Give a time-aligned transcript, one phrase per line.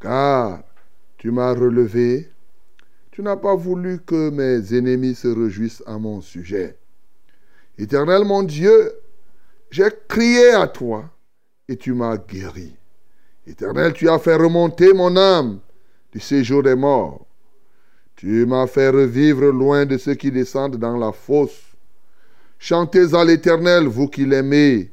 [0.00, 0.62] Car
[1.18, 2.30] tu m'as relevé.
[3.10, 6.76] Tu n'as pas voulu que mes ennemis se réjouissent à mon sujet.
[7.78, 8.92] Éternel mon Dieu,
[9.70, 11.04] j'ai crié à toi
[11.68, 12.76] et tu m'as guéri.
[13.46, 15.60] Éternel, tu as fait remonter mon âme
[16.12, 17.26] du séjour des morts.
[18.16, 21.62] Tu m'as fait revivre loin de ceux qui descendent dans la fosse.
[22.58, 24.90] Chantez à l'Éternel, vous qui l'aimez.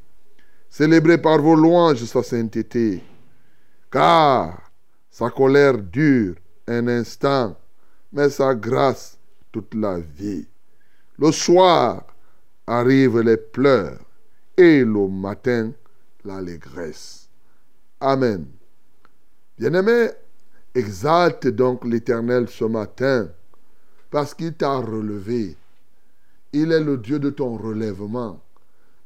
[0.69, 3.01] Célébrez par vos louanges sa sainteté.
[3.91, 4.71] Car
[5.09, 6.35] sa colère dure
[6.67, 7.57] un instant,
[8.11, 9.17] mais sa grâce
[9.51, 10.45] toute la vie.
[11.17, 12.05] Le soir
[12.67, 13.99] arrivent les pleurs
[14.57, 15.71] et le matin
[16.25, 17.29] l'allégresse.
[17.99, 18.45] Amen.
[19.57, 20.09] Bien-aimé,
[20.75, 23.29] exalte donc l'Éternel ce matin
[24.11, 25.55] parce qu'il t'a relevé.
[26.53, 28.41] Il est le Dieu de ton relèvement.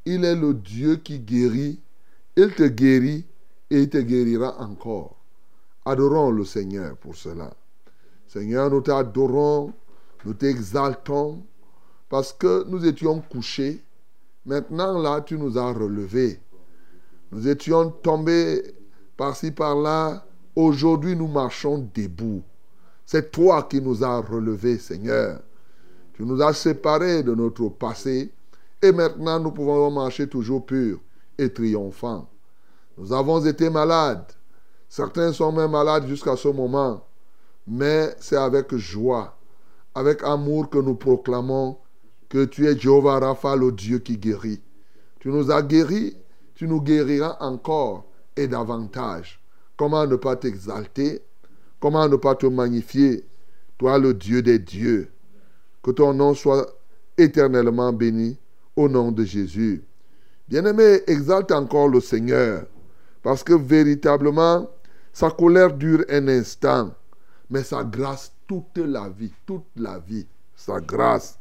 [0.06, 1.80] Il est le Dieu qui guérit.
[2.36, 3.26] Il te guérit
[3.72, 5.16] et il te guérira encore.
[5.86, 7.52] Adorons le Seigneur pour cela.
[8.28, 9.74] Seigneur, nous t'adorons,
[10.26, 11.42] nous t'exaltons
[12.10, 13.82] parce que nous étions couchés.
[14.46, 16.40] Maintenant, là, tu nous as relevés.
[17.32, 18.62] Nous étions tombés
[19.16, 20.26] par-ci, par-là.
[20.56, 22.44] Aujourd'hui, nous marchons debout.
[23.06, 25.40] C'est toi qui nous as relevés, Seigneur.
[26.14, 28.32] Tu nous as séparés de notre passé
[28.82, 31.00] et maintenant, nous pouvons marcher toujours purs
[31.38, 32.31] et triomphants.
[32.98, 34.32] Nous avons été malades.
[34.90, 37.06] Certains sont même malades jusqu'à ce moment.
[37.68, 39.38] Mais c'est avec joie,
[39.96, 41.78] avec amour que nous proclamons
[42.28, 44.62] que tu es Jéhovah Rapha, le Dieu qui guérit.
[45.20, 46.18] Tu nous as guéris,
[46.56, 49.42] tu nous guériras encore et davantage.
[49.78, 51.22] Comment ne pas t'exalter?
[51.80, 53.26] Comment ne pas te magnifier?
[53.78, 55.12] Toi, le Dieu des dieux.
[55.84, 56.68] Que ton nom soit
[57.18, 58.38] éternellement béni
[58.76, 59.84] au nom de Jésus.
[60.48, 62.66] Bien-aimé, exalte encore le Seigneur,
[63.24, 64.70] parce que véritablement,
[65.14, 66.92] sa colère dure un instant,
[67.50, 71.38] mais sa grâce toute la vie, toute la vie, sa grâce.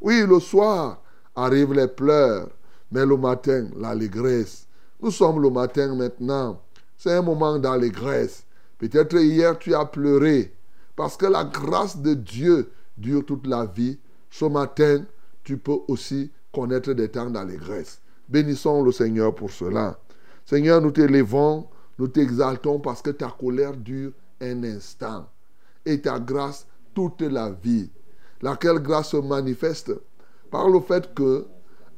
[0.00, 1.02] Oui, le soir
[1.34, 2.48] arrivent les pleurs,
[2.90, 4.66] mais le matin, l'allégresse.
[5.02, 6.60] Nous sommes le matin maintenant.
[6.96, 8.44] C'est un moment d'allégresse.
[8.78, 10.54] Peut-être hier tu as pleuré,
[10.96, 13.98] parce que la grâce de Dieu dure toute la vie.
[14.30, 15.04] Ce matin,
[15.42, 18.00] tu peux aussi connaître des temps d'allégresse.
[18.28, 19.98] Bénissons le Seigneur pour cela.
[20.50, 24.10] Seigneur, nous t'élevons, nous t'exaltons parce que ta colère dure
[24.40, 25.28] un instant
[25.86, 27.88] et ta grâce toute la vie.
[28.42, 29.92] Laquelle grâce se manifeste
[30.50, 31.46] par le fait que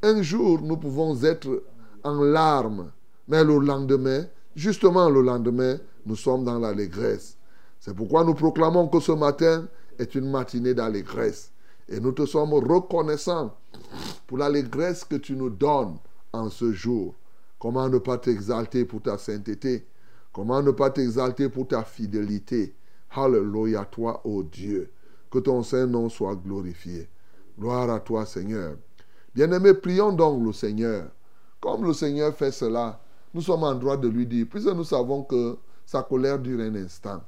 [0.02, 1.62] un jour nous pouvons être
[2.04, 2.92] en larmes,
[3.26, 7.38] mais le lendemain, justement le lendemain, nous sommes dans l'allégresse.
[7.80, 9.66] C'est pourquoi nous proclamons que ce matin
[9.98, 11.52] est une matinée d'allégresse.
[11.88, 13.56] Et nous te sommes reconnaissants
[14.26, 15.96] pour l'allégresse que tu nous donnes
[16.34, 17.14] en ce jour.
[17.62, 19.86] Comment ne pas t'exalter pour ta sainteté?
[20.32, 22.74] Comment ne pas t'exalter pour ta fidélité?
[23.14, 24.90] Hallelujah, toi, ô Dieu.
[25.30, 27.08] Que ton Saint-Nom soit glorifié.
[27.56, 28.74] Gloire à toi, Seigneur.
[29.32, 31.04] Bien-aimés, prions donc le Seigneur.
[31.60, 33.00] Comme le Seigneur fait cela,
[33.32, 35.56] nous sommes en droit de lui dire, puisque nous savons que
[35.86, 37.22] sa colère dure un instant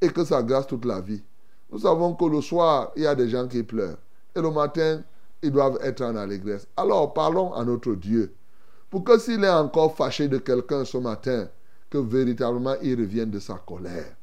[0.00, 1.22] et que sa grâce toute la vie.
[1.70, 3.98] Nous savons que le soir, il y a des gens qui pleurent.
[4.34, 5.04] Et le matin,
[5.42, 6.66] ils doivent être en allégresse.
[6.76, 8.34] Alors parlons à notre Dieu.
[8.90, 11.48] Pour que s'il est encore fâché de quelqu'un ce matin,
[11.88, 14.16] que véritablement il revienne de sa colère.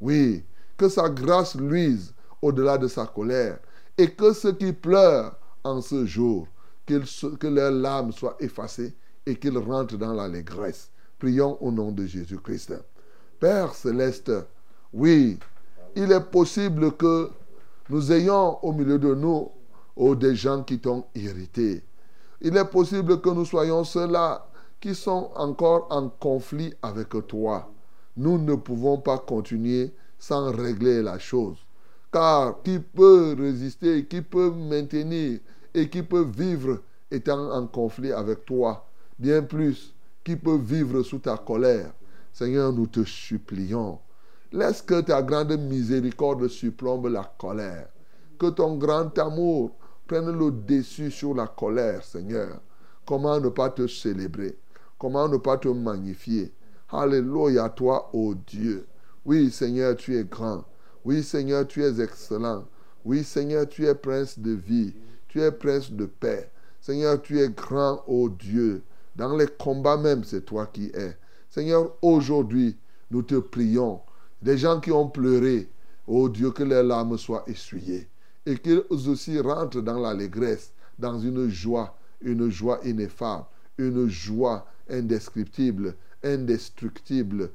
[0.00, 0.44] Oui,
[0.76, 3.58] que sa grâce luise au-delà de sa colère.
[3.98, 6.48] Et que ceux qui pleurent en ce jour,
[6.86, 8.94] que leurs larmes soient effacées
[9.26, 10.90] et qu'ils rentrent dans l'allégresse.
[11.18, 12.74] Prions au nom de Jésus-Christ.
[13.38, 14.32] Père céleste,
[14.92, 15.38] oui,
[15.94, 17.30] il est possible que
[17.88, 19.50] nous ayons au milieu de nous
[19.96, 21.82] oh, des gens qui t'ont irrité.
[22.44, 24.44] Il est possible que nous soyons ceux-là
[24.80, 27.70] qui sont encore en conflit avec toi.
[28.16, 31.56] Nous ne pouvons pas continuer sans régler la chose.
[32.12, 35.38] Car qui peut résister, qui peut maintenir
[35.72, 36.80] et qui peut vivre
[37.12, 38.88] étant en conflit avec toi?
[39.16, 41.92] Bien plus, qui peut vivre sous ta colère?
[42.32, 44.00] Seigneur, nous te supplions.
[44.50, 47.86] Laisse que ta grande miséricorde surplombe la colère.
[48.36, 49.70] Que ton grand amour
[50.12, 52.60] prenne le dessus sur la colère, Seigneur.
[53.06, 54.58] Comment ne pas te célébrer?
[54.98, 56.52] Comment ne pas te magnifier?
[56.90, 58.86] Alléluia, toi, ô Dieu.
[59.24, 60.64] Oui, Seigneur, tu es grand.
[61.02, 62.66] Oui, Seigneur, tu es excellent.
[63.06, 64.92] Oui, Seigneur, tu es prince de vie.
[65.28, 66.50] Tu es prince de paix.
[66.82, 68.82] Seigneur, tu es grand, ô Dieu.
[69.16, 71.16] Dans les combats même, c'est toi qui es.
[71.48, 72.76] Seigneur, aujourd'hui,
[73.10, 74.00] nous te prions.
[74.42, 75.70] Des gens qui ont pleuré,
[76.06, 78.10] ô Dieu, que leurs larmes soient essuyées.
[78.44, 83.44] Et qu'ils aussi rentrent dans l'allégresse, dans une joie, une joie ineffable,
[83.78, 87.50] une joie indescriptible, indestructible,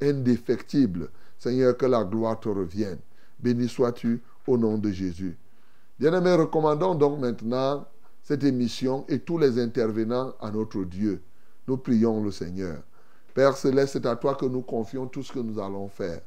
[0.00, 1.10] indéfectible.
[1.38, 2.98] Seigneur, que la gloire te revienne.
[3.40, 5.36] Béni sois-tu au nom de Jésus.
[5.98, 7.86] Bien-aimés, recommandons donc maintenant
[8.22, 11.22] cette émission et tous les intervenants à notre Dieu.
[11.66, 12.82] Nous prions le Seigneur.
[13.34, 16.20] Père céleste, c'est à toi que nous confions tout ce que nous allons faire.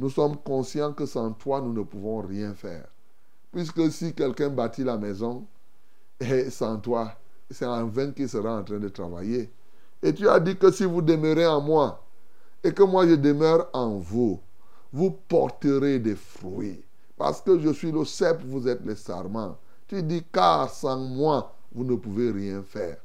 [0.00, 2.88] Nous sommes conscients que sans toi, nous ne pouvons rien faire.
[3.52, 5.46] Puisque si quelqu'un bâtit la maison,
[6.18, 7.12] et sans toi,
[7.50, 9.52] c'est en vain qu'il sera en train de travailler.
[10.02, 12.02] Et tu as dit que si vous demeurez en moi
[12.64, 14.40] et que moi je demeure en vous,
[14.90, 16.82] vous porterez des fruits.
[17.18, 19.58] Parce que je suis le cep, vous êtes les sarments.
[19.86, 22.96] Tu dis, car sans moi, vous ne pouvez rien faire.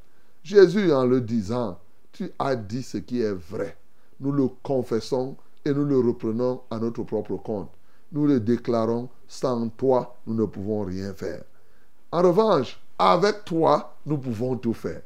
[0.44, 1.78] Jésus, en le disant,
[2.14, 3.78] tu as dit ce qui est vrai.
[4.22, 5.36] Nous le confessons
[5.66, 7.72] et nous le reprenons à notre propre compte.
[8.12, 11.44] Nous le déclarons, sans toi, nous ne pouvons rien faire.
[12.12, 15.02] En revanche, avec toi, nous pouvons tout faire.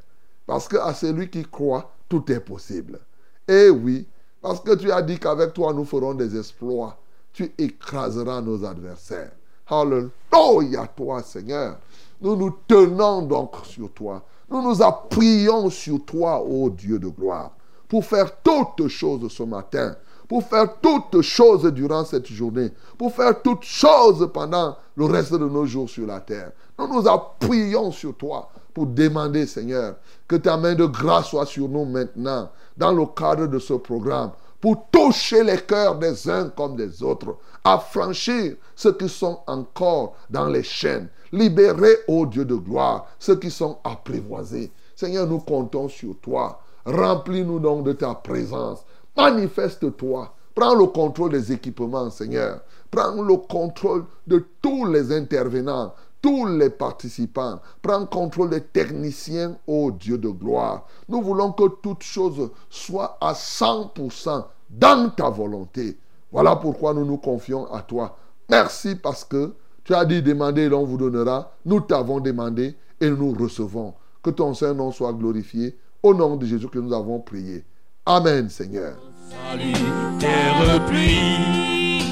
[0.46, 3.00] Parce qu'à celui qui croit, tout est possible.
[3.48, 4.06] Et oui,
[4.40, 6.96] parce que tu as dit qu'avec toi, nous ferons des exploits.
[7.32, 9.32] Tu écraseras nos adversaires.
[9.66, 11.78] Alléluia, toi, Seigneur.
[12.20, 14.22] Nous nous tenons donc sur toi.
[14.50, 17.52] Nous nous appuyons sur toi, ô Dieu de gloire,
[17.88, 19.96] pour faire toutes choses ce matin,
[20.30, 25.38] pour faire toutes choses durant cette journée, pour faire toutes choses pendant le reste de
[25.38, 26.52] nos jours sur la terre.
[26.78, 29.96] Nous nous appuyons sur toi pour demander, Seigneur,
[30.28, 34.30] que ta main de grâce soit sur nous maintenant, dans le cadre de ce programme,
[34.60, 40.46] pour toucher les cœurs des uns comme des autres, affranchir ceux qui sont encore dans
[40.46, 44.70] les chaînes, libérer, ô Dieu de gloire, ceux qui sont apprivoisés.
[44.94, 46.60] Seigneur, nous comptons sur toi.
[46.86, 48.84] Remplis-nous donc de ta présence.
[49.16, 50.34] Manifeste-toi.
[50.54, 52.60] Prends le contrôle des équipements, Seigneur.
[52.90, 57.60] Prends le contrôle de tous les intervenants, tous les participants.
[57.80, 60.86] Prends contrôle des techniciens, ô Dieu de gloire.
[61.08, 65.98] Nous voulons que toutes choses soient à 100% dans ta volonté.
[66.32, 68.16] Voilà pourquoi nous nous confions à toi.
[68.48, 71.52] Merci parce que tu as dit demander et l'on vous donnera.
[71.64, 73.94] Nous t'avons demandé et nous recevons.
[74.22, 75.78] Que ton Saint-Nom soit glorifié.
[76.02, 77.64] Au nom de Jésus que nous avons prié.
[78.10, 78.94] Amen, Seigneur.
[79.30, 79.72] Salut,
[80.18, 82.02] terre pluie,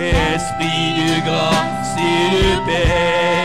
[0.00, 3.39] esprit de grâce et de paix,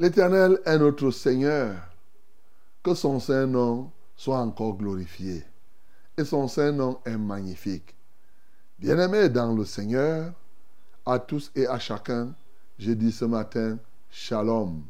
[0.00, 1.76] L'Éternel est notre Seigneur.
[2.82, 5.44] Que son saint nom soit encore glorifié.
[6.16, 7.94] Et son saint nom est magnifique.
[8.78, 10.32] Bien-aimés dans le Seigneur,
[11.04, 12.34] à tous et à chacun,
[12.78, 13.78] je dis ce matin,
[14.08, 14.84] Shalom.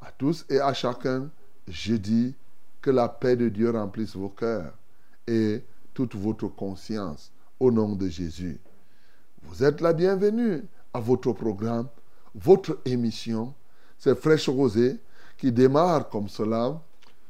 [0.00, 1.28] À tous et à chacun,
[1.66, 2.36] je dis
[2.80, 4.72] que la paix de Dieu remplisse vos cœurs
[5.26, 5.64] et
[5.94, 8.60] toute votre conscience au nom de Jésus.
[9.42, 10.62] Vous êtes la bienvenue
[10.94, 11.88] à votre programme,
[12.36, 13.52] votre émission.
[14.02, 14.98] C'est Fraîche Rosée
[15.38, 16.82] qui démarre comme cela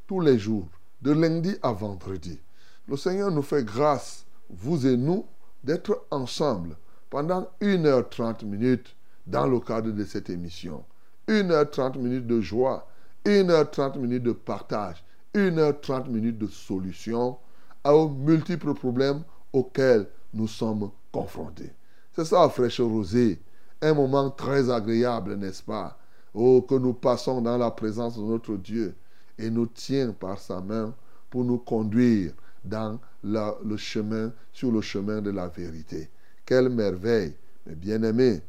[0.06, 0.68] tous les jours,
[1.02, 2.40] de lundi à vendredi.
[2.88, 5.26] Le Seigneur nous fait grâce, vous et nous,
[5.62, 6.74] d'être ensemble
[7.10, 10.82] pendant 1h30 minutes dans le cadre de cette émission.
[11.28, 12.88] 1h30 minutes de joie,
[13.26, 17.36] 1h30 minutes de partage, 1h30 minutes de solution
[17.84, 21.74] aux multiples problèmes auxquels nous sommes confrontés.
[22.16, 23.42] C'est ça, fraîche rosée.
[23.82, 25.98] Un moment très agréable, n'est-ce pas?
[26.34, 28.94] Oh, que nous passons dans la présence de notre Dieu
[29.38, 30.94] et nous tient par sa main
[31.28, 32.32] pour nous conduire
[32.64, 36.08] dans le chemin, sur le chemin de la vérité.
[36.44, 37.34] Quelle merveille,
[37.66, 38.40] mes bien-aimés.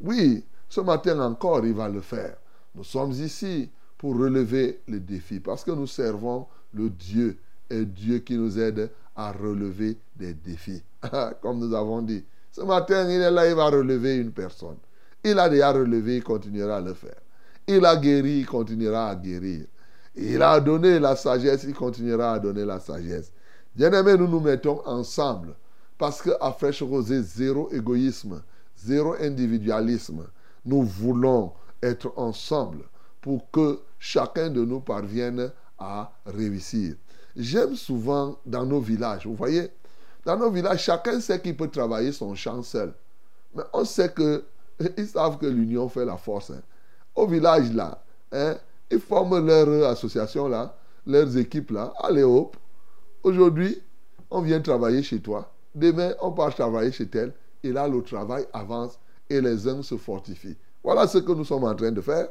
[0.00, 2.36] Oui, ce matin encore, il va le faire.
[2.74, 7.38] Nous sommes ici pour relever les défis parce que nous servons le Dieu
[7.70, 10.82] et Dieu qui nous aide à relever des défis.
[11.42, 14.76] Comme nous avons dit, ce matin, il est là, il va relever une personne.
[15.24, 17.20] Il a déjà relevé, il continuera à le faire.
[17.68, 19.66] Il a guéri, il continuera à guérir.
[20.16, 23.30] Il a donné la sagesse, il continuera à donner la sagesse.
[23.76, 25.54] Bien-aimés, nous nous mettons ensemble
[25.98, 28.42] parce qu'à Fraîche Rosée, zéro égoïsme,
[28.76, 30.24] zéro individualisme.
[30.64, 32.84] Nous voulons être ensemble
[33.20, 36.94] pour que chacun de nous parvienne à réussir.
[37.36, 39.68] J'aime souvent dans nos villages, vous voyez,
[40.24, 42.92] dans nos villages, chacun sait qu'il peut travailler son champ seul.
[43.54, 44.44] Mais on sait que,
[44.96, 46.50] ils savent que l'union fait la force.
[46.50, 46.62] Hein.
[47.14, 48.56] Au village là, hein,
[48.90, 51.92] ils forment leur association là, leurs équipes là.
[52.02, 52.56] Allez hop,
[53.22, 53.80] aujourd'hui,
[54.30, 55.52] on vient travailler chez toi.
[55.74, 57.32] Demain, on part travailler chez tel.
[57.62, 58.98] Et là, le travail avance
[59.28, 60.56] et les uns se fortifient.
[60.82, 62.28] Voilà ce que nous sommes en train de faire.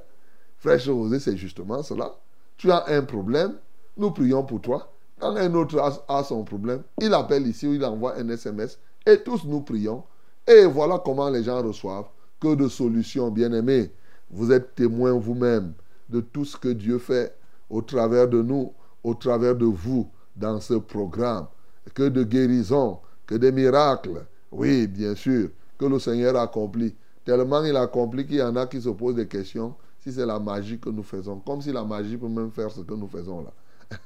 [0.58, 2.16] Frère José, c'est justement cela.
[2.58, 3.54] Tu as un problème,
[3.98, 4.92] nous prions pour toi.
[5.20, 9.18] Quand un autre a, son problème, il appelle ici ou il envoie un SMS et
[9.24, 10.04] tous nous prions.
[10.48, 12.08] Et voilà comment les gens reçoivent
[12.40, 13.92] que de solutions, bien-aimés.
[14.30, 15.74] Vous êtes témoins vous-même
[16.10, 17.36] de tout ce que Dieu fait
[17.70, 21.48] au travers de nous, au travers de vous dans ce programme.
[21.94, 24.26] Que de guérison, que des miracles.
[24.52, 26.96] Oui, bien sûr, que le Seigneur accomplit.
[27.26, 30.40] Tellement il accomplit qu'il y en a qui se posent des questions si c'est la
[30.40, 31.40] magie que nous faisons.
[31.40, 33.52] Comme si la magie peut même faire ce que nous faisons là.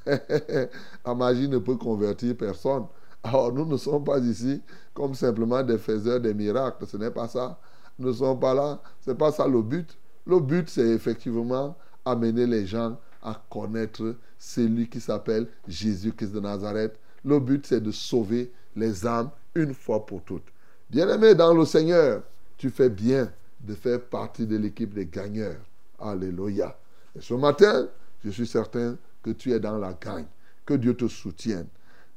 [1.06, 2.86] la magie ne peut convertir personne.
[3.24, 4.62] Alors nous ne sommes pas ici
[4.94, 6.88] comme simplement des faiseurs des miracles.
[6.88, 7.60] Ce n'est pas ça.
[8.00, 8.82] Nous ne sommes pas là.
[9.02, 9.96] Ce n'est pas ça le but.
[10.26, 11.76] Le but, c'est effectivement
[12.06, 16.98] amener les gens à connaître celui qui s'appelle Jésus-Christ de Nazareth.
[17.24, 20.48] Le but, c'est de sauver les âmes une fois pour toutes.
[20.90, 22.24] Bien-aimé dans le Seigneur,
[22.58, 25.62] tu fais bien de faire partie de l'équipe des gagneurs.
[26.00, 26.76] Alléluia.
[27.16, 27.88] Et ce matin,
[28.24, 30.26] je suis certain que tu es dans la gagne.
[30.66, 31.68] Que Dieu te soutienne.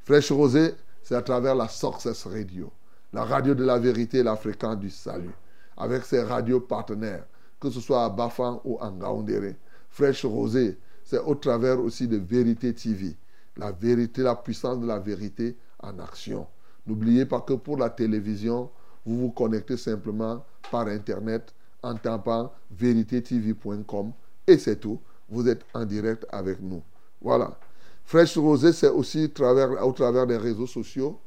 [0.05, 2.71] Fraîche Rosée, c'est à travers la Success Radio,
[3.13, 5.35] la radio de la vérité et la fréquence du salut,
[5.77, 7.25] avec ses radios partenaires,
[7.65, 9.57] que ce soit à Bafang ou à Ngaoundéré.
[9.89, 13.17] Fraîche Rosée, c'est au travers aussi de Vérité TV,
[13.57, 16.47] la vérité, la puissance de la vérité en action.
[16.87, 18.69] N'oubliez pas que pour la télévision,
[19.07, 24.13] vous vous connectez simplement par Internet en tapant tv.com
[24.47, 25.01] et c'est tout.
[25.31, 26.83] Vous êtes en direct avec nous.
[27.23, 27.59] Voilà.
[28.05, 31.19] Fraîche Rosée, c'est aussi au travers des réseaux sociaux.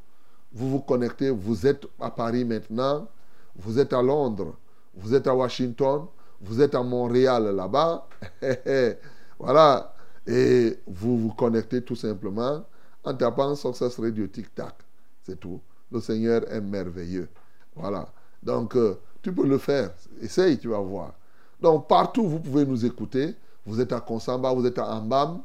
[0.54, 3.08] Vous vous connectez, vous êtes à Paris maintenant,
[3.56, 4.56] vous êtes à Londres,
[4.94, 6.06] vous êtes à Washington,
[6.42, 8.08] vous êtes à Montréal là-bas.
[9.40, 9.94] voilà.
[10.26, 12.64] Et vous vous connectez tout simplement
[13.04, 14.76] en tapant Success Radio Tic Tac.
[15.24, 15.62] C'est tout.
[15.92, 17.30] Le Seigneur est merveilleux.
[17.76, 18.08] Voilà.
[18.44, 19.92] Donc, euh, tu peux le faire.
[20.22, 21.14] Essaye, tu vas voir.
[21.62, 23.36] Donc, partout, vous pouvez nous écouter.
[23.66, 25.42] Vous êtes à Konsamba, vous êtes à Ambam,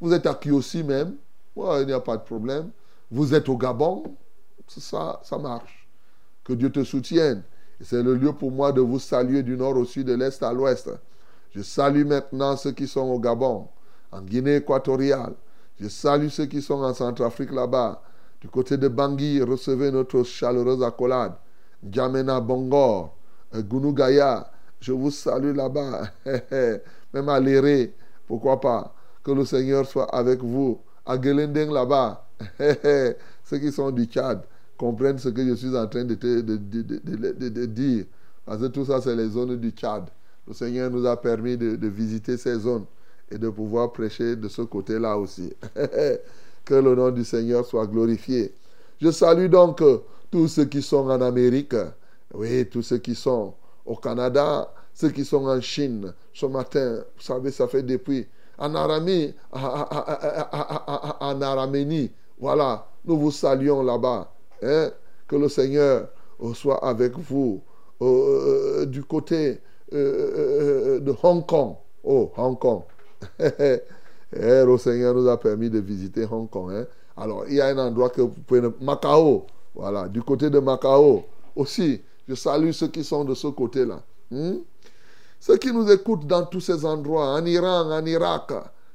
[0.00, 1.16] vous êtes à Kyosi même.
[1.56, 2.70] il n'y a pas de problème.
[3.10, 4.16] Vous êtes au Gabon.
[4.68, 5.88] Ça, ça marche.
[6.44, 7.42] Que Dieu te soutienne.
[7.80, 10.52] C'est le lieu pour moi de vous saluer du nord au sud, de l'est à
[10.52, 10.90] l'ouest.
[11.54, 13.68] Je salue maintenant ceux qui sont au Gabon,
[14.10, 15.34] en Guinée équatoriale.
[15.80, 18.02] Je salue ceux qui sont en Centrafrique là-bas.
[18.40, 21.34] Du côté de Bangui, recevez notre chaleureuse accolade.
[21.88, 23.14] Djamena Bongor,
[23.54, 26.10] euh, Gunugaya, je vous salue là-bas.
[27.14, 27.94] Même à Léré,
[28.26, 28.94] pourquoi pas.
[29.22, 30.80] Que le Seigneur soit avec vous.
[31.06, 32.26] À Gelendeng là-bas,
[32.58, 34.42] ceux qui sont du Tchad
[34.78, 38.06] comprennent ce que je suis en train de, de, de, de dire.
[38.46, 40.08] Parce que tout ça, c'est les zones du Tchad.
[40.46, 42.86] le Seigneur nous a permis de, de visiter ces zones
[43.30, 45.52] et de pouvoir prêcher de ce côté-là aussi.
[46.64, 48.54] que le nom du Seigneur soit glorifié.
[49.00, 49.98] Je salue donc euh,
[50.30, 51.74] tous ceux qui sont en Amérique,
[52.34, 53.54] oui, tous ceux qui sont
[53.86, 56.12] au Canada, ceux qui sont en Chine.
[56.34, 58.26] Ce matin, vous savez, ça fait depuis
[58.58, 62.10] en Aramie, en Araménie.
[62.38, 64.30] Voilà, nous vous saluons là-bas.
[64.62, 64.90] Hein?
[65.26, 66.08] Que le Seigneur
[66.54, 67.60] soit avec vous
[68.00, 69.60] euh, du côté
[69.92, 71.74] euh, de Hong Kong.
[72.04, 72.82] Oh, Hong Kong.
[74.30, 76.70] Eh, le Seigneur nous a permis de visiter Hong Kong.
[76.70, 76.86] Hein?
[77.16, 78.60] Alors, il y a un endroit que vous pouvez...
[78.78, 79.46] Macao.
[79.74, 81.24] Voilà, du côté de Macao
[81.56, 82.02] aussi.
[82.28, 84.02] Je salue ceux qui sont de ce côté-là.
[84.30, 84.58] Hmm?
[85.40, 88.52] Ceux qui nous écoutent dans tous ces endroits, en Iran, en Irak,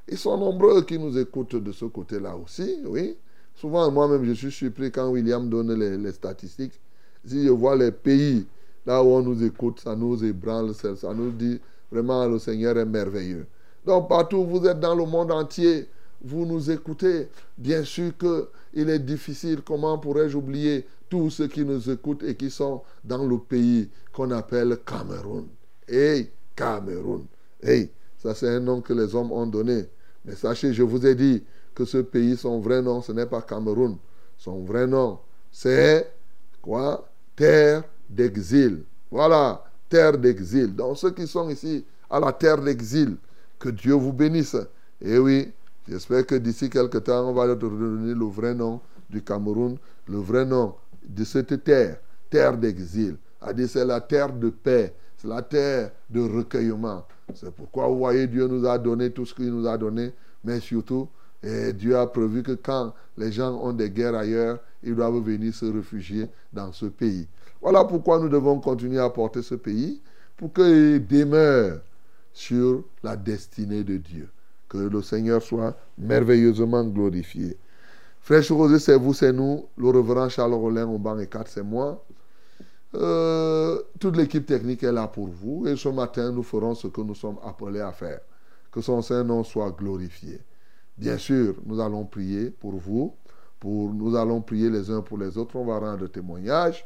[0.08, 3.18] ils sont nombreux qui nous écoutent de ce côté-là aussi, oui.
[3.56, 6.80] Souvent, moi-même, je suis surpris quand William donne les, statistiques.
[7.26, 8.46] Si je vois les pays
[8.86, 11.60] là où on nous écoute, ça nous ébranle, ça nous dit
[11.92, 13.46] vraiment le Seigneur est merveilleux.
[13.86, 15.88] Donc, partout où vous êtes dans le monde entier,
[16.24, 17.28] vous nous écoutez.
[17.58, 19.62] Bien sûr qu'il est difficile.
[19.66, 24.32] Comment pourrais-je oublier tous ceux qui nous écoutent et qui sont dans le pays qu'on
[24.32, 25.48] appelle Cameroun
[25.88, 27.26] Hey, Cameroun.
[27.62, 29.86] Hey, ça c'est un nom que les hommes ont donné.
[30.26, 31.44] Mais sachez, je vous ai dit
[31.74, 33.98] que ce pays, son vrai nom, ce n'est pas Cameroun.
[34.38, 35.20] Son vrai nom,
[35.52, 36.12] c'est
[36.62, 37.08] quoi?
[37.36, 38.84] Terre d'exil.
[39.10, 40.76] Voilà, terre d'exil.
[40.76, 43.18] Donc ceux qui sont ici à la terre d'exil,
[43.60, 44.58] que Dieu vous bénisse.
[45.02, 45.52] Et oui,
[45.88, 49.78] j'espère que d'ici quelques temps, on va leur donner le vrai nom du Cameroun,
[50.08, 50.76] le vrai nom
[51.08, 52.00] de cette terre,
[52.30, 53.18] terre d'exil.
[53.68, 57.06] C'est la terre de paix, c'est la terre de recueillement.
[57.34, 60.14] C'est pourquoi vous voyez, Dieu nous a donné tout ce qu'il nous a donné,
[60.44, 61.08] mais surtout,
[61.44, 65.54] et Dieu a prévu que quand les gens ont des guerres ailleurs, ils doivent venir
[65.54, 67.28] se réfugier dans ce pays.
[67.62, 70.02] Voilà pourquoi nous devons continuer à porter ce pays,
[70.38, 71.82] pour qu'il demeure
[72.34, 74.30] sur la destinée de Dieu.
[74.70, 77.58] Que le Seigneur soit merveilleusement glorifié.
[78.22, 79.66] Frère Rosé, c'est vous, c'est nous.
[79.78, 82.04] Le reverend Charles Rollin banc et 4, c'est moi.
[82.96, 85.68] Euh, toute l'équipe technique est là pour vous.
[85.68, 88.22] Et ce matin, nous ferons ce que nous sommes appelés à faire.
[88.72, 90.40] Que son Saint-Nom soit glorifié.
[90.98, 93.16] Bien sûr, nous allons prier pour vous.
[93.60, 95.56] Pour, nous allons prier les uns pour les autres.
[95.56, 96.86] On va rendre témoignage.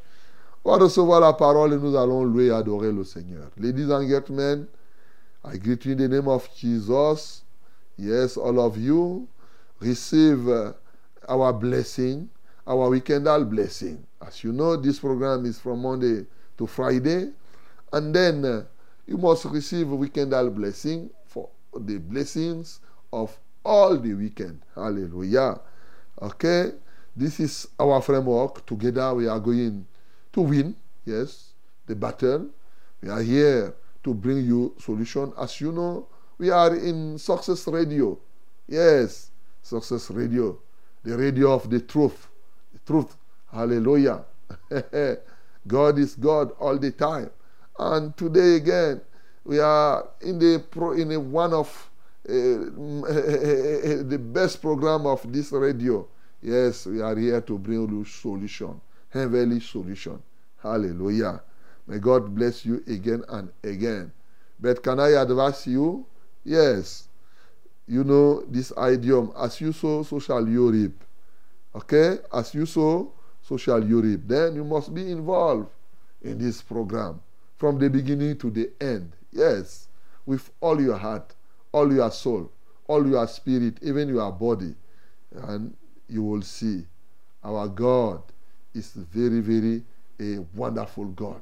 [0.63, 3.49] On va recevoir la parole et nous allons louer et adorer le Seigneur.
[3.57, 4.67] Ladies and gentlemen,
[5.43, 7.43] I greet you in the name of Jesus.
[7.97, 9.27] Yes, all of you
[9.79, 10.73] receive uh,
[11.27, 12.29] our blessing,
[12.67, 14.03] our weekendal blessing.
[14.25, 16.25] As you know, this program is from Monday
[16.57, 17.31] to Friday.
[17.93, 18.63] And then uh,
[19.05, 22.81] you must receive weekendal blessing for the blessings
[23.13, 24.61] of all the weekend.
[24.73, 25.59] Hallelujah.
[26.21, 26.71] Okay?
[27.15, 28.65] This is our framework.
[28.65, 29.85] Together we are going
[30.31, 30.75] to win,
[31.05, 31.51] yes,
[31.85, 32.47] the battle.
[33.01, 35.33] We are here to bring you solution.
[35.37, 38.17] As you know, we are in Success Radio.
[38.67, 40.59] Yes, Success Radio,
[41.03, 42.29] the radio of the truth.
[42.71, 43.17] The truth.
[43.51, 44.23] Hallelujah.
[45.67, 47.31] God is God all the time.
[47.77, 49.01] And today again,
[49.43, 51.89] we are in the pro, in a one of
[52.27, 56.05] the best program of this radio.
[56.41, 60.21] Yes, we are here to bring you solution, heavenly solution.
[60.61, 61.41] Hallelujah.
[61.87, 64.11] May God bless you again and again.
[64.59, 66.05] But can I advise you?
[66.43, 67.07] Yes.
[67.87, 71.01] You know this idiom, as you sow, so shall you reap.
[71.75, 72.17] Okay?
[72.33, 74.27] As you sow, so shall you reap.
[74.27, 75.69] Then you must be involved
[76.21, 77.21] in this program
[77.55, 79.13] from the beginning to the end.
[79.31, 79.87] Yes.
[80.25, 81.33] With all your heart,
[81.77, 82.51] all your soul,
[82.87, 84.73] all your spirit, even your body.
[85.47, 85.75] And
[86.09, 86.85] you will see
[87.43, 88.21] our God
[88.73, 89.83] is very, very
[90.19, 91.41] a wonderful God.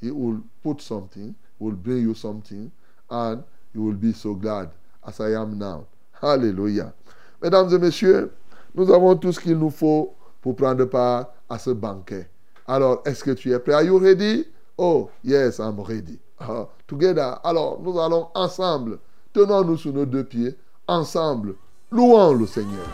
[0.00, 2.70] He will put something, will bring you something,
[3.10, 4.70] and you will be so glad
[5.06, 5.86] as I am now.
[6.20, 6.92] Hallelujah.
[7.40, 8.32] Mesdames et messieurs,
[8.74, 12.28] nous avons tout ce qu'il nous faut pour prendre part à ce banquet.
[12.66, 13.74] Alors, est-ce que tu es prêt?
[13.74, 14.44] Are you ready?
[14.76, 16.18] Oh, yes, I'm ready.
[16.40, 17.38] Uh, together.
[17.44, 18.98] Alors, nous allons ensemble,
[19.36, 20.56] tenons-nous sur nos deux pieds,
[20.88, 21.56] ensemble,
[21.92, 22.88] louons le Seigneur.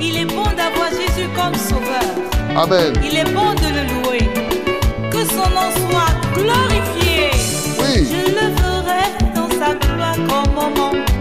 [0.00, 2.14] Il est bon d'avoir Jésus comme sauveur.
[2.54, 2.92] Amen.
[3.02, 4.24] Il est bon de le louer.
[5.10, 7.30] Que son nom soit glorifié.
[7.80, 8.06] Oui.
[8.06, 11.15] Je le ferai dans sa gloire comme au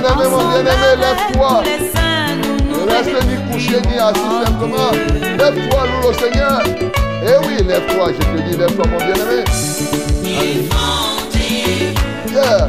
[0.00, 1.62] bien-aimé, mon bien-aimé, lève-toi.
[2.68, 4.90] Ne reste ni couché ni assis simplement.
[5.38, 6.62] Lève-toi, loue le Seigneur.
[7.22, 9.44] Eh oui, lève-toi, je te dis, lève-toi, mon bien-aimé.
[12.32, 12.68] Yeah.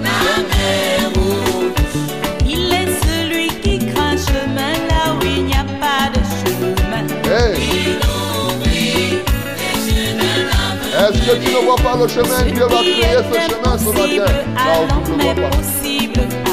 [2.47, 7.05] Il est celui qui craint chemin là où il n'y a pas de chemin.
[7.25, 7.53] Hey.
[10.97, 12.41] Est-ce que tu ne vois pas le chemin?
[12.51, 14.31] Dieu va créer ce chemin ce matin.
[14.55, 16.50] Là où tu ne vois pas.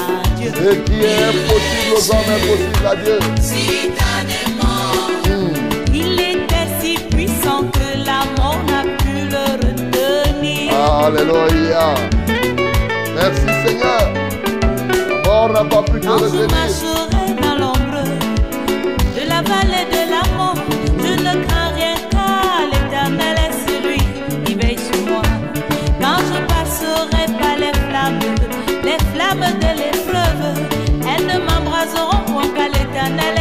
[0.54, 3.18] Ce qui est impossible aux hommes est possible à Dieu.
[5.26, 5.52] Hmm.
[5.94, 10.72] Il était si puissant que la mort n'a pu le retenir.
[11.04, 11.84] Alléluia.
[13.14, 14.04] Merci Seigneur.
[15.08, 16.48] La mort n'a pas pu te retenir.
[17.42, 18.04] dans l'ombre
[19.16, 19.97] de la vallée de
[32.98, 33.37] point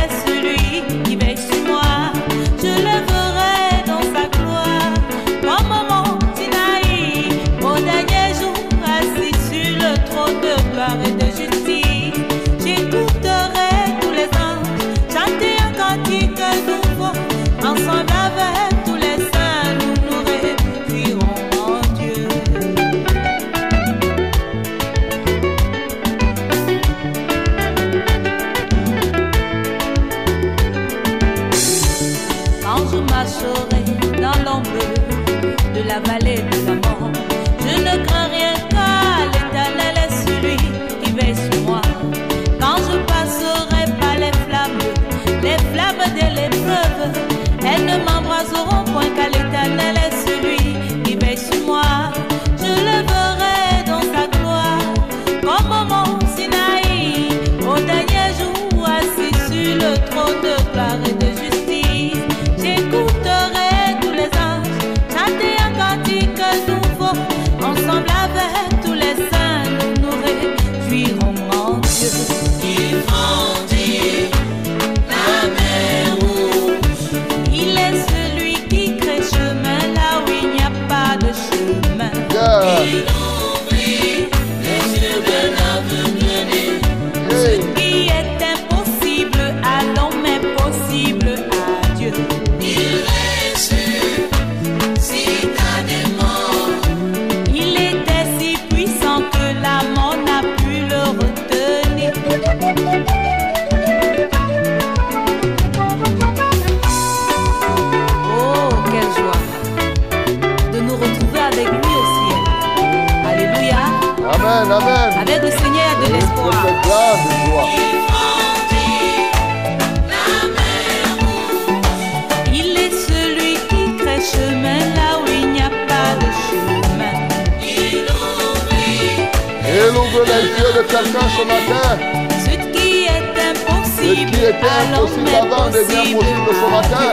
[131.29, 131.97] ce matin.
[132.39, 137.09] Ce qui est Ce impossible, qui était impossible avant devient possible ce matin.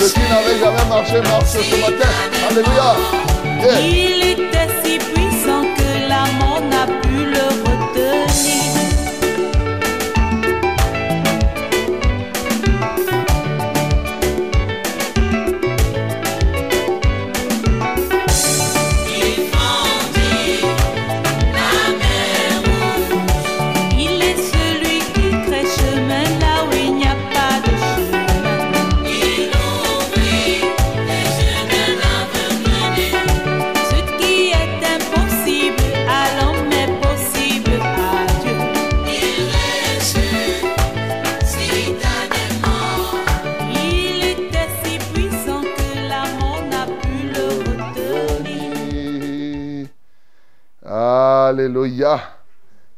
[0.00, 2.10] Ce qui n'avait jamais marché marche ce matin.
[2.48, 2.96] Alléluia.
[3.62, 3.80] Yeah.
[3.80, 4.98] Il était si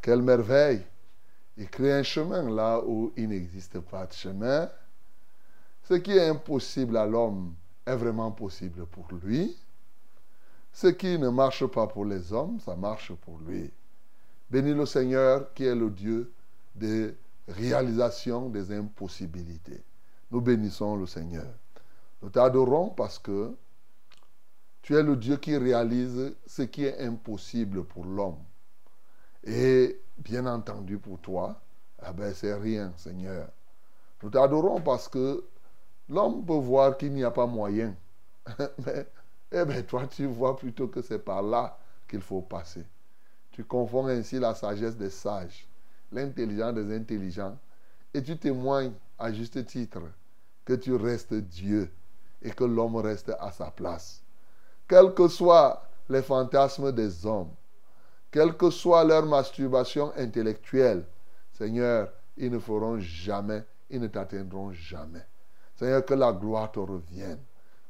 [0.05, 0.85] Quelle merveille.
[1.57, 4.69] Il crée un chemin là où il n'existe pas de chemin.
[5.83, 7.55] Ce qui est impossible à l'homme
[7.87, 9.57] est vraiment possible pour lui.
[10.75, 13.71] Ce qui ne marche pas pour les hommes, ça marche pour lui.
[14.51, 16.31] Bénis le Seigneur qui est le Dieu
[16.75, 17.14] des
[17.49, 19.83] réalisations des impossibilités.
[20.31, 21.49] Nous bénissons le Seigneur.
[22.21, 23.57] Nous t'adorons parce que
[24.83, 28.37] tu es le Dieu qui réalise ce qui est impossible pour l'homme.
[29.45, 31.61] Et bien entendu pour toi,
[32.07, 33.49] eh ben, c'est rien, Seigneur.
[34.23, 35.45] Nous t'adorons parce que
[36.09, 37.95] l'homme peut voir qu'il n'y a pas moyen.
[38.87, 39.07] Mais
[39.53, 41.79] eh ben, toi, tu vois plutôt que c'est par là
[42.09, 42.85] qu'il faut passer.
[43.53, 45.69] Tu confonds ainsi la sagesse des sages,
[46.11, 47.57] l'intelligence des intelligents,
[48.13, 50.01] et tu témoignes à juste titre
[50.65, 51.91] que tu restes Dieu
[52.43, 54.23] et que l'homme reste à sa place.
[54.89, 57.51] Quels que soient les fantasmes des hommes,
[58.35, 61.07] quelle que soit leur masturbation intellectuelle,
[61.53, 65.25] Seigneur, ils ne feront jamais, ils ne t'atteindront jamais.
[65.77, 67.38] Seigneur, que la gloire te revienne,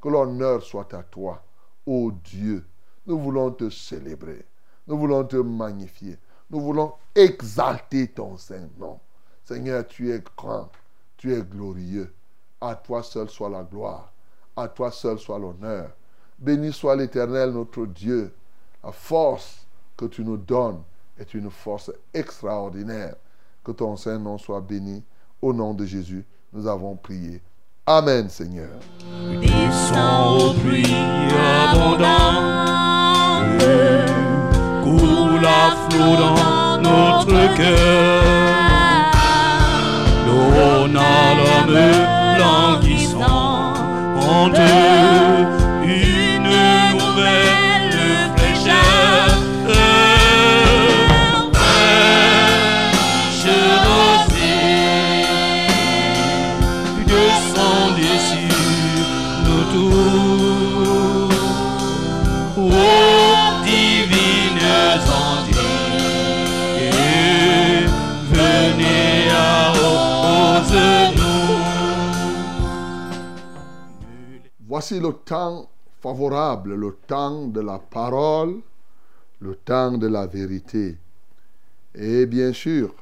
[0.03, 1.43] que l'honneur soit à toi,
[1.87, 2.63] ô Dieu.
[3.07, 4.45] Nous voulons te célébrer,
[4.87, 6.19] nous voulons te magnifier,
[6.51, 9.01] nous voulons exalter ton Saint-Nom.
[9.45, 10.71] Seigneur, tu es grand,
[11.17, 12.13] tu es glorieux.
[12.61, 14.13] À toi seul soit la gloire,
[14.55, 15.91] à toi seul soit l'honneur.
[16.39, 18.35] Béni soit l'Éternel, notre Dieu.
[18.83, 19.64] La force
[19.97, 20.83] que tu nous donnes
[21.19, 23.15] est une force extraordinaire.
[23.63, 25.03] Que ton Saint-Nom soit béni.
[25.41, 27.43] Au nom de Jésus, nous avons prié.
[27.87, 28.79] Amen, Seigneur.
[36.83, 38.25] Notre cœur.
[44.27, 45.64] En eux
[74.75, 75.69] Voici le temps
[76.01, 78.61] favorable, le temps de la parole,
[79.39, 80.99] le temps de la vérité.
[81.95, 82.93] Et bien sûr,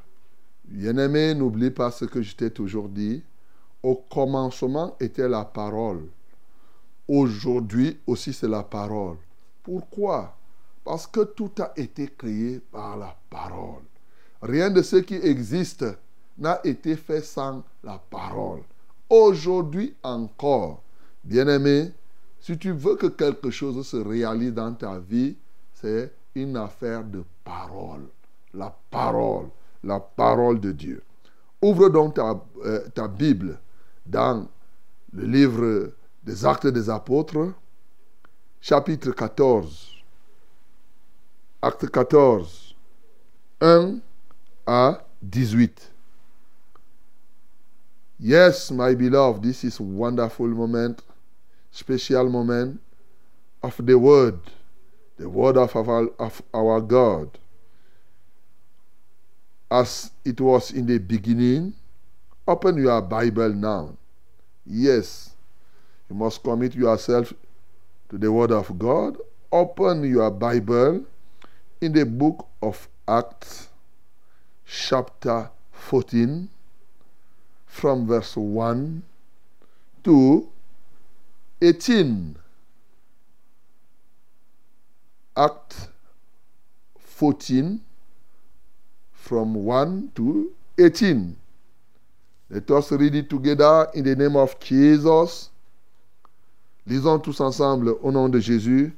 [0.67, 3.23] bien-aimé, n'oublie pas ce que je t'ai toujours dit.
[3.83, 6.11] Au commencement était la parole.
[7.09, 9.17] Aujourd'hui aussi c'est la parole.
[9.63, 10.37] Pourquoi?
[10.85, 13.85] Parce que tout a été créé par la parole.
[14.43, 15.87] Rien de ce qui existe
[16.37, 18.61] n'a été fait sans la parole.
[19.09, 20.82] Aujourd'hui encore,
[21.25, 21.93] bien-aimé,
[22.41, 25.37] si tu veux que quelque chose se réalise dans ta vie,
[25.75, 28.07] c'est une affaire de parole.
[28.55, 29.49] La parole,
[29.83, 31.03] la parole de Dieu.
[31.61, 33.59] Ouvre donc ta, euh, Bible
[34.05, 34.47] dans
[35.13, 35.93] le livre
[36.25, 37.53] des Actes des Apôtres,
[38.61, 39.93] chapitre 14.
[41.63, 42.75] Acte 14,
[43.61, 43.99] 1
[44.67, 45.93] à 18.
[48.19, 51.03] Yes, my beloved, this is a wonderful moment,
[51.73, 52.81] special moment
[53.63, 54.39] of the Word,
[55.17, 57.39] the Word of our, of our God.
[59.71, 61.73] As it was in the beginning,
[62.47, 63.97] open your Bible now.
[64.67, 65.35] Yes,
[66.09, 67.33] you must commit yourself
[68.11, 69.17] to the Word of God.
[69.51, 71.05] Open your Bible
[71.81, 73.69] in the book of Acts,
[74.67, 76.49] chapter 14,
[77.67, 79.03] from verse 1
[80.05, 80.49] to
[81.63, 82.35] 18.
[85.37, 85.89] Act
[86.99, 87.81] 14,
[89.13, 91.37] from 1 to 18.
[92.51, 95.51] Let us read it together in the name of Jesus.
[96.85, 98.93] Lisons tous ensemble au nom de Jésus.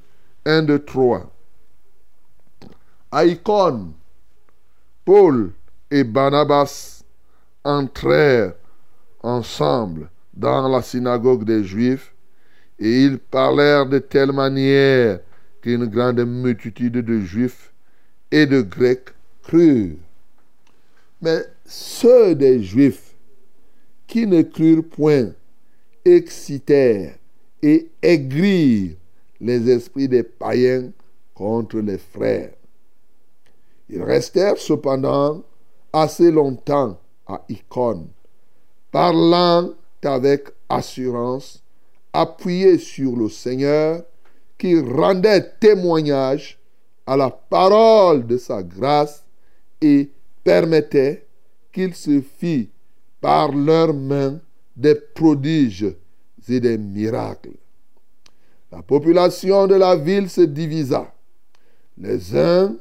[0.46, 1.30] 1, 2, 3.
[3.12, 3.92] À Icône,
[5.04, 5.52] Paul
[5.90, 7.04] et Barnabas
[7.62, 8.54] entrèrent
[9.22, 12.13] ensemble dans la synagogue des Juifs
[12.78, 15.20] et ils parlèrent de telle manière
[15.60, 17.72] qu'une grande multitude de Juifs
[18.30, 19.96] et de Grecs crurent.
[21.22, 23.14] Mais ceux des Juifs
[24.06, 25.32] qui ne crurent point
[26.04, 27.16] excitèrent
[27.62, 28.96] et aigrirent
[29.40, 30.90] les esprits des païens
[31.34, 32.52] contre les frères.
[33.88, 35.42] Ils restèrent cependant
[35.92, 38.08] assez longtemps à Icône,
[38.90, 39.70] parlant
[40.02, 41.63] avec assurance,
[42.14, 44.02] appuyés sur le Seigneur,
[44.56, 46.58] qui rendait témoignage
[47.06, 49.24] à la parole de sa grâce
[49.82, 50.10] et
[50.42, 51.26] permettait
[51.72, 52.70] qu'il se fît
[53.20, 54.40] par leurs mains
[54.76, 55.94] des prodiges
[56.48, 57.56] et des miracles.
[58.70, 61.12] La population de la ville se divisa.
[61.98, 62.76] Les uns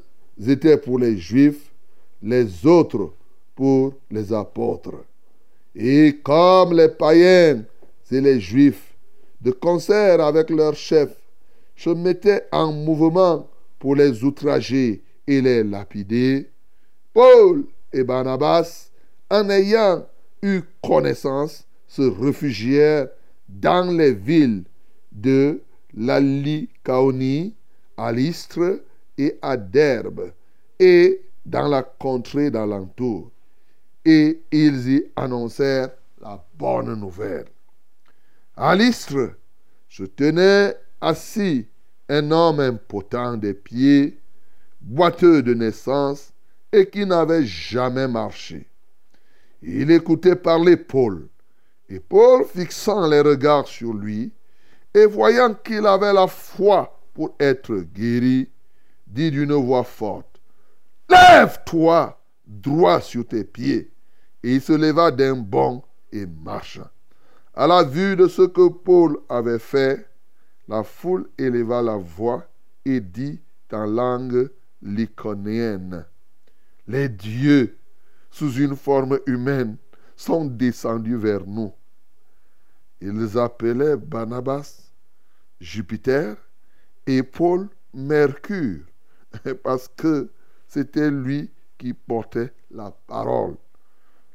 [0.48, 1.72] étaient pour les Juifs,
[2.22, 3.14] les autres
[3.56, 5.06] pour les apôtres.
[5.76, 7.64] Et comme les païens
[8.12, 8.93] et les Juifs,
[9.44, 11.20] de concert avec leurs chefs,
[11.76, 16.50] se mettaient en mouvement pour les outrager et les lapider,
[17.14, 18.90] Paul et Barnabas,
[19.30, 20.06] en ayant
[20.42, 23.08] eu connaissance, se réfugièrent
[23.50, 24.64] dans les villes
[25.12, 25.62] de
[25.96, 27.54] la Lycaonie,
[27.98, 28.82] à l'Istre
[29.18, 30.32] et à Derbe,
[30.80, 33.30] et dans la contrée d'alentour.
[34.06, 37.53] Et ils y annoncèrent la bonne nouvelle.
[38.56, 39.32] À l'Istre
[39.90, 41.68] se tenait assis
[42.08, 44.20] un homme impotent des pieds,
[44.80, 46.34] boiteux de naissance
[46.72, 48.68] et qui n'avait jamais marché.
[49.64, 51.30] Il écoutait parler Paul.
[51.90, 54.32] Et Paul, fixant les regards sur lui,
[54.94, 58.50] et voyant qu'il avait la foi pour être guéri,
[59.08, 60.42] dit d'une voix forte,
[61.10, 63.92] Lève-toi droit sur tes pieds.
[64.44, 66.92] Et il se leva d'un bond et marcha.
[67.56, 70.08] À la vue de ce que Paul avait fait,
[70.68, 72.48] la foule éleva la voix
[72.86, 73.40] et dit
[73.72, 74.50] en langue
[74.82, 76.06] lyconienne,
[76.88, 77.78] Les dieux,
[78.30, 79.78] sous une forme humaine,
[80.16, 81.72] sont descendus vers nous.
[83.02, 84.92] Ils appelaient Barnabas
[85.60, 86.36] Jupiter
[87.06, 88.84] et Paul Mercure,
[89.64, 90.30] parce que
[90.68, 93.56] c'était lui qui portait la parole.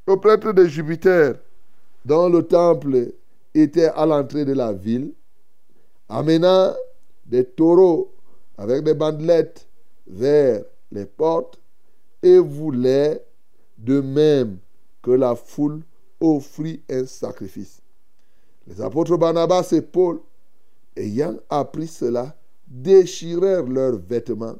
[0.06, 1.34] Le prêtre de Jupiter,
[2.08, 3.12] dont le temple
[3.54, 5.12] était à l'entrée de la ville,
[6.08, 6.74] amena
[7.26, 8.14] des taureaux
[8.56, 9.68] avec des bandelettes
[10.06, 11.60] vers les portes
[12.22, 13.22] et voulait
[13.76, 14.56] de même
[15.02, 15.82] que la foule
[16.18, 17.82] offrit un sacrifice.
[18.66, 20.20] Les apôtres Barnabas et Paul,
[20.96, 22.34] ayant appris cela,
[22.66, 24.56] déchirèrent leurs vêtements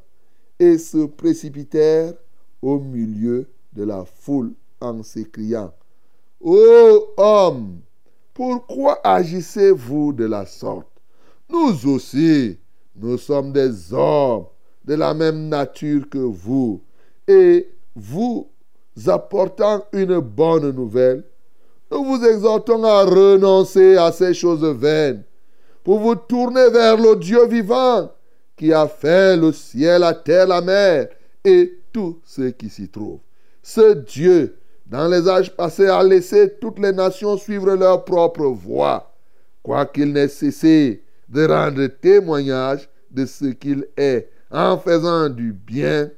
[0.58, 2.12] et se précipitèrent
[2.61, 5.72] au milieu de la foule en s'écriant,
[6.40, 7.81] Ô homme,
[8.33, 10.87] pourquoi agissez-vous de la sorte?
[11.51, 12.59] Nous aussi,
[12.94, 14.46] nous sommes des hommes
[14.85, 16.83] de la même nature que vous,
[17.27, 18.48] et vous
[19.07, 21.24] apportant une bonne nouvelle,
[21.90, 25.24] nous vous exhortons à renoncer à ces choses vaines
[25.83, 28.11] pour vous tourner vers le Dieu vivant
[28.57, 31.09] qui a fait le ciel, la terre, la mer
[31.44, 33.20] et tout ce qui s'y trouve.
[33.62, 34.58] Ce Dieu,
[34.88, 39.14] dans les âges passés, a laissé toutes les nations suivre leur propre voie,
[39.62, 46.11] quoiqu'il n'ait cessé de rendre témoignage de ce qu'il est, en faisant du bien,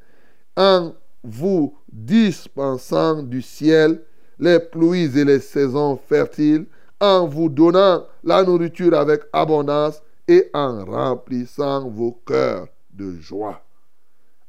[0.56, 4.02] en vous dispensant du ciel
[4.38, 6.66] les pluies et les saisons fertiles,
[7.00, 13.62] en vous donnant la nourriture avec abondance et en remplissant vos cœurs de joie.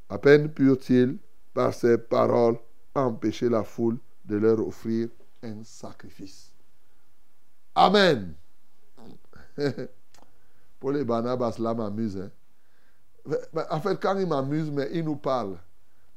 [0.09, 1.17] À peine purent-ils,
[1.53, 2.57] par ces paroles,
[2.93, 5.09] empêcher la foule de leur offrir
[5.43, 6.51] un sacrifice.
[7.75, 8.33] Amen.
[10.79, 12.17] Pour les Barnabas, là, m'amuse.
[12.17, 12.31] Hein.
[13.69, 15.57] En fait, quand ils m'amusent, mais ils nous parlent.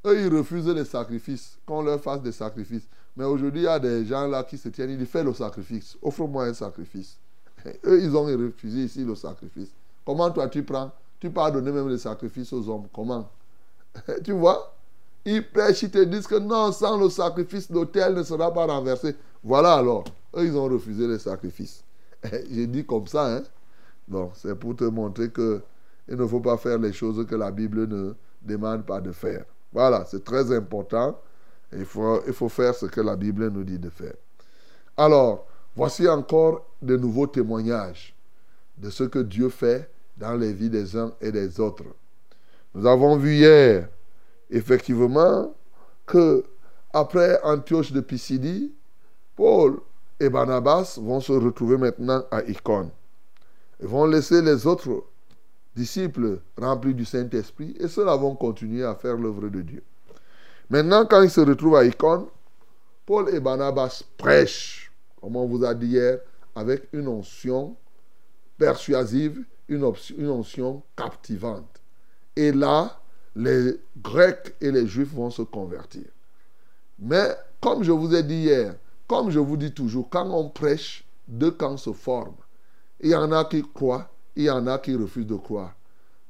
[0.06, 2.86] Eux, ils refusent les sacrifices, qu'on leur fasse des sacrifices.
[3.16, 5.32] Mais aujourd'hui, il y a des gens là qui se tiennent, ils disent fais le
[5.32, 7.16] sacrifice, offre-moi un sacrifice.
[7.84, 9.70] eux, ils ont refusé ici le sacrifice.
[10.04, 10.90] Comment toi tu prends
[11.20, 12.88] Tu peux donner même le sacrifice aux hommes.
[12.92, 13.30] Comment?
[14.24, 14.73] Tu vois?
[15.24, 19.16] Ils prêchent, ils te disent que non, sans le sacrifice, l'autel ne sera pas renversé.
[19.42, 20.04] Voilà alors.
[20.36, 21.82] Eux, ils ont refusé le sacrifice.
[22.50, 23.42] J'ai dit comme ça, hein
[24.08, 25.62] Non, c'est pour te montrer que
[26.08, 29.44] il ne faut pas faire les choses que la Bible ne demande pas de faire.
[29.72, 31.18] Voilà, c'est très important.
[31.72, 34.14] Il faut, il faut faire ce que la Bible nous dit de faire.
[34.96, 38.14] Alors, voici encore de nouveaux témoignages
[38.76, 41.84] de ce que Dieu fait dans les vies des uns et des autres.
[42.74, 43.88] Nous avons vu hier,
[44.50, 45.54] effectivement,
[46.06, 46.44] que
[46.92, 48.72] après Antioche de Pisidie,
[49.36, 49.80] Paul
[50.20, 52.90] et Barnabas vont se retrouver maintenant à Icône.
[53.80, 55.04] Ils vont laisser les autres
[55.74, 59.82] disciples remplis du Saint-Esprit et ceux-là vont continuer à faire l'œuvre de Dieu.
[60.70, 62.26] Maintenant, quand ils se retrouvent à Icône,
[63.04, 66.20] Paul et Barnabas prêchent, comme on vous a dit hier,
[66.54, 67.76] avec une onction
[68.56, 71.82] persuasive, une, une onction captivante.
[72.36, 73.00] Et là,
[73.36, 76.04] les Grecs et les Juifs vont se convertir.
[76.98, 78.74] Mais comme je vous ai dit hier,
[79.06, 82.34] comme je vous dis toujours, quand on prêche, deux camps se forment.
[83.00, 85.74] Il y en a qui croient, il y en a qui refusent de croire.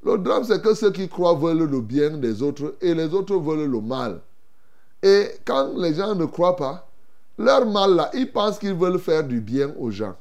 [0.05, 3.37] Le drame, c'est que ceux qui croient veulent le bien des autres et les autres
[3.37, 4.21] veulent le mal.
[5.03, 6.89] Et quand les gens ne croient pas,
[7.39, 10.17] leur mal là, ils pensent qu'ils veulent faire du bien aux gens.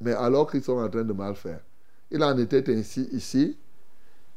[0.00, 1.60] Mais alors qu'ils sont en train de mal faire.
[2.10, 3.56] Il en était ainsi ici.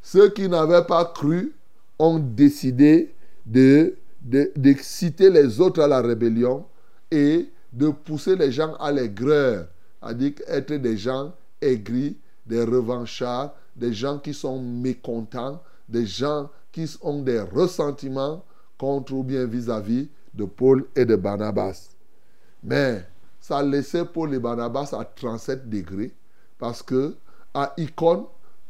[0.01, 1.53] Ceux qui n'avaient pas cru
[1.99, 3.13] ont décidé
[3.45, 6.65] de, d'exciter les autres à la rébellion
[7.11, 9.67] et de pousser les gens à l'aigreur,
[10.01, 16.89] c'est-à-dire être des gens aigris, des revanchards, des gens qui sont mécontents, des gens qui
[17.01, 18.43] ont des ressentiments
[18.77, 21.89] contre ou bien vis-à-vis de Paul et de Barnabas.
[22.63, 23.05] Mais
[23.39, 26.13] ça laissait Paul et Barnabas à 37 degrés
[26.57, 27.15] parce que
[27.53, 27.73] à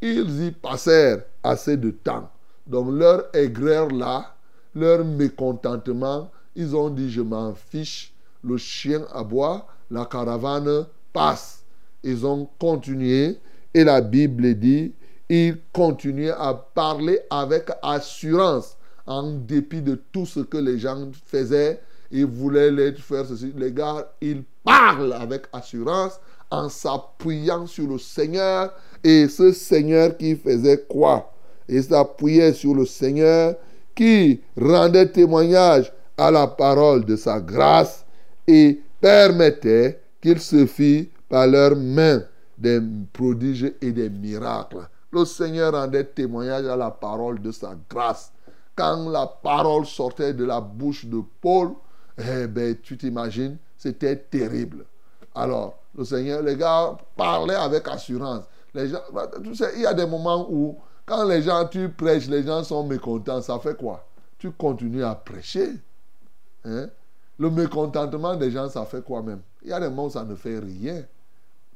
[0.02, 2.30] ils y passèrent assez de temps.
[2.68, 4.36] Donc leur aigreur là
[4.76, 8.14] leur mécontentement, ils ont dit je m'en fiche,
[8.44, 11.64] le chien aboie, la caravane passe.
[12.04, 13.40] Ils ont continué
[13.74, 14.94] et la Bible dit,
[15.30, 21.82] ils continuaient à parler avec assurance en dépit de tout ce que les gens faisaient.
[22.12, 23.52] Ils voulaient les faire ceci.
[23.56, 26.20] Les gars, ils parlent avec assurance
[26.52, 28.74] en s'appuyant sur le Seigneur.
[29.04, 31.35] Et ce Seigneur qui faisait quoi?
[31.68, 33.56] Il s'appuyait sur le Seigneur
[33.96, 38.06] qui rendait témoignage à la parole de sa grâce
[38.48, 42.24] et permettait qu'il se fît par leurs mains
[42.58, 42.80] des
[43.12, 44.88] prodiges et des miracles.
[45.12, 48.32] Le Seigneur rendait témoignage à la parole de sa grâce.
[48.76, 51.72] Quand la parole sortait de la bouche de Paul,
[52.18, 54.86] eh ben, tu t'imagines, c'était terrible.
[55.34, 58.44] Alors, le Seigneur, les gars parlaient avec assurance.
[58.74, 59.00] Les gens,
[59.44, 62.64] tu sais, il y a des moments où, quand les gens, tu prêches, les gens
[62.64, 64.06] sont mécontents, ça fait quoi?
[64.38, 65.74] Tu continues à prêcher.
[66.64, 66.90] Hein?
[67.38, 69.42] Le mécontentement des gens, ça fait quoi même?
[69.62, 71.04] Il y a des moments où ça ne fait rien.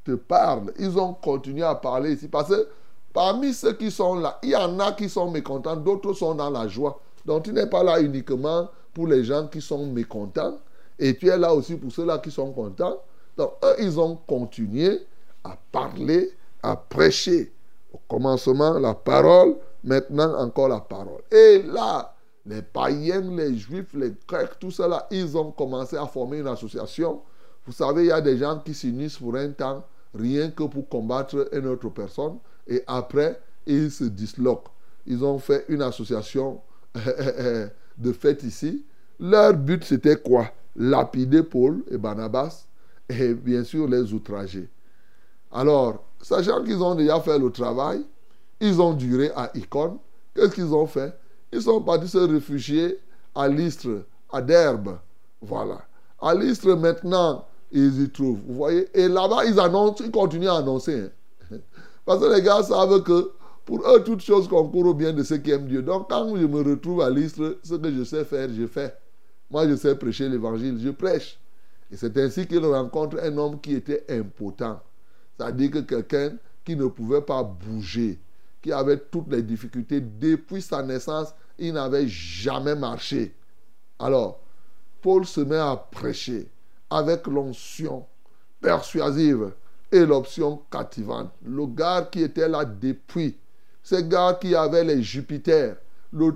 [0.04, 0.72] Te parle.
[0.80, 2.28] Ils ont continué à parler ici.
[2.28, 2.68] Parce que
[3.14, 6.50] parmi ceux qui sont là, il y en a qui sont mécontents, d'autres sont dans
[6.50, 7.00] la joie.
[7.26, 10.58] Donc tu n'es pas là uniquement pour les gens qui sont mécontents.
[10.98, 12.98] Et tu es là aussi pour ceux-là qui sont contents.
[13.38, 15.06] Donc eux, ils ont continué
[15.44, 16.32] à parler,
[16.64, 17.52] à prêcher.
[17.92, 19.56] Au commencement, la parole.
[19.84, 21.22] Maintenant, encore la parole.
[21.32, 22.14] Et là,
[22.46, 27.22] les païens, les juifs, les grecs, tout cela, ils ont commencé à former une association.
[27.66, 30.90] Vous savez, il y a des gens qui s'unissent pour un temps, rien que pour
[30.90, 34.72] combattre une autre personne, et après, ils se disloquent.
[35.06, 36.62] Ils ont fait une association
[36.96, 38.86] de fête ici.
[39.20, 40.52] Leur but, c'était quoi?
[40.76, 42.66] Lapider Paul et Barnabas,
[43.08, 44.70] et bien sûr les outrager.
[45.52, 48.06] Alors, sachant qu'ils ont déjà fait le travail,
[48.60, 49.98] ils ont duré à Icône.
[50.36, 51.14] Qu'est-ce qu'ils ont fait?
[51.52, 53.00] Ils sont partis se réfugier
[53.36, 54.98] à l'Istre, à Derbe.
[55.42, 55.82] Voilà.
[56.22, 58.40] À l'Istre, maintenant, ils y trouvent.
[58.48, 58.88] Vous voyez?
[58.94, 61.10] Et là-bas, ils annoncent, ils continuent à annoncer.
[61.52, 61.58] hein.
[62.06, 63.32] Parce que les gars savent que
[63.66, 65.82] pour eux, toutes choses concourent au bien de ceux qui aiment Dieu.
[65.82, 68.94] Donc, quand je me retrouve à l'Istre, ce que je sais faire, je fais.
[69.52, 71.40] Moi, je sais prêcher l'évangile, je prêche.
[71.92, 74.80] Et c'est ainsi qu'il rencontre un homme qui était impotent.
[75.40, 76.34] C'est-à-dire que quelqu'un
[76.66, 78.20] qui ne pouvait pas bouger,
[78.62, 80.02] qui avait toutes les difficultés.
[80.02, 83.34] Depuis sa naissance, il n'avait jamais marché.
[84.00, 84.42] Alors,
[85.02, 86.50] Paul se met à prêcher
[86.90, 88.06] avec l'onction
[88.60, 89.54] persuasive
[89.92, 91.32] et l'option captivante.
[91.46, 93.38] Le gars qui était là depuis,
[93.82, 95.78] ce gars qui avait les Jupiters,
[96.12, 96.34] le,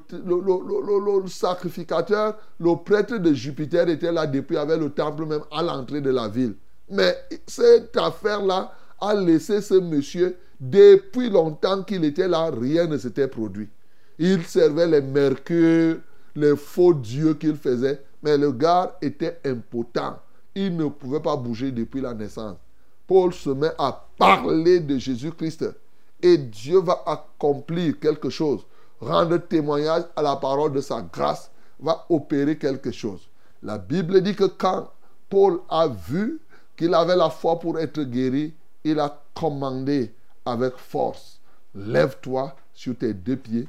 [1.28, 6.12] sacrificateur, le prêtre de Jupiter était là depuis, avec le temple même à l'entrée de
[6.12, 6.56] la ville.
[6.90, 8.72] Mais cette affaire-là
[9.04, 13.68] a laissé ce monsieur, depuis longtemps qu'il était là, rien ne s'était produit.
[14.18, 15.98] Il servait les mercures,
[16.36, 20.20] les faux dieux qu'il faisait, mais le gars était impotent.
[20.56, 22.58] Il ne pouvait pas bouger depuis la naissance.
[23.06, 25.66] Paul se met à parler de Jésus-Christ
[26.22, 28.66] et Dieu va accomplir quelque chose,
[29.02, 33.28] rendre témoignage à la parole de sa grâce, va opérer quelque chose.
[33.62, 34.90] La Bible dit que quand
[35.30, 36.40] Paul a vu
[36.78, 38.54] qu'il avait la foi pour être guéri,
[38.84, 40.14] il a commandé
[40.46, 41.40] avec force,
[41.74, 43.68] lève-toi sur tes deux pieds,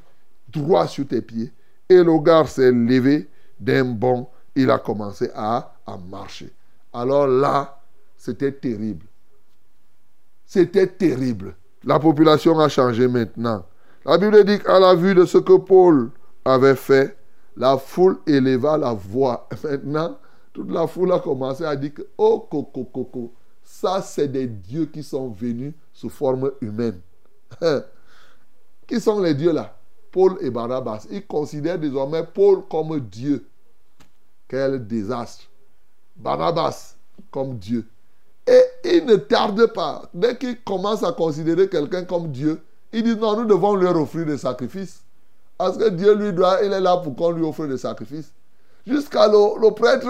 [0.49, 1.53] droit sur tes pieds.
[1.89, 3.29] Et le gars s'est levé
[3.61, 5.71] d'un bond, il a commencé à,
[6.09, 6.51] marcher.
[6.93, 7.79] Alors là,
[8.17, 9.07] c'était terrible.
[10.47, 11.55] C'était terrible.
[11.85, 13.67] La population a changé maintenant.
[14.07, 16.11] La Bible dit qu'à la vue de ce que Paul
[16.45, 17.17] avait fait,
[17.57, 19.49] la foule éleva la voix.
[19.65, 20.19] Maintenant,
[20.53, 23.33] toute la foule a commencé à dire que, oh, coco, coco,
[23.75, 27.01] ça, c'est des dieux qui sont venus sous forme humaine.
[28.87, 29.77] qui sont les dieux là?
[30.12, 31.09] Paul et Barnabas.
[31.11, 33.45] Ils considèrent désormais Paul comme Dieu.
[34.47, 35.51] Quel désastre.
[36.14, 36.95] Barnabas
[37.33, 37.85] comme Dieu.
[38.47, 40.09] Et ils ne tardent pas.
[40.14, 42.62] Dès qu'ils commencent à considérer quelqu'un comme Dieu,
[42.93, 45.03] ils disent non, nous devons leur offrir des sacrifices.
[45.59, 48.33] Parce que Dieu, lui, doit, il est là pour qu'on lui offre des sacrifices.
[48.87, 50.09] Jusqu'à le, le, prêtre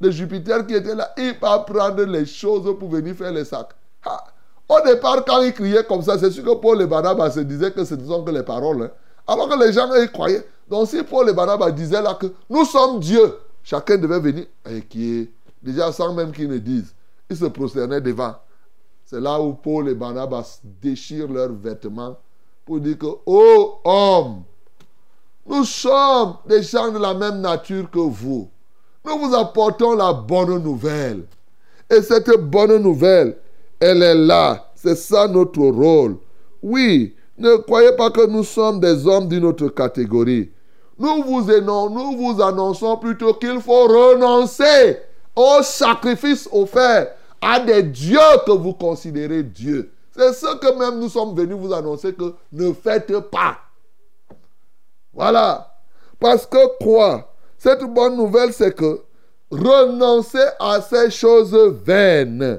[0.00, 3.70] de Jupiter qui était là, il va prendre les choses pour venir faire les sacs.
[4.68, 7.72] Au départ, quand il criait comme ça, c'est sûr que Paul et Barnabas se disaient
[7.72, 8.82] que ce ne sont que les paroles.
[8.84, 8.90] Hein.
[9.26, 10.46] Alors que les gens, ils croyaient.
[10.68, 14.82] Donc si Paul et Barnabas disaient là que nous sommes Dieu, chacun devait venir, et
[14.82, 16.94] qui est déjà sans même qu'ils ne disent,
[17.28, 18.34] ils se prosternaient devant.
[19.04, 22.16] C'est là où Paul et Barnabas déchirent leurs vêtements
[22.64, 24.44] pour dire que, oh homme,
[25.46, 28.48] nous sommes des gens de la même nature que vous.
[29.04, 31.24] Nous vous apportons la bonne nouvelle.
[31.88, 33.36] Et cette bonne nouvelle,
[33.80, 34.70] elle est là.
[34.74, 36.16] C'est ça notre rôle.
[36.62, 40.50] Oui, ne croyez pas que nous sommes des hommes d'une autre catégorie.
[40.98, 44.98] nous vous, nous vous annonçons plutôt qu'il faut renoncer
[45.34, 47.08] au sacrifice offert
[47.40, 49.90] à des dieux que vous considérez Dieu.
[50.14, 53.56] C'est ce que même nous sommes venus vous annoncer que ne faites pas.
[55.14, 55.74] Voilà.
[56.18, 57.29] Parce que quoi?
[57.62, 59.02] Cette bonne nouvelle, c'est que
[59.50, 61.54] renoncez à ces choses
[61.84, 62.58] vaines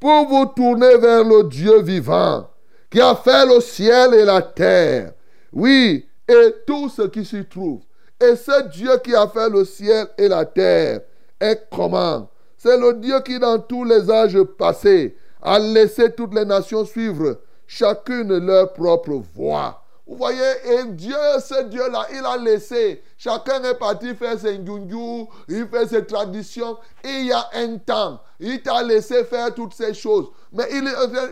[0.00, 2.50] pour vous tourner vers le Dieu vivant
[2.90, 5.12] qui a fait le ciel et la terre.
[5.52, 7.82] Oui, et tout ce qui s'y trouve.
[8.20, 11.02] Et ce Dieu qui a fait le ciel et la terre
[11.40, 12.28] est comment?
[12.56, 17.38] C'est le Dieu qui, dans tous les âges passés, a laissé toutes les nations suivre
[17.68, 19.83] chacune leur propre voie.
[20.06, 23.02] Vous voyez, et Dieu, ce Dieu-là, il a laissé.
[23.16, 26.76] Chacun est parti faire ses ngungu, il fait ses traditions.
[27.02, 30.26] Il y a un temps, il t'a laissé faire toutes ces choses.
[30.52, 30.86] Mais il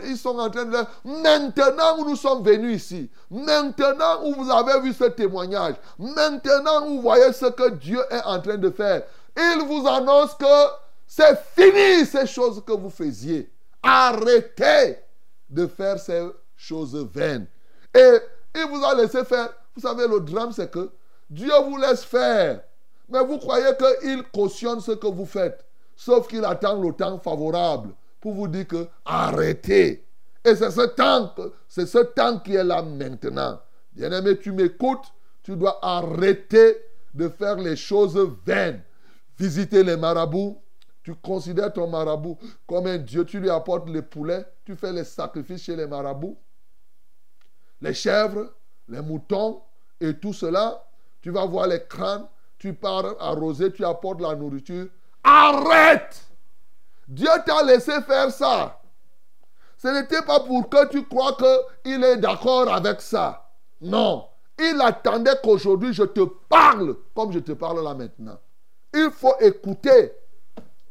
[0.07, 0.77] ils sont en train de...
[1.05, 6.95] Maintenant où nous sommes venus ici, maintenant où vous avez vu ce témoignage, maintenant où
[6.95, 9.03] vous voyez ce que Dieu est en train de faire,
[9.37, 10.45] il vous annonce que
[11.05, 13.51] c'est fini ces choses que vous faisiez.
[13.83, 14.97] Arrêtez
[15.47, 17.45] de faire ces choses vaines.
[17.93, 18.17] Et
[18.55, 19.49] il vous a laissé faire.
[19.75, 20.91] Vous savez, le drame, c'est que
[21.29, 22.61] Dieu vous laisse faire.
[23.09, 25.65] Mais vous croyez qu'il cautionne ce que vous faites.
[25.95, 27.89] Sauf qu'il attend le temps favorable
[28.19, 30.05] pour vous dire que arrêtez.
[30.45, 31.33] Et c'est ce temps,
[31.67, 33.59] c'est ce temps qui est là maintenant.
[33.93, 36.77] Bien-aimé, tu m'écoutes, tu dois arrêter
[37.13, 38.81] de faire les choses vaines.
[39.37, 40.61] Visiter les marabouts,
[41.03, 42.37] tu considères ton marabout
[42.67, 46.37] comme un dieu, tu lui apportes les poulets, tu fais les sacrifices chez les marabouts
[47.83, 48.49] les chèvres,
[48.87, 49.61] les moutons
[49.99, 50.83] et tout cela.
[51.21, 52.25] Tu vas voir les crânes,
[52.57, 54.87] tu pars arroser, tu apportes la nourriture.
[55.23, 56.23] Arrête
[57.07, 58.79] Dieu t'a laissé faire ça.
[59.77, 61.35] Ce n'était pas pour que tu crois
[61.83, 63.49] qu'il est d'accord avec ça.
[63.81, 64.27] Non.
[64.57, 68.39] Il attendait qu'aujourd'hui je te parle comme je te parle là maintenant.
[68.93, 70.13] Il faut écouter.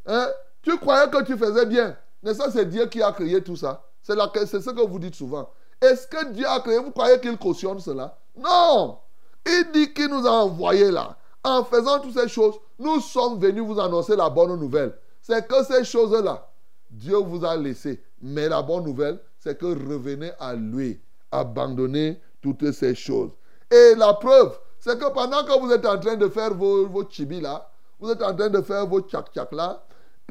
[0.06, 0.28] Hein?
[0.60, 1.96] Tu croyais que tu faisais bien.
[2.22, 3.82] Mais ça, c'est Dieu qui a créé tout ça.
[4.02, 5.48] C'est ce que vous dites souvent.
[5.82, 6.78] Est-ce que Dieu a créé?
[6.78, 8.16] Vous croyez qu'il cautionne cela?
[8.36, 8.98] Non.
[9.44, 11.16] Il dit qu'il nous a envoyés là.
[11.42, 14.94] En faisant toutes ces choses, nous sommes venus vous annoncer la bonne nouvelle.
[15.20, 16.48] C'est que ces choses-là,
[16.88, 18.00] Dieu vous a laissé.
[18.20, 21.00] Mais la bonne nouvelle, c'est que revenez à lui.
[21.32, 23.30] Abandonnez toutes ces choses.
[23.68, 27.08] Et la preuve, c'est que pendant que vous êtes en train de faire vos, vos
[27.08, 27.68] chibis là,
[27.98, 29.82] vous êtes en train de faire vos tchak-tchak là,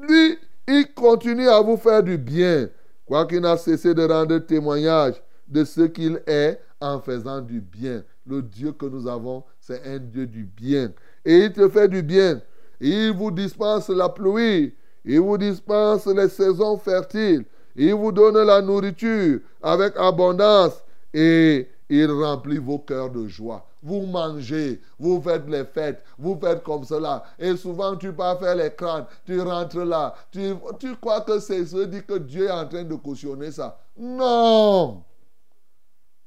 [0.02, 0.38] lui,
[0.68, 2.70] il continue à vous faire du bien.
[3.06, 5.16] Quoiqu'il n'a cessé de rendre témoignage
[5.52, 8.04] de ce qu'il est en faisant du bien.
[8.26, 10.92] Le Dieu que nous avons, c'est un Dieu du bien.
[11.26, 12.42] Et il te fait du bien.
[12.80, 14.74] Il vous dispense la pluie.
[15.06, 17.46] Il vous dispense les saisons fertiles.
[17.76, 20.84] Il vous donne la nourriture avec abondance.
[21.14, 23.68] Et il remplit vos cœurs de joie.
[23.84, 27.24] Vous mangez, vous faites les fêtes, vous faites comme cela.
[27.40, 30.14] Et souvent, tu pars faire les crânes, tu rentres là.
[30.32, 33.80] Tu, tu crois que c'est ce dit que Dieu est en train de cautionner ça.
[33.98, 35.04] Non!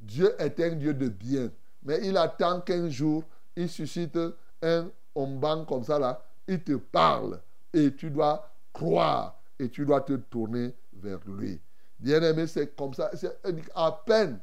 [0.04, 1.50] Dieu est un Dieu de bien.
[1.82, 3.24] Mais il attend qu'un jour,
[3.56, 4.18] il suscite
[4.62, 6.24] un omban comme ça là.
[6.46, 7.40] Il te parle.
[7.72, 9.40] Et tu dois croire.
[9.58, 11.60] Et tu dois te tourner vers lui.
[11.98, 13.10] Bien-aimé, c'est comme ça.
[13.14, 13.38] C'est
[13.74, 14.40] à peine.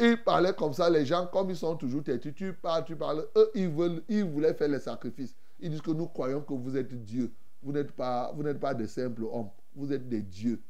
[0.00, 3.28] Il parlait comme ça, les gens, comme ils sont toujours têtus, tu parles, tu parles.
[3.36, 5.36] Eux, ils, veulent, ils voulaient faire les sacrifices.
[5.60, 7.32] Ils disent que nous croyons que vous êtes Dieu.
[7.62, 9.50] Vous n'êtes pas, vous n'êtes pas des simples hommes.
[9.74, 10.60] Vous êtes des dieux.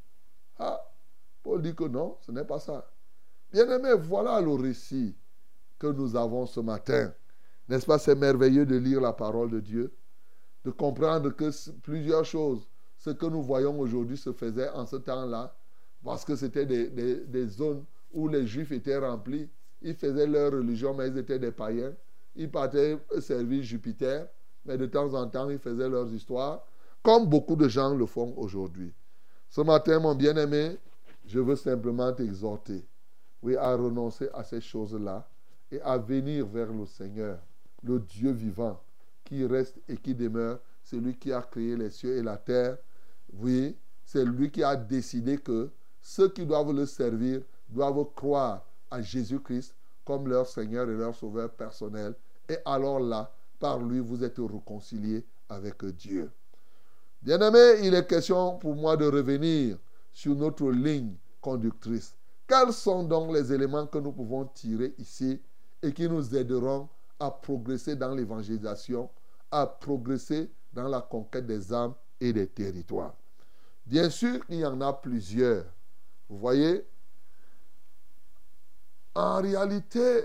[0.59, 0.81] Ah,
[1.43, 2.87] Paul dit que non, ce n'est pas ça.
[3.55, 5.15] Bien-aimé, voilà le récit
[5.79, 7.15] que nous avons ce matin.
[7.69, 9.95] N'est-ce pas, c'est merveilleux de lire la parole de Dieu,
[10.65, 11.51] de comprendre que
[11.83, 15.57] plusieurs choses, ce que nous voyons aujourd'hui se faisait en ce temps-là,
[16.03, 19.49] parce que c'était des zones où les Juifs étaient remplis.
[19.83, 21.95] Ils faisaient leur religion, mais ils étaient des païens.
[22.35, 24.27] Ils partaient servir Jupiter,
[24.65, 26.67] mais de temps en temps, ils faisaient leurs histoires,
[27.05, 28.93] comme beaucoup de gens le font aujourd'hui.
[29.49, 30.77] Ce matin, mon bien-aimé,
[31.25, 32.85] je veux simplement t'exhorter,
[33.45, 35.29] oui, à renoncer à ces choses-là
[35.71, 37.39] et à venir vers le Seigneur,
[37.83, 38.81] le Dieu vivant,
[39.23, 42.79] qui reste et qui demeure, celui qui a créé les cieux et la terre.
[43.35, 45.71] Oui, c'est lui qui a décidé que
[46.01, 49.75] ceux qui doivent le servir doivent croire à Jésus-Christ
[50.07, 52.15] comme leur Seigneur et leur Sauveur personnel.
[52.49, 53.31] Et alors là,
[53.61, 56.31] par lui, vous êtes réconciliés avec Dieu.
[57.21, 59.77] Bien-aimé, il est question pour moi de revenir
[60.13, 62.15] sur notre ligne conductrice.
[62.47, 65.41] Quels sont donc les éléments que nous pouvons tirer ici
[65.83, 66.89] et qui nous aideront
[67.19, 69.09] à progresser dans l'évangélisation,
[69.51, 73.15] à progresser dans la conquête des âmes et des territoires?
[73.87, 75.65] Bien sûr, il y en a plusieurs.
[76.29, 76.87] Vous voyez,
[79.15, 80.25] en réalité,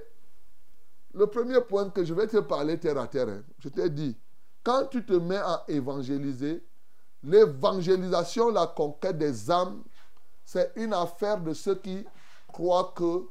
[1.13, 4.17] le premier point que je vais te parler terre à terre, hein, je t'ai dit,
[4.63, 6.63] quand tu te mets à évangéliser,
[7.23, 9.83] l'évangélisation, la conquête des âmes,
[10.51, 12.03] c'est une affaire de ceux qui
[12.47, 13.29] croient que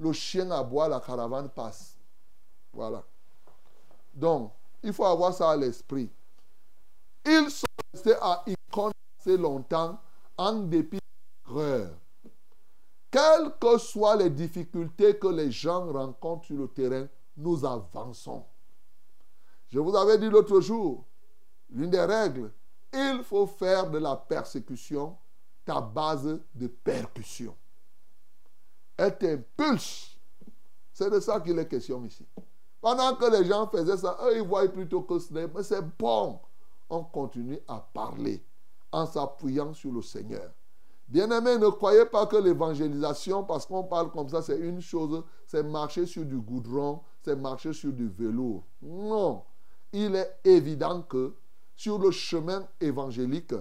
[0.00, 1.96] le chien aboie, la caravane passe.
[2.72, 3.04] Voilà.
[4.12, 4.52] Donc,
[4.82, 6.10] il faut avoir ça à l'esprit.
[7.24, 10.00] Ils sont restés à connaître longtemps
[10.36, 11.90] en dépit de l'erreur.
[13.08, 17.06] Quelles que soient les difficultés que les gens rencontrent sur le terrain,
[17.36, 18.44] nous avançons.
[19.68, 21.04] Je vous avais dit l'autre jour,
[21.70, 22.50] l'une des règles,
[22.92, 25.16] il faut faire de la persécution
[25.68, 27.54] ta base de percussion.
[28.96, 30.16] Elle t'impulse.
[30.94, 32.26] C'est de ça qu'il est question ici.
[32.80, 35.84] Pendant que les gens faisaient ça, eux, ils voyaient plutôt que ce n'est, mais c'est
[35.98, 36.40] bon.
[36.88, 38.42] On continue à parler
[38.90, 40.50] en s'appuyant sur le Seigneur.
[41.06, 45.62] Bien-aimés, ne croyez pas que l'évangélisation, parce qu'on parle comme ça, c'est une chose, c'est
[45.62, 48.64] marcher sur du goudron, c'est marcher sur du velours.
[48.80, 49.42] Non.
[49.92, 51.34] Il est évident que
[51.76, 53.54] sur le chemin évangélique,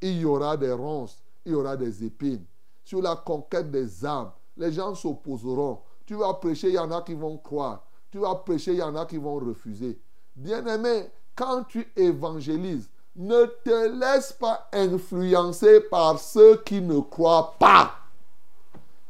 [0.00, 2.44] il y aura des ronces, il y aura des épines.
[2.84, 5.80] Sur la conquête des âmes, les gens s'opposeront.
[6.06, 7.84] Tu vas prêcher, il y en a qui vont croire.
[8.10, 10.00] Tu vas prêcher, il y en a qui vont refuser.
[10.34, 17.92] Bien-aimé, quand tu évangélises, ne te laisse pas influencer par ceux qui ne croient pas.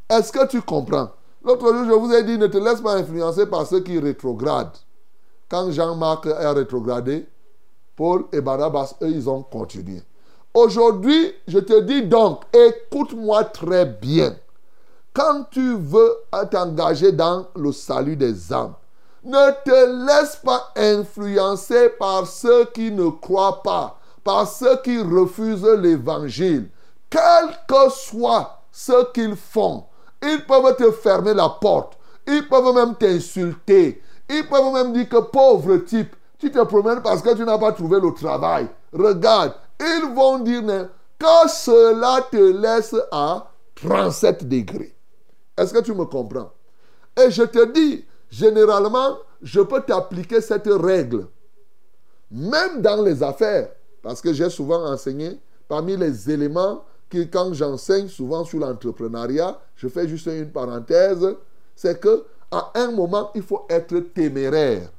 [0.08, 1.10] Est-ce que tu comprends?
[1.42, 4.76] L'autre jour, je vous ai dit, ne te laisse pas influencer par ceux qui rétrogradent.
[5.48, 7.26] Quand Jean-Marc a rétrogradé,
[7.96, 10.02] Paul et Barnabas, eux, ils ont continué.
[10.53, 14.34] Aujourd'hui, je te dis donc, écoute-moi très bien.
[15.12, 16.16] Quand tu veux
[16.51, 18.74] t'engager dans le salut des âmes,
[19.22, 25.64] ne te laisse pas influencer par ceux qui ne croient pas, par ceux qui refusent
[25.64, 26.68] l'évangile.
[27.09, 29.84] Quel que soit ce qu'ils font,
[30.20, 31.96] ils peuvent te fermer la porte,
[32.26, 37.22] ils peuvent même t'insulter, ils peuvent même dire que pauvre type, tu te promènes parce
[37.22, 38.66] que tu n'as pas trouvé le travail.
[38.92, 44.94] Regarde, ils vont dire que cela te laisse à 37 degrés.
[45.56, 46.52] Est-ce que tu me comprends?
[47.18, 51.26] Et je te dis, généralement, je peux t'appliquer cette règle.
[52.30, 53.70] Même dans les affaires.
[54.02, 59.88] Parce que j'ai souvent enseigné, parmi les éléments que quand j'enseigne souvent sur l'entrepreneuriat, je
[59.88, 61.36] fais juste une parenthèse,
[61.74, 64.90] c'est que à un moment, il faut être téméraire.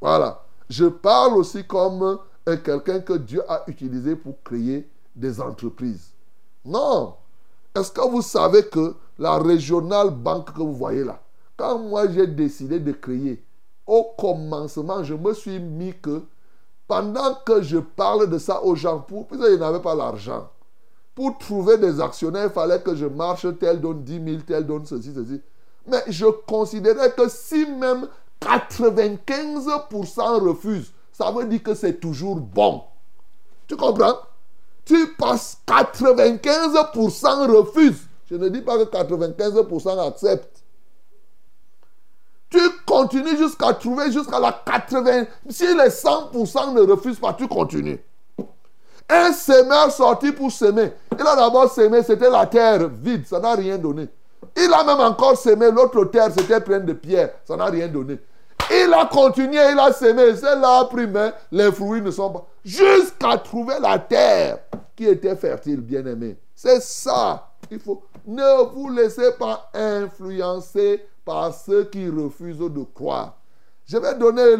[0.00, 0.44] Voilà.
[0.68, 2.18] Je parle aussi comme
[2.56, 6.12] quelqu'un que Dieu a utilisé pour créer des entreprises.
[6.64, 7.14] Non.
[7.74, 11.20] Est-ce que vous savez que la régionale banque que vous voyez là,
[11.56, 13.44] quand moi j'ai décidé de créer,
[13.86, 16.22] au commencement, je me suis mis que
[16.86, 20.50] pendant que je parle de ça aux gens, pour, puisqu'ils n'avaient pas l'argent,
[21.14, 24.86] pour trouver des actionnaires, il fallait que je marche, tel donne 10 000, tel donne
[24.86, 25.40] ceci, ceci.
[25.86, 28.08] Mais je considérais que si même
[28.40, 32.82] 95% refusent, ça veut dire que c'est toujours bon.
[33.66, 34.16] Tu comprends?
[34.86, 38.08] Tu passes 95% refusent.
[38.30, 40.62] Je ne dis pas que 95% acceptent.
[42.48, 45.26] Tu continues jusqu'à trouver jusqu'à la 80.
[45.50, 48.02] Si les 100% ne refusent pas, tu continues.
[49.06, 50.94] Un semeur sorti pour semer.
[51.18, 54.08] Il a d'abord semé, c'était la terre vide, ça n'a rien donné.
[54.56, 58.18] Il a même encore semé, l'autre terre, c'était pleine de pierres, ça n'a rien donné.
[58.70, 62.46] Il a continué, il a semé, celle-là a pris, mais les fruits ne sont pas.
[62.64, 64.60] Jusqu'à trouver la terre
[64.94, 66.38] qui était fertile, bien-aimé.
[66.54, 67.48] C'est ça.
[67.70, 68.02] Il faut.
[68.26, 73.38] Ne vous laissez pas influencer par ceux qui refusent de croire.
[73.86, 74.56] Je vais donner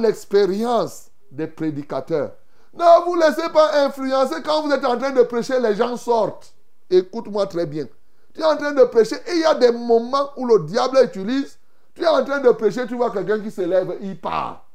[0.00, 2.32] l'expérience des prédicateurs.
[2.72, 6.54] Ne vous laissez pas influencer quand vous êtes en train de prêcher, les gens sortent.
[6.88, 7.86] Écoute-moi très bien.
[8.34, 10.98] Tu es en train de prêcher et il y a des moments où le diable
[11.02, 11.58] utilise.
[11.96, 14.66] Tu es en train de prêcher, tu vois quelqu'un qui se lève, il part.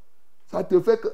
[0.47, 1.07] Ça te fait que,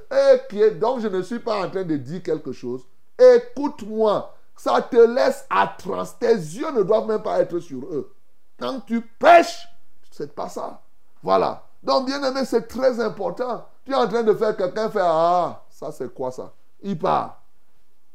[0.55, 2.81] eh, donc je ne suis pas en train de dire quelque chose.
[3.19, 4.33] Écoute-moi.
[4.55, 6.03] Ça te laisse à trans.
[6.19, 8.11] Tes yeux ne doivent même pas être sur eux.
[8.59, 9.67] Quand tu pêches,
[10.09, 10.81] c'est pas ça.
[11.21, 11.63] Voilà.
[11.83, 13.67] Donc, bien aimé, c'est très important.
[13.85, 16.51] Tu es en train de faire quelqu'un faire Ah, ça c'est quoi ça?
[16.81, 17.43] Il part.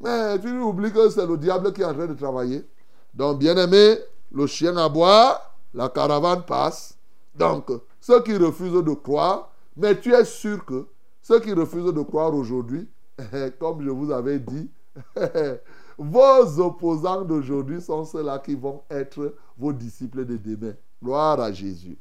[0.00, 2.68] Mais tu oublies que c'est le diable qui est en train de travailler.
[3.14, 3.98] Donc, bien aimé,
[4.32, 5.40] le chien aboie,
[5.74, 6.98] la caravane passe.
[7.34, 7.70] Donc,
[8.00, 10.86] ceux qui refusent de croire, mais tu es sûr que
[11.22, 12.88] ceux qui refusent de croire aujourd'hui,
[13.58, 14.70] comme je vous avais dit,
[15.98, 20.74] vos opposants d'aujourd'hui sont ceux-là qui vont être vos disciples de demain.
[21.02, 21.98] Gloire à Jésus.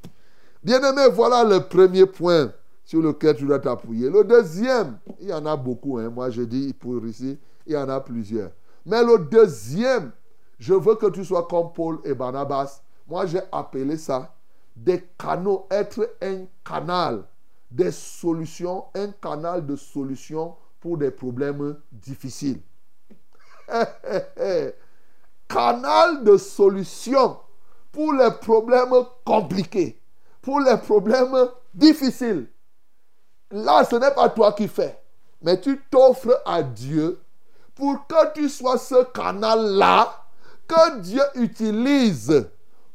[0.63, 2.51] Bien-aimé, voilà le premier point
[2.83, 4.09] sur lequel tu dois t'appuyer.
[4.09, 5.97] Le deuxième, il y en a beaucoup.
[5.97, 6.09] Hein.
[6.09, 8.51] Moi, je dis pour ici, il y en a plusieurs.
[8.85, 10.11] Mais le deuxième,
[10.59, 12.81] je veux que tu sois comme Paul et Barnabas.
[13.07, 14.35] Moi, j'ai appelé ça
[14.83, 17.23] des canaux, être un canal
[17.69, 22.61] des solutions, un canal de solutions pour des problèmes difficiles.
[25.47, 27.37] canal de solutions
[27.91, 30.01] pour les problèmes compliqués,
[30.41, 32.47] pour les problèmes difficiles.
[33.51, 34.99] Là, ce n'est pas toi qui fais,
[35.41, 37.21] mais tu t'offres à Dieu
[37.75, 40.25] pour que tu sois ce canal-là
[40.67, 42.49] que Dieu utilise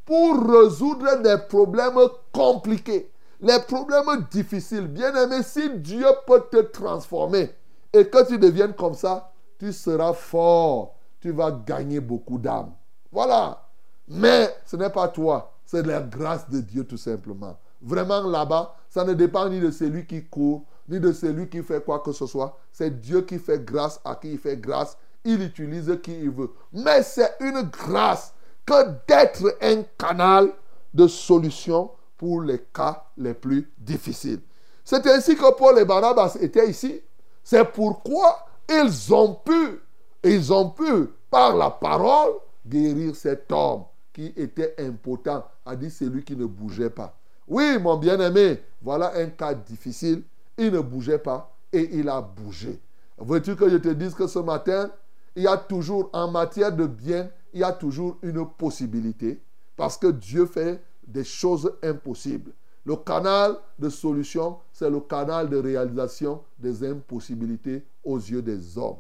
[0.07, 1.99] pour résoudre des problèmes
[2.33, 4.87] compliqués, les problèmes difficiles.
[4.87, 7.51] Bien-aimé, si Dieu peut te transformer
[7.93, 10.95] et que tu deviennes comme ça, tu seras fort.
[11.21, 12.73] Tu vas gagner beaucoup d'âmes.
[13.11, 13.67] Voilà.
[14.09, 17.59] Mais ce n'est pas toi, c'est la grâce de Dieu tout simplement.
[17.83, 21.85] Vraiment là-bas, ça ne dépend ni de celui qui court, ni de celui qui fait
[21.85, 22.57] quoi que ce soit.
[22.73, 24.97] C'est Dieu qui fait grâce à qui il fait grâce.
[25.25, 26.53] Il utilise qui il veut.
[26.73, 28.33] Mais c'est une grâce
[28.67, 30.53] que d'être un canal
[30.93, 34.41] de solution pour les cas les plus difficiles.
[34.85, 37.01] C'est ainsi que Paul et Barnabas étaient ici.
[37.43, 39.81] C'est pourquoi ils ont pu,
[40.25, 42.35] ils ont pu, par la parole,
[42.67, 47.17] guérir cet homme qui était impotent, a dit celui qui ne bougeait pas.
[47.47, 50.23] Oui, mon bien-aimé, voilà un cas difficile.
[50.59, 52.81] Il ne bougeait pas et il a bougé.
[53.19, 54.91] Veux-tu que je te dise que ce matin,
[55.37, 59.41] il y a toujours, en matière de bien, il y a toujours une possibilité.
[59.77, 62.53] Parce que Dieu fait des choses impossibles.
[62.85, 68.99] Le canal de solution, c'est le canal de réalisation des impossibilités aux yeux des hommes.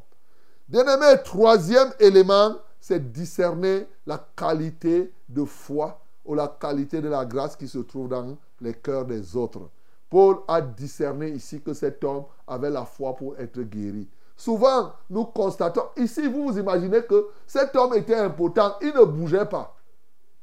[0.69, 7.57] Bien-aimé, troisième élément, c'est discerner la qualité de foi ou la qualité de la grâce
[7.57, 9.69] qui se trouve dans les cœurs des autres.
[10.09, 14.09] Paul a discerné ici que cet homme avait la foi pour être guéri.
[14.37, 19.47] Souvent, nous constatons, ici, vous vous imaginez que cet homme était impotent, il ne bougeait
[19.47, 19.75] pas.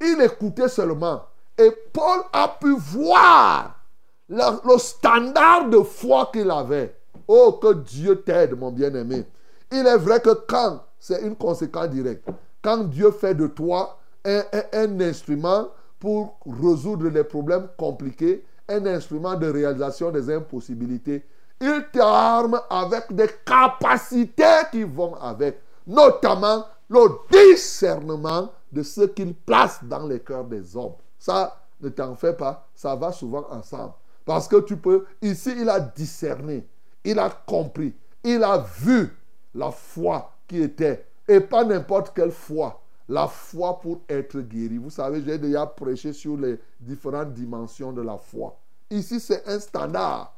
[0.01, 1.23] Il écoutait seulement.
[1.57, 3.79] Et Paul a pu voir
[4.27, 6.95] le, standard de foi qu'il avait.
[7.27, 9.25] Oh, que Dieu t'aide, mon bien-aimé.
[9.71, 12.27] Il est vrai que quand, c'est une conséquence directe,
[12.63, 14.41] quand Dieu fait de toi un,
[14.73, 15.67] un instrument
[15.99, 21.23] pour résoudre les problèmes compliqués, un instrument de réalisation des impossibilités,
[21.64, 29.80] il t'arme avec des capacités qui vont avec, notamment le discernement de ce qu'il place
[29.84, 30.95] dans les cœurs des hommes.
[31.18, 33.93] Ça, ne t'en fais pas, ça va souvent ensemble.
[34.26, 36.68] Parce que tu peux, ici, il a discerné,
[37.03, 37.93] il a compris,
[38.24, 39.16] il a vu
[39.55, 44.78] la foi qui était, et pas n'importe quelle foi, la foi pour être guéri.
[44.78, 48.57] Vous savez, j'ai déjà prêché sur les différentes dimensions de la foi.
[48.89, 50.34] Ici, c'est un standard.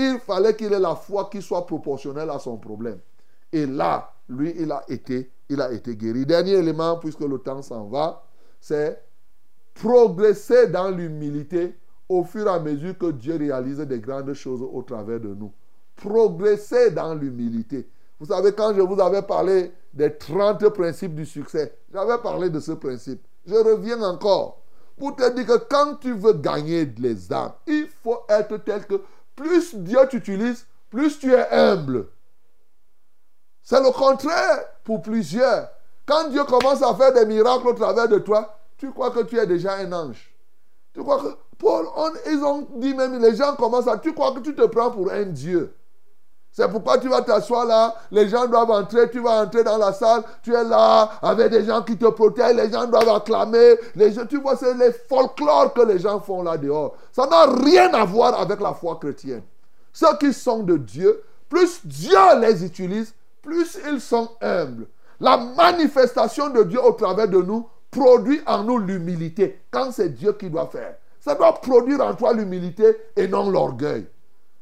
[0.00, 3.00] Il fallait qu'il ait la foi qui soit proportionnelle à son problème.
[3.52, 6.24] Et là, lui, il a été, il a été guéri.
[6.24, 8.22] Dernier élément, puisque le temps s'en va,
[8.60, 9.02] c'est
[9.74, 11.74] progresser dans l'humilité
[12.08, 15.52] au fur et à mesure que Dieu réalise des grandes choses au travers de nous.
[15.96, 17.88] Progresser dans l'humilité.
[18.20, 22.60] Vous savez, quand je vous avais parlé des 30 principes du succès, j'avais parlé de
[22.60, 23.20] ce principe.
[23.44, 24.62] Je reviens encore
[24.96, 29.00] pour te dire que quand tu veux gagner les âmes, il faut être tel que
[29.38, 32.08] plus Dieu t'utilise, plus tu es humble.
[33.62, 35.68] C'est le contraire pour plusieurs.
[36.04, 39.38] Quand Dieu commence à faire des miracles au travers de toi, tu crois que tu
[39.38, 40.34] es déjà un ange.
[40.92, 41.28] Tu crois que.
[41.58, 41.86] Paul,
[42.30, 43.98] ils ont dit même, les gens commencent à.
[43.98, 45.74] Tu crois que tu te prends pour un Dieu.
[46.58, 49.92] C'est pourquoi tu vas t'asseoir là, les gens doivent entrer, tu vas entrer dans la
[49.92, 53.76] salle, tu es là avec des gens qui te protègent, les gens doivent acclamer.
[53.94, 56.96] Les gens, tu vois, c'est les folklores que les gens font là dehors.
[57.12, 59.44] Ça n'a rien à voir avec la foi chrétienne.
[59.92, 64.88] Ceux qui sont de Dieu, plus Dieu les utilise, plus ils sont humbles.
[65.20, 70.32] La manifestation de Dieu au travers de nous produit en nous l'humilité quand c'est Dieu
[70.32, 70.96] qui doit faire.
[71.20, 74.08] Ça doit produire en toi l'humilité et non l'orgueil.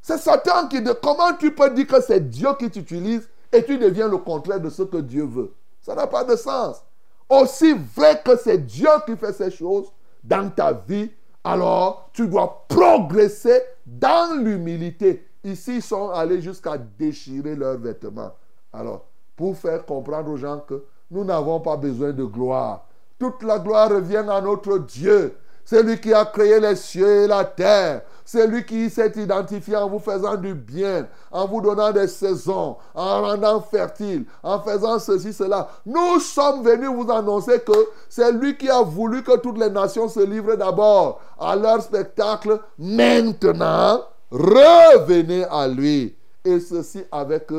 [0.07, 3.77] C'est Satan qui dit comment tu peux dire que c'est Dieu qui t'utilise et tu
[3.77, 5.53] deviens le contraire de ce que Dieu veut?
[5.83, 6.81] Ça n'a pas de sens.
[7.29, 9.91] Aussi vrai que c'est Dieu qui fait ces choses
[10.23, 11.11] dans ta vie,
[11.43, 15.27] alors tu dois progresser dans l'humilité.
[15.43, 18.31] Ici, ils sont allés jusqu'à déchirer leurs vêtements.
[18.73, 22.87] Alors, pour faire comprendre aux gens que nous n'avons pas besoin de gloire.
[23.19, 25.37] Toute la gloire revient à notre Dieu.
[25.67, 28.03] C'est lui qui a créé les cieux et la terre.
[28.25, 32.77] C'est lui qui s'est identifié en vous faisant du bien, en vous donnant des saisons,
[32.95, 35.69] en rendant fertile, en faisant ceci, cela.
[35.85, 40.09] Nous sommes venus vous annoncer que c'est lui qui a voulu que toutes les nations
[40.09, 42.61] se livrent d'abord à leur spectacle.
[42.79, 46.17] Maintenant, revenez à lui.
[46.45, 47.51] Et ceci avec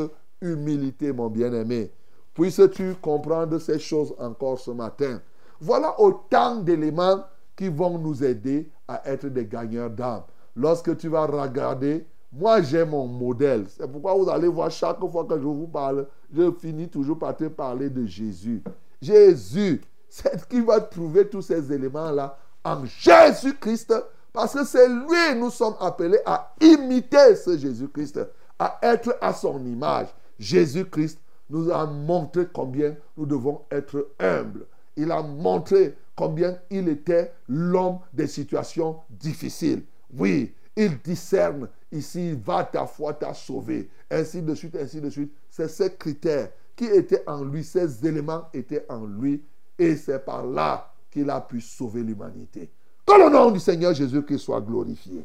[0.41, 1.91] humilité, mon bien-aimé.
[2.34, 5.20] Puisses-tu comprendre ces choses encore ce matin?
[5.60, 7.20] Voilà autant d'éléments
[7.58, 10.22] qui vont nous aider à être des gagneurs d'âme.
[10.55, 13.66] Lorsque tu vas regarder, moi j'ai mon modèle.
[13.68, 17.36] C'est pourquoi vous allez voir chaque fois que je vous parle, je finis toujours par
[17.36, 18.64] te parler de Jésus.
[19.01, 23.93] Jésus, c'est qui va trouver tous ces éléments-là en Jésus-Christ.
[24.32, 28.20] Parce que c'est lui, nous sommes appelés à imiter ce Jésus-Christ,
[28.60, 30.08] à être à son image.
[30.38, 34.66] Jésus-Christ nous a montré combien nous devons être humbles.
[34.95, 39.84] Il a montré combien il était l'homme des situations difficiles.
[40.13, 45.32] Oui, il discerne ici, va ta foi t'a sauvé, ainsi de suite, ainsi de suite.
[45.49, 49.41] C'est ces critères qui étaient en lui, ces éléments étaient en lui,
[49.80, 52.70] et c'est par là qu'il a pu sauver l'humanité.
[53.05, 55.24] Que le nom du Seigneur Jésus-Christ soit glorifié.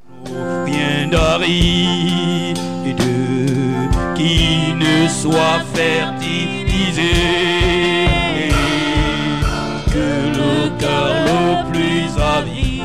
[4.14, 7.03] Qui ne soit fertilisé.
[9.93, 12.82] Que le cœur le plus avide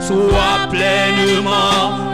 [0.00, 2.05] soit pleinement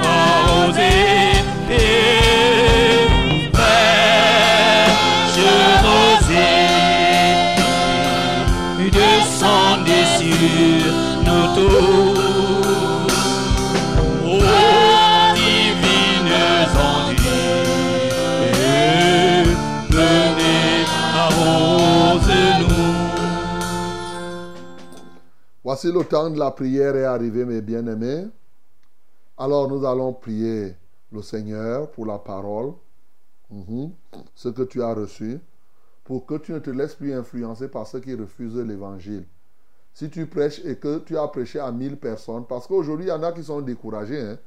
[25.83, 28.29] Voici le temps de la prière est arrivé, mes bien-aimés.
[29.37, 30.77] Alors nous allons prier
[31.11, 32.75] le Seigneur pour la parole,
[33.51, 33.91] Mhm.
[34.37, 35.41] ce que tu as reçu,
[36.05, 39.25] pour que tu ne te laisses plus influencer par ceux qui refusent l'évangile.
[39.93, 43.13] Si tu prêches et que tu as prêché à 1000 personnes, parce qu'aujourd'hui, il y
[43.13, 44.21] en a qui sont découragés.
[44.21, 44.39] Hein.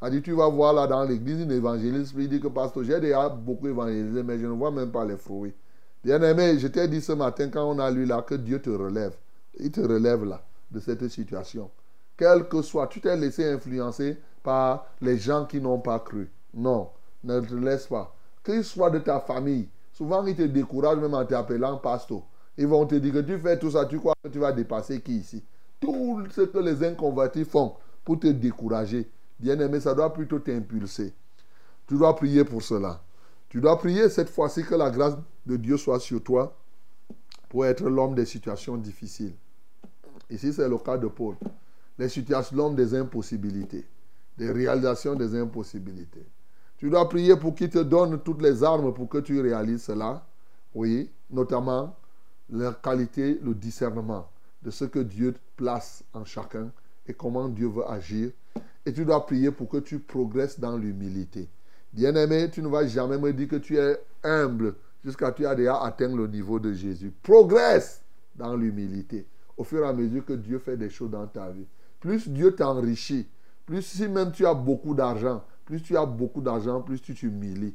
[0.00, 3.00] A dit, tu vas voir là dans l'église une évangéliste, il dit que pasteur, j'ai
[3.00, 5.54] déjà beaucoup évangélisé, mais je ne vois même pas les fruits.
[6.04, 8.70] Bien aimé, je t'ai dit ce matin quand on a lu là que Dieu te
[8.70, 9.16] relève.
[9.58, 10.40] Il te relève là
[10.74, 11.70] de cette situation.
[12.16, 16.30] Quel que soit, tu t'es laissé influencer par les gens qui n'ont pas cru.
[16.52, 16.90] Non,
[17.24, 18.14] ne te laisse pas.
[18.44, 19.68] Qu'il soit de ta famille.
[19.92, 22.22] Souvent, ils te découragent même en t'appelant pasteur.
[22.58, 25.00] Ils vont te dire que tu fais tout ça, tu crois que tu vas dépasser
[25.00, 25.42] qui ici?
[25.80, 29.10] Tout ce que les inconvertis font pour te décourager,
[29.40, 31.14] bien aimé, ça doit plutôt t'impulser.
[31.86, 33.02] Tu dois prier pour cela.
[33.48, 35.16] Tu dois prier cette fois-ci que la grâce
[35.46, 36.56] de Dieu soit sur toi
[37.48, 39.34] pour être l'homme des situations difficiles.
[40.30, 41.36] Ici, c'est le cas de Paul.
[41.98, 43.86] Les situations, des impossibilités,
[44.36, 46.26] des réalisations des impossibilités.
[46.76, 50.26] Tu dois prier pour qu'il te donne toutes les armes pour que tu réalises cela.
[50.74, 51.94] Oui, notamment
[52.50, 54.28] la qualité, le discernement
[54.62, 56.70] de ce que Dieu place en chacun
[57.06, 58.30] et comment Dieu veut agir.
[58.84, 61.48] Et tu dois prier pour que tu progresses dans l'humilité.
[61.92, 65.46] Bien-aimé, tu ne vas jamais me dire que tu es humble jusqu'à ce que tu
[65.46, 67.12] as déjà atteint le niveau de Jésus.
[67.22, 68.02] Progresse
[68.34, 71.66] dans l'humilité au fur et à mesure que Dieu fait des choses dans ta vie.
[72.00, 73.26] Plus Dieu t'enrichit,
[73.66, 77.74] plus si même tu as beaucoup d'argent, plus tu as beaucoup d'argent, plus tu t'humilies.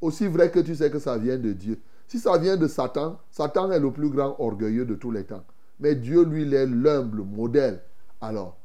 [0.00, 1.78] Aussi vrai que tu sais que ça vient de Dieu.
[2.06, 5.44] Si ça vient de Satan, Satan est le plus grand orgueilleux de tous les temps.
[5.80, 7.82] Mais Dieu, lui, il est l'humble modèle.
[8.20, 8.56] Alors,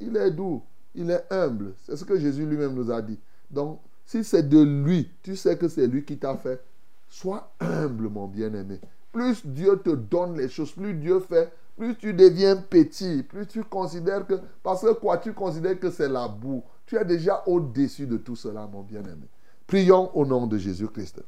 [0.00, 0.62] il est doux,
[0.94, 1.74] il est humble.
[1.84, 3.18] C'est ce que Jésus lui-même nous a dit.
[3.50, 6.62] Donc, si c'est de lui, tu sais que c'est lui qui t'a fait.
[7.08, 8.80] Sois humble, mon bien-aimé.
[9.12, 13.62] Plus Dieu te donne les choses, plus Dieu fait, plus tu deviens petit, plus tu
[13.62, 14.34] considères que...
[14.64, 16.64] Parce que quoi, tu considères que c'est la boue.
[16.84, 19.28] Tu es déjà au-dessus de tout cela, mon bien-aimé.
[19.66, 21.22] Prions au nom de Jésus-Christ.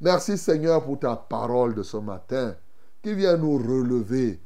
[0.00, 2.54] Merci Seigneur pour ta parole de ce matin
[3.02, 4.38] qui vient nous relever.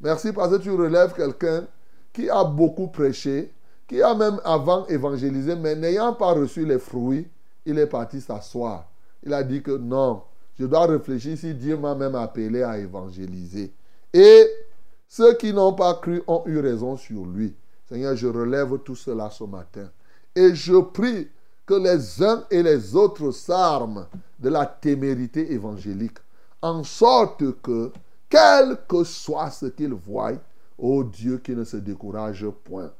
[0.00, 1.66] Merci parce que tu relèves quelqu'un
[2.12, 3.52] qui a beaucoup prêché,
[3.86, 7.28] qui a même avant évangélisé, mais n'ayant pas reçu les fruits,
[7.66, 8.88] il est parti s'asseoir.
[9.22, 10.22] Il a dit que non,
[10.58, 13.74] je dois réfléchir si Dieu m'a même appelé à évangéliser.
[14.14, 14.46] Et
[15.14, 17.54] ceux qui n'ont pas cru ont eu raison sur lui.
[17.86, 19.90] Seigneur, je relève tout cela ce matin.
[20.34, 21.28] Et je prie
[21.66, 24.06] que les uns et les autres s'arment
[24.38, 26.16] de la témérité évangélique,
[26.62, 27.92] en sorte que,
[28.30, 30.32] quel que soit ce qu'ils voient,
[30.78, 32.90] ô Dieu qui ne se décourage point.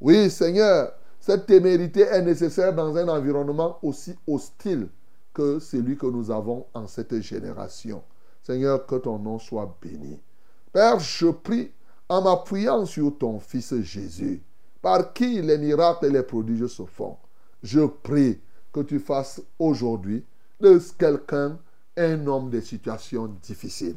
[0.00, 4.88] Oui, Seigneur, cette témérité est nécessaire dans un environnement aussi hostile
[5.32, 8.02] que celui que nous avons en cette génération.
[8.42, 10.18] Seigneur, que ton nom soit béni.
[10.72, 11.70] Père, je prie
[12.08, 14.42] en m'appuyant sur ton Fils Jésus,
[14.80, 17.16] par qui les miracles et les prodiges se font.
[17.62, 18.40] Je prie
[18.72, 20.24] que tu fasses aujourd'hui
[20.60, 21.58] de quelqu'un
[21.98, 23.96] un homme des situations difficiles,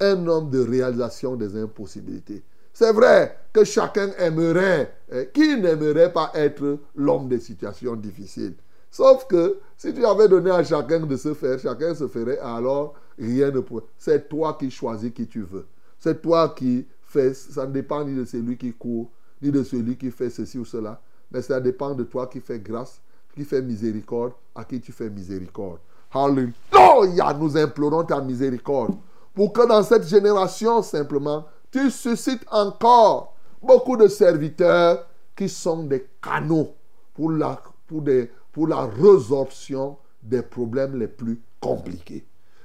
[0.00, 2.42] un homme de réalisation des impossibilités.
[2.72, 8.54] C'est vrai que chacun aimerait, eh, qui n'aimerait pas être l'homme des situations difficiles.
[8.90, 12.94] Sauf que si tu avais donné à chacun de se faire, chacun se ferait, alors
[13.18, 13.84] rien ne pourrait.
[13.98, 15.66] C'est toi qui choisis qui tu veux.
[15.98, 19.96] C'est toi qui fais, ça ne dépend ni de celui qui court, ni de celui
[19.96, 23.00] qui fait ceci ou cela, mais ça dépend de toi qui fais grâce,
[23.34, 25.78] qui fait miséricorde, à qui tu fais miséricorde.
[26.12, 28.96] Alléluia, nous implorons ta miséricorde
[29.34, 36.06] pour que dans cette génération, simplement, tu suscites encore beaucoup de serviteurs qui sont des
[36.22, 36.74] canaux
[37.14, 42.24] pour la résorption des problèmes les plus compliqués.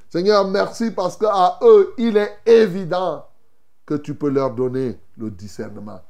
[0.09, 3.25] Seigneur, merci parce qu'à eux, il est évident
[3.85, 6.01] que tu peux leur donner le discernement.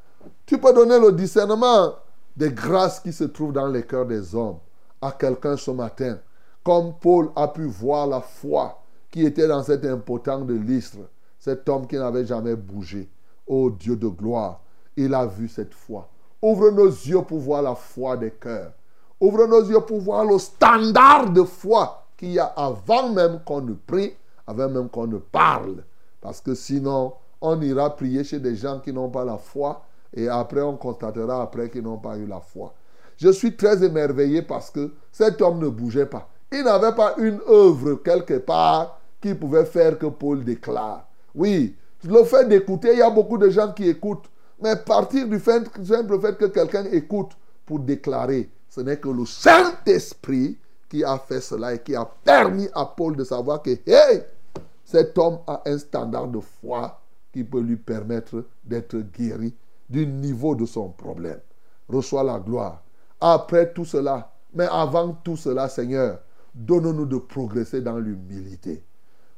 [0.45, 1.95] Tu peux donner le discernement
[2.35, 4.59] des grâces qui se trouvent dans les cœurs des hommes
[5.01, 6.17] à quelqu'un ce matin.
[6.63, 8.81] Comme Paul a pu voir la foi
[9.11, 10.99] qui était dans cet impotent de l'Istre,
[11.37, 13.09] cet homme qui n'avait jamais bougé.
[13.47, 14.61] Ô Dieu de gloire,
[14.95, 16.07] il a vu cette foi.
[16.41, 18.71] Ouvre nos yeux pour voir la foi des cœurs.
[19.19, 23.61] Ouvre nos yeux pour voir le standard de foi qu'il y a avant même qu'on
[23.61, 24.13] ne prie,
[24.45, 25.83] avant même qu'on ne parle.
[26.19, 30.27] Parce que sinon, on ira prier chez des gens qui n'ont pas la foi et
[30.27, 32.73] après on constatera après qu'ils n'ont pas eu la foi.
[33.15, 36.27] Je suis très émerveillé parce que cet homme ne bougeait pas.
[36.51, 41.07] Il n'avait pas une œuvre quelque part qui pouvait faire que Paul déclare.
[41.33, 44.29] Oui, le fait d'écouter, il y a beaucoup de gens qui écoutent.
[44.61, 47.31] Mais partir du simple fait que quelqu'un écoute
[47.65, 50.57] pour déclarer, ce n'est que le Saint-Esprit
[50.89, 54.23] qui a fait cela et qui a permis à Paul de savoir que, hey,
[54.83, 56.99] cet homme a un standard de foi
[57.31, 59.53] qui peut lui permettre d'être guéri
[59.89, 61.39] du niveau de son problème.
[61.87, 62.81] Reçois la gloire.
[63.21, 66.19] Après tout cela, mais avant tout cela, Seigneur,
[66.55, 68.83] donne-nous de progresser dans l'humilité.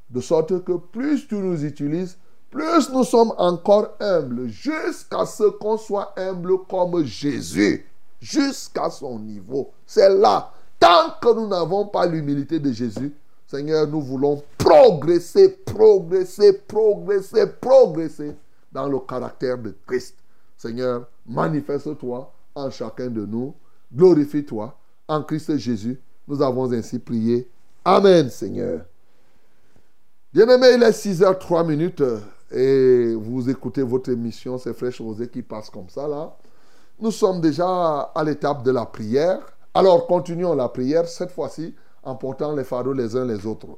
[0.10, 2.18] De sorte que plus tu nous utilises,
[2.50, 7.86] plus nous sommes encore humbles, jusqu'à ce qu'on soit humble comme Jésus,
[8.20, 9.72] jusqu'à son niveau.
[9.86, 10.52] C'est là.
[10.82, 13.14] Tant que nous n'avons pas l'humilité de Jésus,
[13.46, 18.36] Seigneur, nous voulons progresser, progresser, progresser, progresser
[18.72, 20.16] dans le caractère de Christ.
[20.58, 23.54] Seigneur, manifeste-toi en chacun de nous.
[23.94, 24.76] Glorifie-toi
[25.08, 26.02] en Christ Jésus.
[26.28, 27.48] Nous avons ainsi prié.
[27.86, 28.82] Amen, Seigneur.
[30.34, 32.04] Bien-aimé, il est 6h03 minutes
[32.50, 36.36] et vous écoutez votre émission, c'est Fraîche Rosée qui passe comme ça là.
[37.00, 39.42] Nous sommes déjà à l'étape de la prière.
[39.74, 43.78] Alors continuons la prière, cette fois-ci en portant les fardeaux les uns les autres.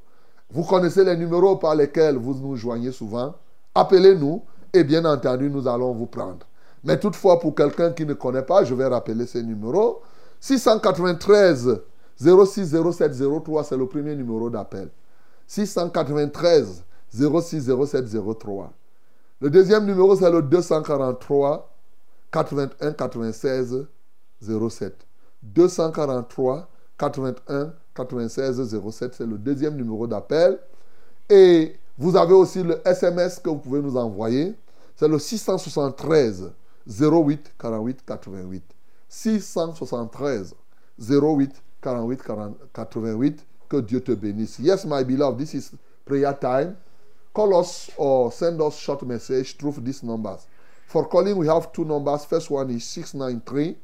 [0.49, 3.35] Vous connaissez les numéros par lesquels vous nous joignez souvent.
[3.75, 6.47] Appelez-nous et bien entendu, nous allons vous prendre.
[6.83, 10.01] Mais toutefois, pour quelqu'un qui ne connaît pas, je vais rappeler ces numéros.
[10.39, 11.81] 693
[12.17, 13.13] 06 07
[13.43, 14.89] 03, c'est le premier numéro d'appel.
[15.47, 18.05] 693 06 07
[18.39, 18.73] 03.
[19.41, 21.71] Le deuxième numéro, c'est le 243
[22.31, 23.85] 81 96
[24.41, 25.07] 07.
[25.43, 26.67] 243
[26.97, 30.59] 81 96 07, c'est le deuxième numéro d'appel.
[31.29, 34.55] Et vous avez aussi le SMS que vous pouvez nous envoyer.
[34.95, 36.51] C'est le 673
[36.87, 38.63] 08 48 88.
[39.09, 40.55] 673
[40.99, 42.23] 08 48
[42.73, 43.45] 88.
[43.69, 44.59] Que Dieu te bénisse.
[44.59, 45.71] Yes, my beloved, this is
[46.05, 46.75] prayer time.
[47.33, 50.47] Call us or send us short message through these numbers.
[50.85, 52.25] For calling, we have two numbers.
[52.25, 53.75] First one is 693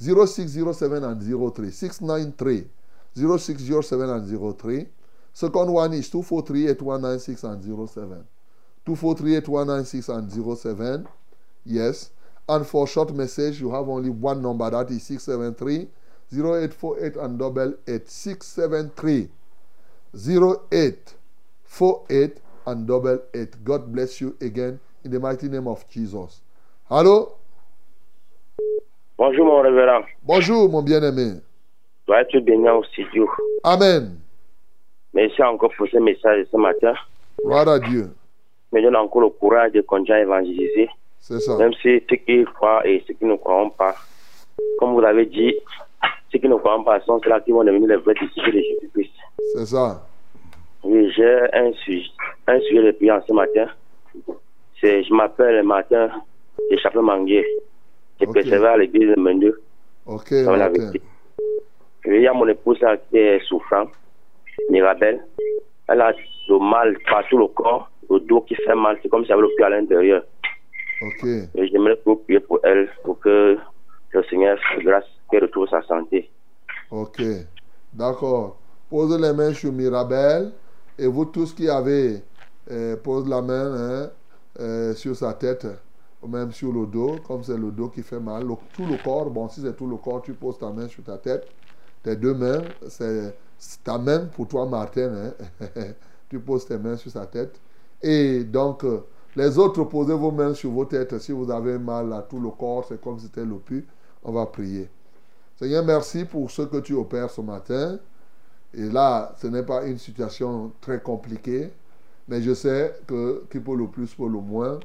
[0.00, 1.70] 0607 and 03.
[1.70, 2.64] 693
[3.14, 4.86] 0607 and 03.
[5.32, 8.26] Second one is 243 8196 and 07.
[8.86, 11.08] 243 8196 and 07.
[11.64, 12.10] Yes.
[12.48, 15.88] And for short message, you have only one number that is 673
[16.32, 18.08] 0848 and double 8.
[18.08, 19.28] 673
[20.14, 23.64] 0848 and double 8.
[23.64, 26.40] God bless you again in the mighty name of Jesus.
[26.90, 27.32] Allô?
[29.18, 30.02] Bonjour mon révérend.
[30.22, 31.40] Bonjour mon bien-aimé.
[32.06, 33.28] Dois être béni au studio.
[33.64, 34.16] Amen.
[35.12, 36.94] Merci encore pour ce message ce matin.
[37.44, 38.10] Gloire à Dieu.
[38.72, 40.88] Me donne encore le courage de continuer à évangéliser.
[41.18, 41.56] C'est ça.
[41.56, 43.96] Même si ceux qui croient et ceux qui ne croient pas,
[44.78, 45.52] comme vous l'avez dit,
[46.30, 49.12] ceux qui ne croient pas sont ceux-là qui vont devenir les vrais disciples de Jésus-Christ.
[49.56, 50.06] C'est ça.
[50.84, 52.08] Oui, j'ai un sujet,
[52.46, 53.66] un sujet de prière ce matin.
[54.80, 56.08] C'est, je m'appelle Martin
[56.70, 57.44] de Chapeau Manguier.
[58.20, 58.34] Je Ok.
[58.34, 59.60] persévère à l'église de Mendeux.
[60.06, 61.00] Ok, la vérité.
[62.06, 62.78] Il y a mon épouse
[63.10, 63.90] qui est souffrante,
[64.70, 65.24] Mirabelle.
[65.88, 66.12] Elle a
[66.48, 68.98] le mal partout le corps, le dos qui fait mal.
[69.02, 70.22] C'est comme si elle avait le pied à l'intérieur.
[71.02, 71.24] Ok.
[71.54, 73.56] Et j'aimerais que vous priez pour elle, pour que
[74.10, 76.30] le Seigneur fasse grâce qu'elle retrouve sa santé.
[76.90, 77.20] Ok.
[77.92, 78.56] D'accord.
[78.90, 80.52] Pose les mains sur Mirabel.
[80.98, 82.16] Et vous tous qui avez,
[82.70, 84.10] euh, pose la main hein,
[84.58, 85.66] euh, sur sa tête,
[86.26, 88.46] même sur le dos, comme c'est le dos qui fait mal.
[88.72, 91.18] Tout le corps, bon, si c'est tout le corps, tu poses ta main sur ta
[91.18, 91.46] tête.
[92.02, 93.36] Tes deux mains, c'est
[93.84, 95.32] ta main pour toi, Martin.
[95.60, 95.66] hein.
[96.28, 97.60] tu poses tes mains sur sa tête.
[98.02, 99.00] Et donc, euh,
[99.36, 101.18] Les autres, posez vos mains sur vos têtes.
[101.18, 103.86] Si vous avez mal à tout le corps, c'est comme si c'était le pu.
[104.24, 104.90] On va prier.
[105.56, 107.98] Seigneur, merci pour ce que tu opères ce matin.
[108.74, 111.72] Et là, ce n'est pas une situation très compliquée,
[112.28, 114.80] mais je sais que qui pour le plus, pour le moins,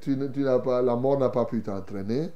[0.00, 2.30] tu, ne- tu n'as pas, la mort n'a pas pu t'entraîner.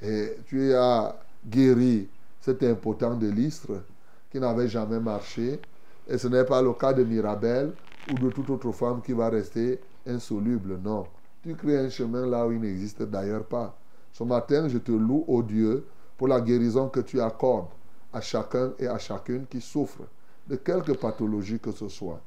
[0.00, 2.10] Et tu as guéri
[2.40, 3.84] cet impotent de l'Istre
[4.30, 5.64] qui n'avait jamais marché.
[6.06, 7.74] Et ce n'est pas le cas de Mirabel
[8.06, 10.78] ou de toute autre femme qui va rester insoluble.
[10.82, 11.08] Non.
[11.42, 13.78] Tu crées un chemin là où il n'existe d'ailleurs pas.
[14.12, 17.72] Ce matin, je te loue, ô Dieu, pour la guérison que tu accordes
[18.12, 20.02] à chacun et à chacune qui souffre
[20.46, 22.22] de quelque pathologie que ce soit.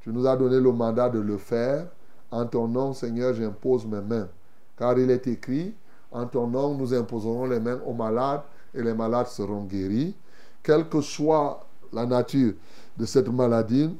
[0.00, 1.88] Tu nous as donné le mandat de le faire.
[2.32, 4.28] En ton nom, Seigneur, j'impose mes mains.
[4.76, 5.74] Car il est écrit,
[6.10, 8.42] en ton nom, nous imposerons les mains aux malades
[8.74, 10.16] et les malades seront guéris.
[10.62, 12.54] Quelle que soit la nature
[12.96, 13.94] de cette maladie,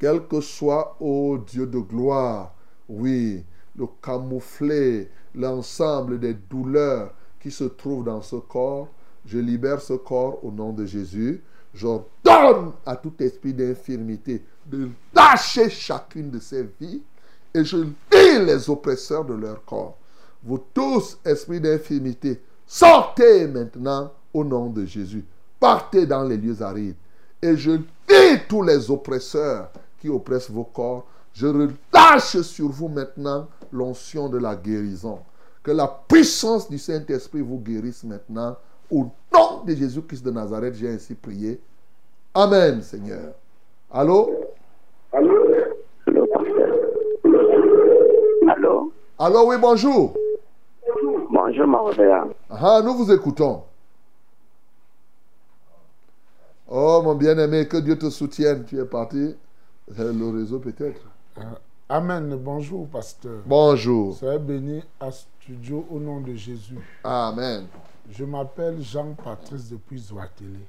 [0.00, 2.54] quel que soit, ô Dieu de gloire,
[2.88, 3.44] oui,
[3.76, 8.88] le camoufler, l'ensemble des douleurs qui se trouvent dans ce corps,
[9.24, 11.42] je libère ce corps au nom de Jésus.
[11.72, 17.02] J'ordonne à tout esprit d'infirmité de lâcher chacune de ces vies
[17.58, 19.96] et je lis les oppresseurs de leur corps.
[20.44, 25.24] Vous tous, esprits d'infirmité, sortez maintenant au nom de Jésus.
[25.58, 26.94] Partez dans les lieux arides.
[27.42, 31.06] Et je lis tous les oppresseurs qui oppressent vos corps.
[31.34, 35.18] Je relâche sur vous maintenant l'onction de la guérison.
[35.62, 38.56] Que la puissance du Saint-Esprit vous guérisse maintenant.
[38.90, 41.60] Au nom de Jésus-Christ de Nazareth, j'ai ainsi prié.
[42.34, 43.34] Amen, Seigneur.
[43.90, 44.30] Allô,
[46.32, 46.68] pasteur.
[49.18, 50.14] Allô oui, bonjour.
[51.30, 52.26] Bonjour, Marovéa.
[52.50, 53.62] Ah, nous vous écoutons.
[56.68, 58.64] Oh, mon bien-aimé, que Dieu te soutienne.
[58.64, 59.34] Tu es parti.
[59.98, 61.00] Euh, Le réseau peut-être.
[61.38, 61.42] Euh,
[61.88, 62.36] Amen.
[62.36, 63.40] Bonjour, pasteur.
[63.46, 64.14] Bonjour.
[64.16, 66.78] Soyez béni à studio au nom de Jésus.
[67.02, 67.66] Amen.
[68.10, 70.60] Je m'appelle Jean-Patrice depuis Zouatélé.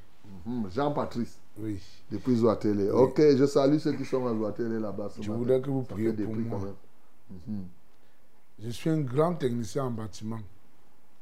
[0.46, 1.80] Mhm, Jean-Patrice, Oui.
[2.12, 2.90] depuis Zoatélé.
[2.90, 5.10] Ok, je salue ceux qui sont à Zoatélé là-bas.
[5.20, 5.38] Je matin.
[5.40, 6.60] voudrais que vous priez pour prix moi.
[6.60, 6.76] quand même.
[7.48, 7.64] Mhm.
[8.62, 10.40] Je suis un grand technicien en bâtiment.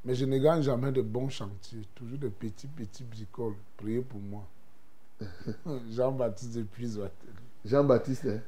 [0.06, 1.82] Mais je ne gagne jamais de bons chantiers.
[1.94, 3.56] Toujours de petits, petits bricoles.
[3.76, 4.44] Priez pour moi.
[5.92, 6.98] Jean-Baptiste depuis.
[7.66, 8.40] Jean-Baptiste, hein?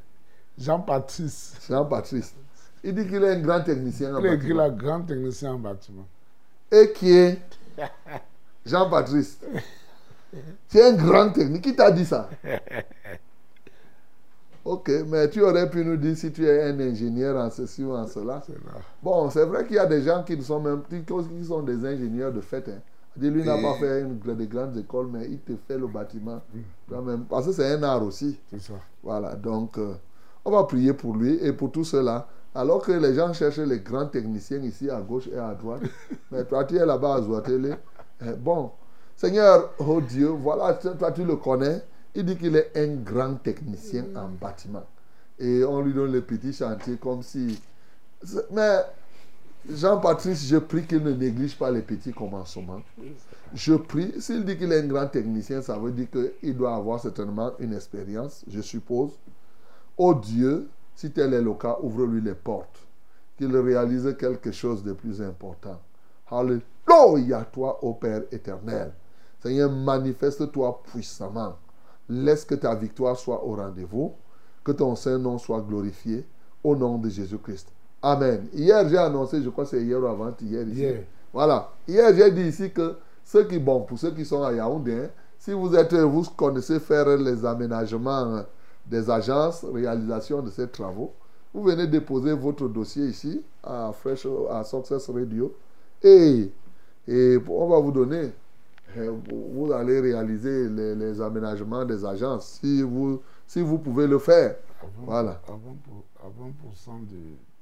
[0.58, 1.58] Jean-Patrice.
[1.68, 2.36] Jean-Patrice.
[2.84, 4.62] Il dit qu'il est un grand technicien en Il a écrit bâtiment.
[4.64, 6.08] la grand technicien en bâtiment.
[6.72, 7.40] Et qui est
[8.66, 9.40] Jean-Patrice.
[10.68, 11.62] C'est un grand technicien.
[11.62, 12.30] Qui t'a dit ça?
[14.66, 17.94] Ok, mais tu aurais pu nous dire si tu es un ingénieur en ceci ou
[17.94, 18.42] en cela.
[19.02, 21.86] Bon, c'est vrai qu'il y a des gens qui ne sont même qui sont des
[21.86, 22.68] ingénieurs de fait.
[22.68, 22.82] Hein.
[23.18, 26.42] Lui n'a pas fait une, des grandes écoles, mais il te fait le bâtiment.
[26.90, 28.40] Même, parce que c'est un art aussi.
[28.58, 28.74] Ça.
[29.04, 29.94] Voilà, donc euh,
[30.46, 32.28] on va prier pour lui et pour tout cela.
[32.56, 35.82] Alors que les gens cherchent les grands techniciens ici à gauche et à droite,
[36.32, 37.74] mais toi tu es là-bas à Zouatélé.
[38.22, 38.72] Eh, Bon,
[39.16, 41.82] Seigneur, oh Dieu, voilà, toi tu le connais.
[42.16, 44.86] Il dit qu'il est un grand technicien en bâtiment.
[45.38, 47.62] Et on lui donne les petits chantiers comme si...
[48.52, 48.80] Mais
[49.70, 52.82] Jean-Patrice, je prie qu'il ne néglige pas les petits commencements.
[53.54, 57.00] Je prie, s'il dit qu'il est un grand technicien, ça veut dire qu'il doit avoir
[57.00, 59.12] certainement une expérience, je suppose.
[59.98, 62.88] Oh Dieu, si tel est le cas, ouvre-lui les portes.
[63.38, 65.80] Qu'il réalise quelque chose de plus important.
[66.30, 68.92] Alléluia, toi, ô Père éternel.
[69.42, 71.58] Seigneur, manifeste-toi puissamment.
[72.10, 74.14] Laisse que ta victoire soit au rendez-vous.
[74.64, 76.26] Que ton Saint-Nom soit glorifié.
[76.64, 77.72] Au nom de Jésus-Christ.
[78.02, 78.48] Amen.
[78.54, 80.80] Hier, j'ai annoncé, je crois que c'est hier ou avant-hier ici.
[80.80, 81.04] Hier.
[81.34, 81.72] Voilà.
[81.88, 85.10] Hier, j'ai dit ici que ceux qui, bon, pour ceux qui sont à Yaoundé, hein,
[85.38, 88.44] si vous êtes, vous connaissez faire les aménagements
[88.86, 91.14] des agences, réalisation de ces travaux,
[91.54, 95.54] vous venez déposer votre dossier ici à Fresh, à Success Radio
[96.04, 96.52] et,
[97.08, 98.32] et on va vous donner,
[98.96, 104.20] vous vous allez réaliser les, les aménagements des agences si vous, si vous pouvez le
[104.20, 104.56] faire.
[104.82, 105.42] Avant, Voilà.
[105.48, 106.74] Avant, pour, avant pour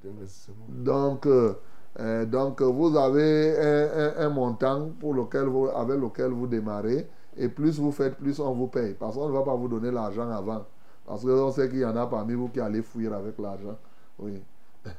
[0.04, 0.66] d'investissement.
[0.70, 1.54] Donc, euh,
[1.99, 3.90] euh, donc vous avez un,
[4.22, 7.08] un- un montant pour lequel vous, avec lequel vous démarrez.
[7.36, 8.95] Et plus vous faites, plus on vous paye.
[8.95, 10.66] Parce qu'on ne va pas vous donner l'argent avant.
[11.06, 13.78] Parce qu'on sait qu'il y en a parmi vous qui allez fuir avec l'argent.
[14.20, 14.41] Oui.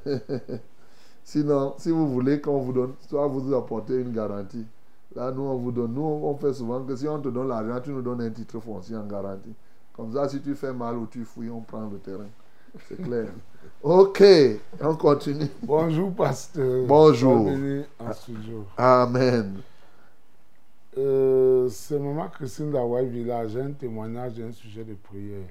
[1.24, 4.66] Sinon, si vous voulez qu'on vous donne, soit vous apportez une garantie.
[5.14, 5.94] Là, nous, on vous donne.
[5.94, 8.60] Nous, on fait souvent que si on te donne l'argent, tu nous donnes un titre
[8.60, 9.54] foncier en garantie.
[9.94, 12.28] Comme ça, si tu fais mal ou tu fouilles, on prend le terrain.
[12.88, 13.28] C'est clair.
[13.82, 14.22] Ok,
[14.80, 15.48] on continue.
[15.62, 16.86] Bonjour, pasteur.
[16.86, 17.44] Bonjour.
[17.44, 18.64] Bienvenue en studio.
[18.76, 19.60] Amen.
[20.96, 23.50] Euh, c'est Maman Christine d'Hawaï Village.
[23.52, 25.46] J'ai un témoignage et un sujet de prière.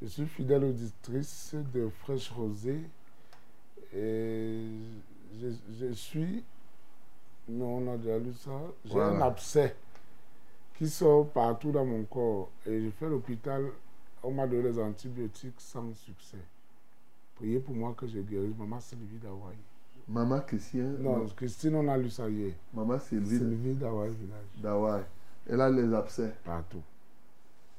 [0.00, 2.82] Je suis fidèle auditrice de Fraîche Rosée.
[3.94, 4.60] Et
[5.40, 5.48] je,
[5.78, 6.44] je suis.
[7.52, 8.50] Non, on a déjà lu ça.
[8.84, 9.16] J'ai Voilà.
[9.16, 9.74] un abcès
[10.76, 12.50] qui sort partout dans mon corps.
[12.66, 13.66] Et je fais l'hôpital.
[14.22, 16.38] On m'a donné les antibiotiques sans succès.
[17.36, 18.54] Priez pour moi que je guérisse.
[18.58, 19.56] Maman Sylvie d'Hawaï.
[20.08, 22.52] Maman Christian, Non, Christine, on a lu ça hier.
[22.74, 24.46] maman Sylvie Sylvie d'Hawaï village.
[24.60, 25.02] d'Hawaï.
[25.48, 26.32] Elle a les abcès.
[26.44, 26.82] Partout.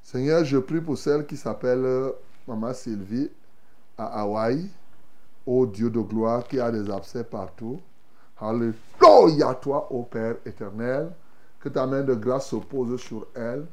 [0.02, 2.12] Seigneur, je prie pour celle qui s'appelle euh,
[2.46, 3.30] Maman Sylvie
[3.96, 4.68] à Hawaï.
[5.46, 7.80] Ô Dieu de gloire qui a des abcès partout.
[8.40, 11.10] Alléluia toi, ô Père éternel.
[11.60, 13.66] Que ta main de grâce se pose sur elle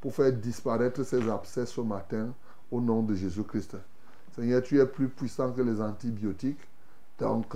[0.00, 2.28] pour faire disparaître ces abcès ce matin
[2.70, 3.76] au nom de Jésus-Christ.
[4.34, 6.60] Seigneur, tu es plus puissant que les antibiotiques.
[7.18, 7.54] Donc,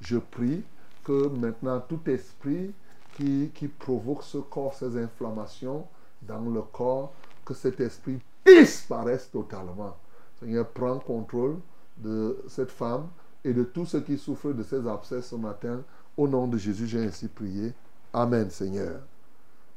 [0.00, 0.64] je prie
[1.04, 2.72] que maintenant tout esprit
[3.16, 5.86] qui, qui provoque ce corps, ces inflammations
[6.22, 7.12] dans le corps,
[7.44, 9.96] que cet esprit disparaisse totalement.
[10.40, 11.56] Seigneur, prends contrôle
[11.96, 13.08] de cette femme
[13.44, 15.80] et de tous ceux qui souffrent de ces abcès ce matin.
[16.18, 17.72] Au nom de Jésus, j'ai ainsi prié.
[18.12, 19.02] Amen, Seigneur.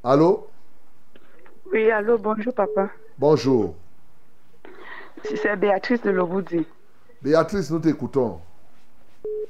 [0.04, 0.48] Allô?
[1.72, 2.90] Oui, allô, bonjour papa.
[3.16, 3.76] Bonjour.
[5.24, 6.66] C'est Béatrice de Loboudi.
[7.22, 8.40] Béatrice, nous t'écoutons.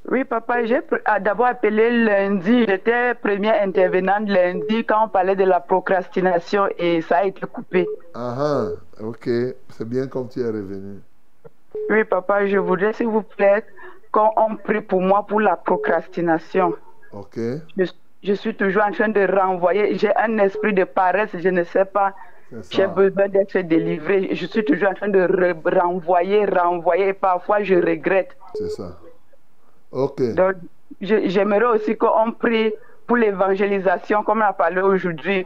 [0.10, 2.66] Oui, papa, j'ai ah, d'abord appelé lundi.
[2.68, 7.88] J'étais première intervenante lundi quand on parlait de la procrastination et ça a été coupé.
[8.14, 8.66] Ah ah,
[9.02, 9.30] ok.
[9.70, 11.00] C'est bien comme tu es revenu.
[11.90, 13.64] Oui, papa, je voudrais, s'il vous plaît,
[14.12, 16.74] qu'on on prie pour moi pour la procrastination.
[17.14, 17.38] Ok.
[17.78, 17.86] Je,
[18.24, 19.98] je suis toujours en train de renvoyer.
[19.98, 22.14] J'ai un esprit de paresse, je ne sais pas.
[22.70, 24.30] J'ai besoin d'être délivré.
[24.36, 27.08] Je suis toujours en train de re- renvoyer, renvoyer.
[27.10, 28.36] Et parfois, je regrette.
[28.56, 28.98] C'est ça.
[29.92, 30.22] Ok.
[30.36, 30.56] Donc,
[31.00, 32.74] j'aimerais aussi qu'on prie
[33.08, 35.46] pour l'évangélisation, comme on a parlé aujourd'hui.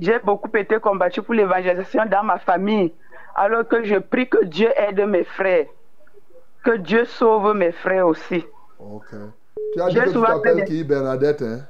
[0.00, 2.92] J'ai beaucoup été combattu pour l'évangélisation dans ma famille,
[3.34, 5.66] alors que je prie que Dieu aide mes frères,
[6.66, 8.44] que Dieu sauve mes frères aussi.
[8.80, 9.10] Ok.
[9.72, 10.82] Tu as dit que tu t'appelles qui?
[10.82, 11.60] Bernadette, hein?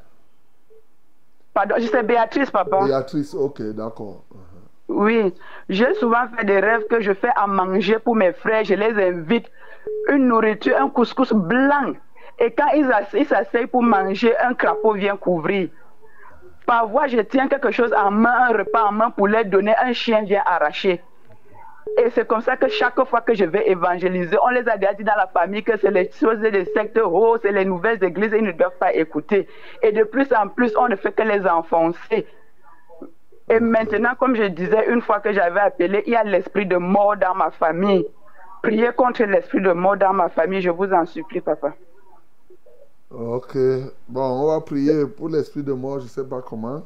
[1.52, 2.84] Pardon, je sais Béatrice, papa.
[2.84, 4.24] Béatrice, ok, d'accord.
[4.88, 5.34] Oui,
[5.68, 8.64] j'ai souvent fait des rêves que je fais à manger pour mes frères.
[8.64, 9.46] Je les invite
[10.08, 11.92] une nourriture, un couscous blanc.
[12.38, 15.68] Et quand ils ass- ils s'asseyent pour manger, un crapaud vient couvrir.
[16.66, 19.74] Par voie, je tiens quelque chose en main, un repas en main pour leur donner,
[19.80, 21.02] un chien vient arracher.
[21.98, 24.92] Et c'est comme ça que chaque fois que je vais évangéliser, on les a déjà
[24.92, 28.32] dit dans la famille que c'est les choses des sectes, oh, c'est les nouvelles églises,
[28.36, 29.48] ils ne doivent pas écouter.
[29.82, 32.26] Et de plus en plus, on ne fait que les enfoncer.
[33.48, 36.76] Et maintenant, comme je disais, une fois que j'avais appelé, il y a l'esprit de
[36.76, 38.06] mort dans ma famille.
[38.62, 41.72] Priez contre l'esprit de mort dans ma famille, je vous en supplie, papa.
[43.10, 43.56] Ok.
[44.08, 46.82] Bon, on va prier pour l'esprit de mort, je ne sais pas comment.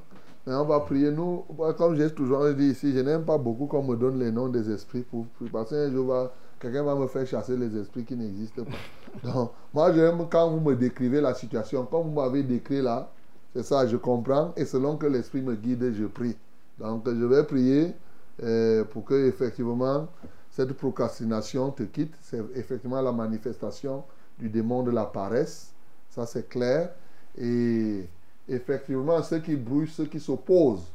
[0.53, 1.11] On va prier.
[1.11, 1.45] Nous,
[1.77, 4.71] comme j'ai toujours dit ici, je n'aime pas beaucoup qu'on me donne les noms des
[4.71, 8.65] esprits pour, pour- parce qu'un jour, quelqu'un va me faire chasser les esprits qui n'existent
[8.65, 9.23] pas.
[9.33, 13.11] Donc, moi, j'aime quand vous me décrivez la situation, comme vous m'avez décrit là,
[13.55, 14.53] c'est ça, je comprends.
[14.57, 16.37] Et selon que l'esprit me guide, je prie.
[16.79, 17.95] Donc, je vais prier
[18.43, 20.09] euh, pour que, effectivement,
[20.51, 22.15] cette procrastination te quitte.
[22.21, 24.05] C'est effectivement la manifestation
[24.39, 25.73] du démon de la paresse.
[26.09, 26.91] Ça, c'est clair.
[27.39, 28.09] Et
[28.51, 30.87] effectivement, ceux qui brouillent, ceux qui s'opposent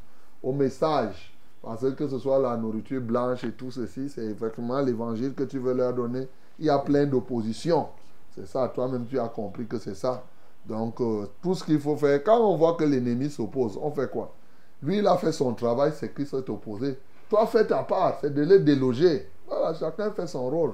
[0.43, 5.33] au message, parce que ce soit la nourriture blanche et tout ceci, c'est effectivement l'évangile
[5.33, 6.27] que tu veux leur donner.
[6.59, 7.87] Il y a plein d'opposition.
[8.35, 10.23] C'est ça, toi-même, tu as compris que c'est ça.
[10.67, 14.09] Donc, euh, tout ce qu'il faut faire, quand on voit que l'ennemi s'oppose, on fait
[14.09, 14.33] quoi?
[14.83, 16.97] Lui, il a fait son travail, c'est Christ s'est opposé.
[17.29, 19.27] Toi, fais ta part, c'est de les déloger.
[19.47, 20.73] Voilà, chacun fait son rôle.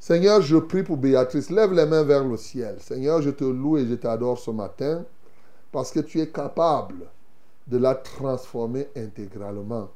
[0.00, 1.50] Seigneur, je prie pour Béatrice.
[1.50, 2.76] Lève les mains vers le ciel.
[2.80, 5.04] Seigneur, je te loue et je t'adore ce matin
[5.74, 7.04] parce que tu es capable
[7.66, 9.90] de la transformer intégralement.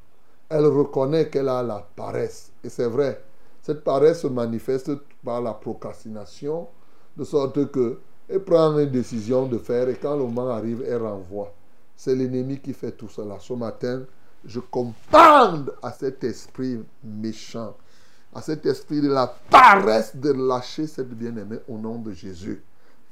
[0.49, 2.51] Elle reconnaît qu'elle a la paresse.
[2.65, 3.23] Et c'est vrai,
[3.61, 4.91] cette paresse se manifeste
[5.23, 6.67] par la procrastination,
[7.15, 7.97] de sorte que
[8.27, 11.53] elle prend une décision de faire et quand le moment arrive, elle renvoie.
[11.95, 13.37] C'est l'ennemi qui fait tout cela.
[13.39, 14.01] Ce matin,
[14.43, 17.73] je commande à cet esprit méchant,
[18.35, 22.61] à cet esprit de la paresse de lâcher cette bien-aimée au nom de Jésus.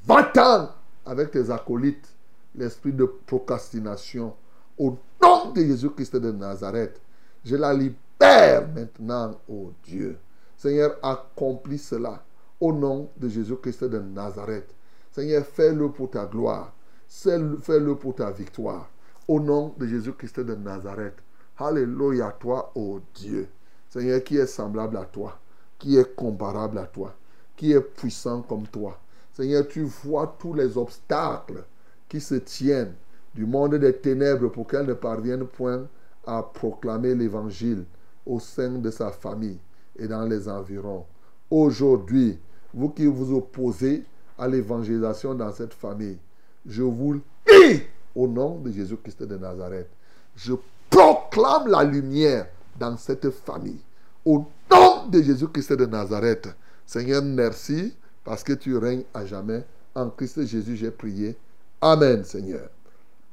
[0.05, 0.67] Va-t'en
[1.05, 2.16] avec tes acolytes,
[2.57, 4.33] l'esprit de procrastination.
[4.77, 6.99] Au nom de Jésus-Christ de Nazareth,
[7.45, 10.17] je la libère maintenant, ô Dieu.
[10.57, 12.23] Seigneur, accomplis cela
[12.59, 14.73] au nom de Jésus-Christ de Nazareth.
[15.11, 16.73] Seigneur, fais-le pour ta gloire.
[17.07, 18.89] Fais-le pour ta victoire.
[19.27, 21.15] Au nom de Jésus-Christ de Nazareth.
[21.57, 23.47] Alléluia à toi, ô Dieu.
[23.89, 25.39] Seigneur, qui est semblable à toi,
[25.79, 27.15] qui est comparable à toi,
[27.55, 28.99] qui est puissant comme toi.
[29.33, 31.63] Seigneur, tu vois tous les obstacles
[32.09, 32.93] qui se tiennent
[33.35, 35.87] du monde des ténèbres pour qu'elle ne parvienne point
[36.25, 37.85] à proclamer l'évangile
[38.25, 39.59] au sein de sa famille
[39.97, 41.05] et dans les environs.
[41.49, 42.37] Aujourd'hui,
[42.73, 44.03] vous qui vous opposez
[44.37, 46.17] à l'évangélisation dans cette famille,
[46.65, 47.81] je vous dis
[48.15, 49.89] au nom de Jésus-Christ de Nazareth.
[50.35, 50.53] Je
[50.89, 52.47] proclame la lumière
[52.77, 53.79] dans cette famille.
[54.25, 56.49] Au nom de Jésus-Christ de Nazareth.
[56.85, 59.63] Seigneur, merci parce que tu règnes à jamais.
[59.95, 61.37] En Christ Jésus, j'ai prié.
[61.79, 62.69] Amen, Seigneur.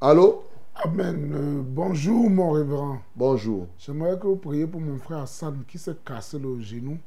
[0.03, 0.45] Allô?
[0.75, 1.33] Amen.
[1.33, 2.99] Euh, bonjour, mon révérend.
[3.17, 3.69] Bonjour.
[3.79, 6.99] J'aimerais que vous priez pour mon frère Hassan qui s'est cassé le genou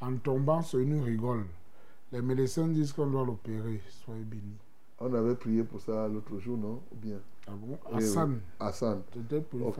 [0.00, 1.44] en tombant sur une rigole.
[2.10, 3.80] Les médecins disent qu'on doit l'opérer.
[4.04, 4.56] Soyez bénis.
[4.98, 6.80] On avait prié pour ça l'autre jour, non?
[6.90, 7.18] Ou bien?
[7.46, 7.78] Ah bon?
[7.92, 8.30] Oui, Hassan.
[8.30, 8.38] oui.
[8.58, 9.02] Hassan.
[9.14, 9.76] C'était pour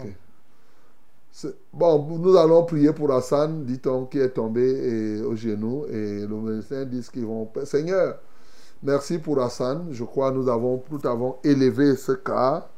[1.72, 5.84] Bon, nous allons prier pour Hassan, dit-on, qui est tombé et, au genou.
[5.86, 7.50] Et le médecin dit qu'ils vont.
[7.64, 8.20] Seigneur,
[8.82, 9.88] merci pour Hassan.
[9.90, 12.68] Je crois que nous avons, nous avons élevé ce cas.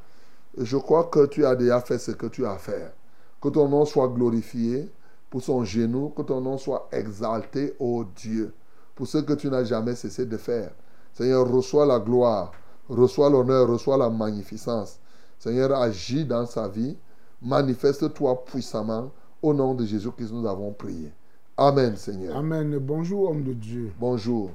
[0.57, 2.93] Je crois que tu as déjà fait ce que tu as à faire.
[3.41, 4.91] Que ton nom soit glorifié
[5.31, 8.55] pour son genou, que ton nom soit exalté, ô Dieu,
[8.95, 10.71] pour ce que tu n'as jamais cessé de faire.
[11.13, 12.53] Seigneur, reçois la gloire,
[12.89, 14.99] reçois l'honneur, reçois la magnificence.
[15.39, 16.97] Seigneur, agis dans sa vie.
[17.43, 19.11] Manifeste-toi puissamment.
[19.43, 21.13] Au nom de Jésus-Christ, nous avons prié.
[21.57, 22.37] Amen, Seigneur.
[22.37, 22.79] Amen.
[22.79, 23.93] Bonjour, homme de Dieu.
[24.01, 24.51] Bonjour.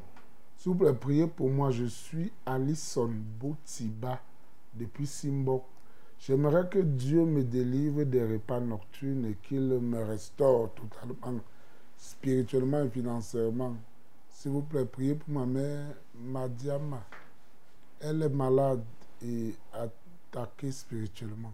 [0.60, 1.72] S'il vous plaît, priez pour moi.
[1.72, 3.10] Je suis Alison
[3.40, 4.20] Boutiba
[4.74, 5.64] depuis Simbok.
[6.20, 11.40] J'aimerais que Dieu me délivre des repas nocturnes et qu'il me restaure totalement,
[11.96, 13.78] spirituellement et financièrement.
[14.28, 17.06] S'il vous plaît, priez pour ma mère, Madiama.
[18.02, 18.84] Elle est malade
[19.22, 21.54] et attaquée spirituellement.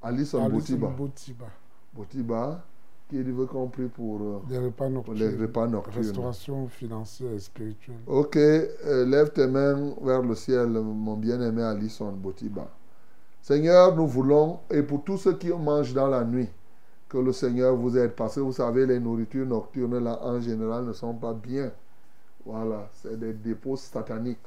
[0.00, 0.88] Alison Alison Boutiba.
[0.88, 1.46] Boutiba.
[1.92, 2.64] Boutiba,
[3.08, 5.18] qui veut qu'on prie pour, euh, repas nocturnes.
[5.18, 5.96] les repas nocturnes.
[6.04, 7.98] Restauration financière et spirituelle.
[8.06, 12.68] Ok, euh, lève tes mains vers le ciel, mon bien-aimé Alison Botiba.
[13.42, 16.48] Seigneur, nous voulons, et pour tous ceux qui mangent dans la nuit,
[17.08, 18.12] que le Seigneur vous aide.
[18.12, 21.70] Parce que vous savez, les nourritures nocturnes, là, en général, ne sont pas bien.
[22.44, 24.38] Voilà, c'est des dépôts sataniques.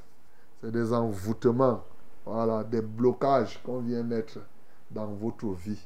[0.62, 1.84] C'est des envoûtements.
[2.26, 4.40] Voilà, des blocages qu'on vient mettre
[4.92, 5.80] dans votre vie.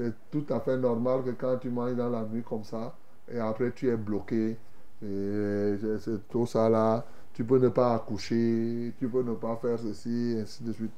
[0.00, 2.96] C'est tout à fait normal que quand tu manges dans la nuit comme ça,
[3.30, 4.56] et après tu es bloqué,
[5.02, 7.04] et c'est tout ça là,
[7.34, 10.92] tu peux ne pas accoucher, tu peux ne pas faire ceci, ainsi de suite.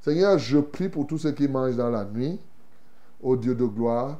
[0.00, 2.40] Seigneur, je prie pour tous ceux qui mangent dans la nuit,
[3.22, 4.18] ô Dieu de gloire.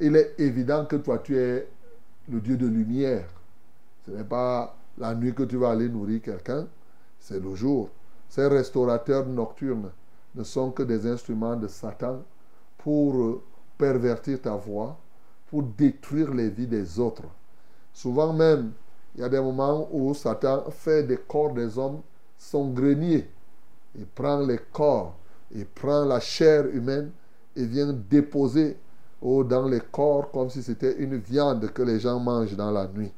[0.00, 1.68] Il est évident que toi, tu es
[2.28, 3.28] le Dieu de lumière.
[4.04, 6.66] Ce n'est pas la nuit que tu vas aller nourrir quelqu'un,
[7.20, 7.90] c'est le jour.
[8.28, 9.92] Ces restaurateurs nocturnes
[10.34, 12.24] ne sont que des instruments de Satan
[12.78, 13.40] pour
[13.82, 14.96] pervertir ta voix,
[15.48, 17.24] pour détruire les vies des autres.
[17.92, 18.70] Souvent même,
[19.16, 22.00] il y a des moments où Satan fait des corps des hommes
[22.38, 23.28] son grenier.
[23.96, 25.16] Il prend les corps,
[25.52, 27.10] il prend la chair humaine
[27.56, 28.76] et vient déposer
[29.20, 32.86] oh, dans les corps comme si c'était une viande que les gens mangent dans la
[32.86, 33.12] nuit.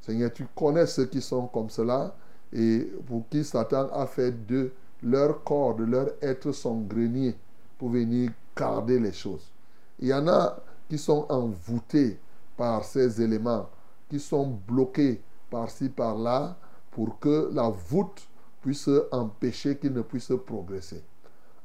[0.00, 2.16] Seigneur, tu connais ceux qui sont comme cela
[2.54, 4.72] et pour qui Satan a fait de
[5.02, 7.34] leur corps, de leur être son grenier
[7.78, 9.52] pour venir garder les choses.
[9.98, 10.56] Il y en a
[10.88, 12.18] qui sont envoûtés
[12.56, 13.68] par ces éléments,
[14.08, 16.56] qui sont bloqués par-ci, par-là,
[16.90, 18.26] pour que la voûte
[18.62, 21.02] puisse empêcher qu'ils ne puissent progresser.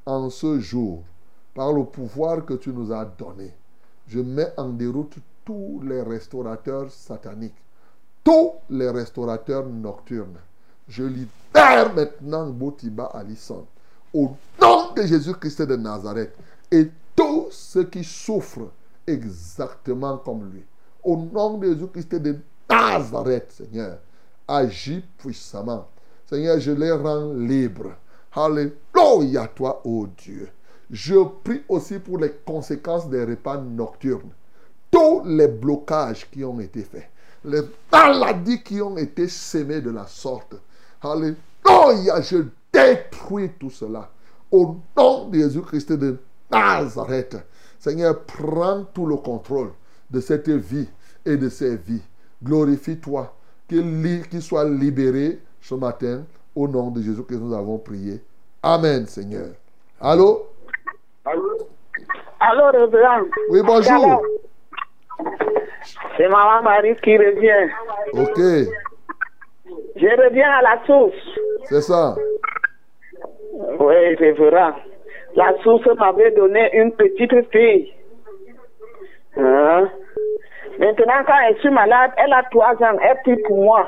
[0.06, 1.04] En ce jour,
[1.54, 3.54] par le pouvoir que tu nous as donné,
[4.08, 7.62] je mets en déroute tous les restaurateurs sataniques,
[8.24, 10.38] tous les restaurateurs nocturnes.
[10.88, 13.66] Je libère maintenant Botiba Alison
[14.14, 14.32] au
[14.62, 16.36] nom de Jésus-Christ de Nazareth
[16.70, 18.72] et tous ceux qui souffrent
[19.08, 20.64] exactement comme lui.
[21.04, 22.38] Au nom de Jésus-Christ de
[22.70, 23.98] Nazareth, Seigneur,
[24.48, 25.88] agis puissamment.
[26.28, 27.96] Seigneur, je les rends libres.
[28.34, 30.50] Alléluia, toi, ô Dieu.
[30.90, 34.32] Je prie aussi pour les conséquences des repas nocturnes.
[34.90, 37.10] Tous les blocages qui ont été faits.
[37.44, 37.62] Les
[37.92, 40.56] maladies qui ont été sémées de la sorte.
[41.02, 44.10] Alléluia, je détruis tout cela.
[44.52, 46.18] Au nom de Jésus-Christ de
[46.52, 47.38] Nazareth.
[47.80, 49.72] Seigneur, prends tout le contrôle
[50.10, 50.90] de cette vie
[51.26, 52.04] et de ces vies.
[52.44, 53.34] Glorifie-toi.
[53.68, 56.24] Qu'il soit libéré ce matin.
[56.56, 58.22] Au nom de Jésus que nous avons prié.
[58.62, 59.48] Amen, Seigneur.
[60.02, 60.48] Allô?
[61.26, 63.22] Allô, révérend.
[63.50, 64.22] Oui, bonjour.
[66.18, 67.72] C'est Maman Marie qui revient.
[68.14, 68.38] Ok,
[69.96, 71.16] Je reviens à la source.
[71.70, 72.16] c'est ça.
[73.80, 74.74] Oui, révérend.
[75.36, 77.94] La source m'avait donné une petite fille.
[79.38, 79.90] Hein?
[80.78, 83.88] Maintenant, quand elle suis malade, elle a trois ans, elle prie pour moi.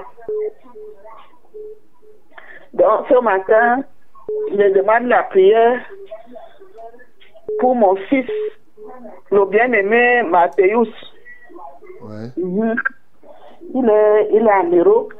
[2.73, 3.83] Donc, ce matin,
[4.51, 5.79] je demande la prière
[7.59, 8.29] pour mon fils,
[9.31, 10.89] le bien-aimé Mathéus.
[12.01, 12.29] Ouais.
[12.37, 15.13] Il est, il est en Europe.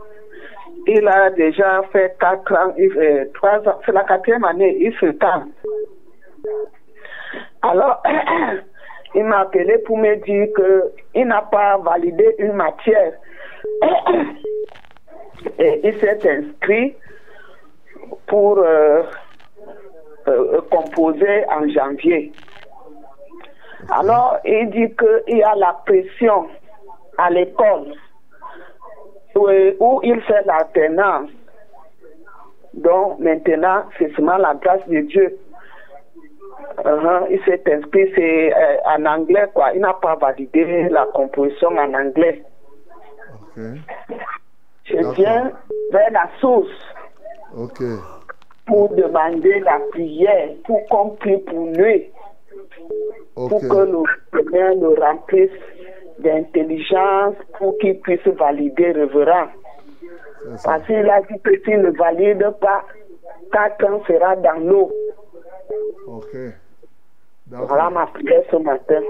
[0.86, 4.94] Il a déjà fait quatre ans, il fait trois ans, c'est la quatrième année, il
[4.96, 5.52] se calme.
[7.62, 8.02] Alors,
[9.16, 10.48] il m'a appelé pour me dire
[11.14, 13.14] qu'il n'a pas validé une matière.
[15.60, 16.96] Et il s'est inscrit
[18.28, 19.04] pour euh,
[20.28, 22.32] euh, composer en janvier.
[23.90, 26.48] Alors, il dit qu'il y a la pression
[27.18, 27.94] à l'école
[29.36, 29.50] où,
[29.80, 31.30] où il fait l'alternance.
[32.74, 35.38] Donc, maintenant, c'est seulement la grâce de Dieu.
[36.78, 39.74] Uh-huh, il s'est inscrit, c'est euh, en anglais, quoi.
[39.74, 42.44] Il n'a pas validé la composition en anglais.
[43.56, 45.52] Je viens
[45.92, 46.68] vers la source
[47.56, 47.82] Ok.
[48.66, 52.12] pour demander la prière, pour qu'on prie pour lui,
[53.36, 55.52] pour que le Seigneur le remplisse
[56.20, 59.48] d'intelligence, pour qu'il puisse valider révérend.
[60.44, 60.72] C'est ça.
[60.72, 62.84] Parce qu'il a dit que s'il ne valide pas,
[63.52, 64.92] quelqu'un sera dans l'eau.
[66.08, 66.36] Ok.
[67.54, 69.02] Voilà ma prière ce matin.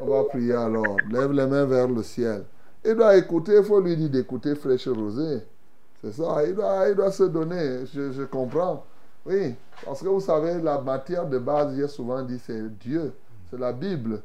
[0.00, 0.96] On va prier alors.
[1.10, 2.44] Lève les mains vers le ciel.
[2.84, 5.42] Il doit écouter, il faut lui dire d'écouter Fraîche Rosée.
[6.02, 7.84] C'est ça, il doit, il doit se donner.
[7.92, 8.84] Je, je comprends.
[9.26, 9.54] Oui,
[9.84, 13.12] parce que vous savez, la matière de base, j'ai souvent dit, c'est Dieu.
[13.50, 14.22] C'est la Bible.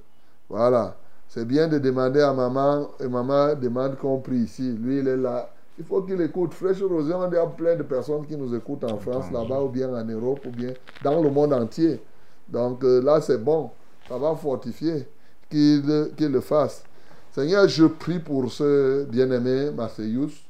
[0.47, 0.95] Voilà.
[1.27, 4.71] C'est bien de demander à maman, et maman demande qu'on prie ici.
[4.79, 5.49] Lui, il est là.
[5.77, 6.53] Il faut qu'il écoute.
[6.53, 9.93] Fraîche Rosée, on a plein de personnes qui nous écoutent en France, là-bas, ou bien
[9.93, 10.71] en Europe, ou bien
[11.03, 11.99] dans le monde entier.
[12.47, 13.72] Donc euh, là, c'est bon.
[14.07, 15.07] Ça va fortifier
[15.49, 16.84] qu'il qu'il le fasse.
[17.31, 20.45] Seigneur, je prie pour ce bien-aimé Masseyus,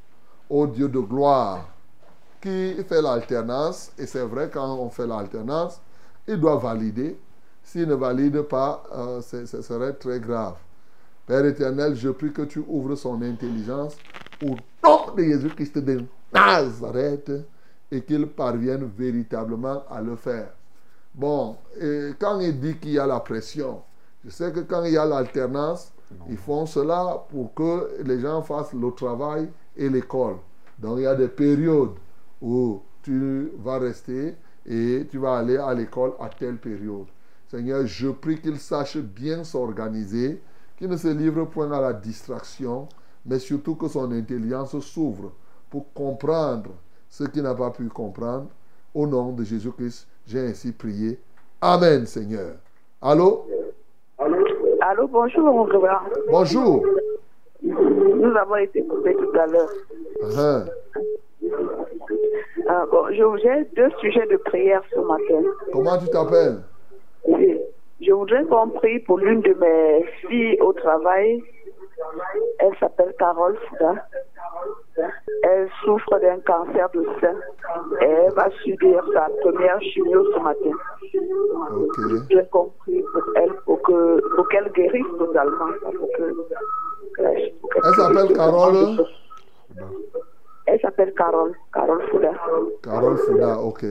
[0.49, 1.67] ô Dieu de gloire,
[2.41, 3.91] qui fait l'alternance.
[3.97, 5.81] Et c'est vrai, quand on fait l'alternance,
[6.27, 7.17] il doit valider.
[7.63, 10.55] S'il ne valide pas, euh, ce serait très grave.
[11.25, 13.97] Père éternel, je prie que tu ouvres son intelligence
[14.43, 17.31] au nom de Jésus-Christ de Nazareth
[17.91, 20.49] et qu'il parvienne véritablement à le faire.
[21.15, 23.81] Bon, et quand il dit qu'il y a la pression,
[24.25, 25.93] je sais que quand il y a l'alternance,
[26.29, 30.35] ils font cela pour que les gens fassent le travail et l'école.
[30.77, 31.95] Donc il y a des périodes
[32.41, 34.35] où tu vas rester
[34.65, 37.05] et tu vas aller à l'école à telle période.
[37.47, 40.41] Seigneur, je prie qu'il sache bien s'organiser,
[40.75, 42.89] qu'il ne se livre point à la distraction,
[43.25, 45.31] mais surtout que son intelligence s'ouvre
[45.69, 46.71] pour comprendre
[47.09, 48.47] ce qu'il n'a pas pu comprendre.
[48.93, 51.19] Au nom de Jésus-Christ, j'ai ainsi prié.
[51.61, 52.55] Amen, Seigneur.
[53.01, 53.45] Allô?
[54.81, 55.99] Allô, bonjour, mon grand.
[56.29, 56.85] Bonjour.
[57.61, 59.69] Nous avons été coupés tout à l'heure.
[60.37, 60.65] Hein,
[62.67, 65.47] Ah, bon, je- j'ai deux sujets de prière ce matin.
[65.71, 66.61] Comment tu t'appelles?
[68.01, 71.41] Je voudrais qu'on prie pour l'une de mes filles au travail.
[72.59, 73.95] Elle s'appelle Carole Fouda.
[75.43, 77.35] Elle souffre d'un cancer de sein
[78.01, 80.71] et elle va subir sa première chimio ce matin.
[82.29, 85.67] J'ai compris pour elle pour que pour qu'elle guérisse totalement.
[85.97, 86.35] Pour que-
[87.17, 89.05] Elle s'appelle Carole?
[90.67, 92.31] Elle s'appelle Carole, Carole Fouda.
[92.83, 93.83] Carole Fouda, ok.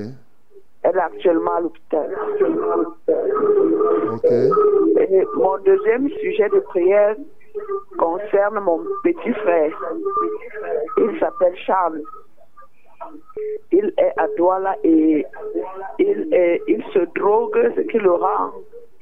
[0.83, 2.15] Elle est actuellement à l'hôpital.
[4.13, 4.31] Ok.
[4.31, 7.17] Et mon deuxième sujet de prière
[7.99, 9.73] concerne mon petit frère.
[10.99, 12.03] Il s'appelle Charles.
[13.73, 15.25] Il est à Douala et
[15.99, 18.53] il, se drogue, ce qui le rend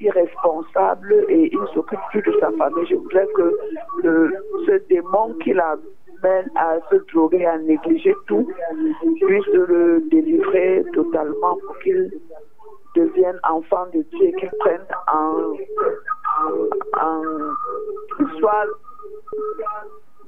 [0.01, 2.87] irresponsable et il ne s'occupe plus de sa famille.
[2.87, 3.57] Je voudrais que
[4.03, 4.33] le,
[4.67, 8.49] ce démon qui l'amène à se droguer, à négliger tout,
[9.21, 12.11] puisse le délivrer totalement pour qu'il
[12.97, 15.57] devienne enfant de Dieu et qu'il prenne en, en, en-
[18.17, 18.67] qu'il soit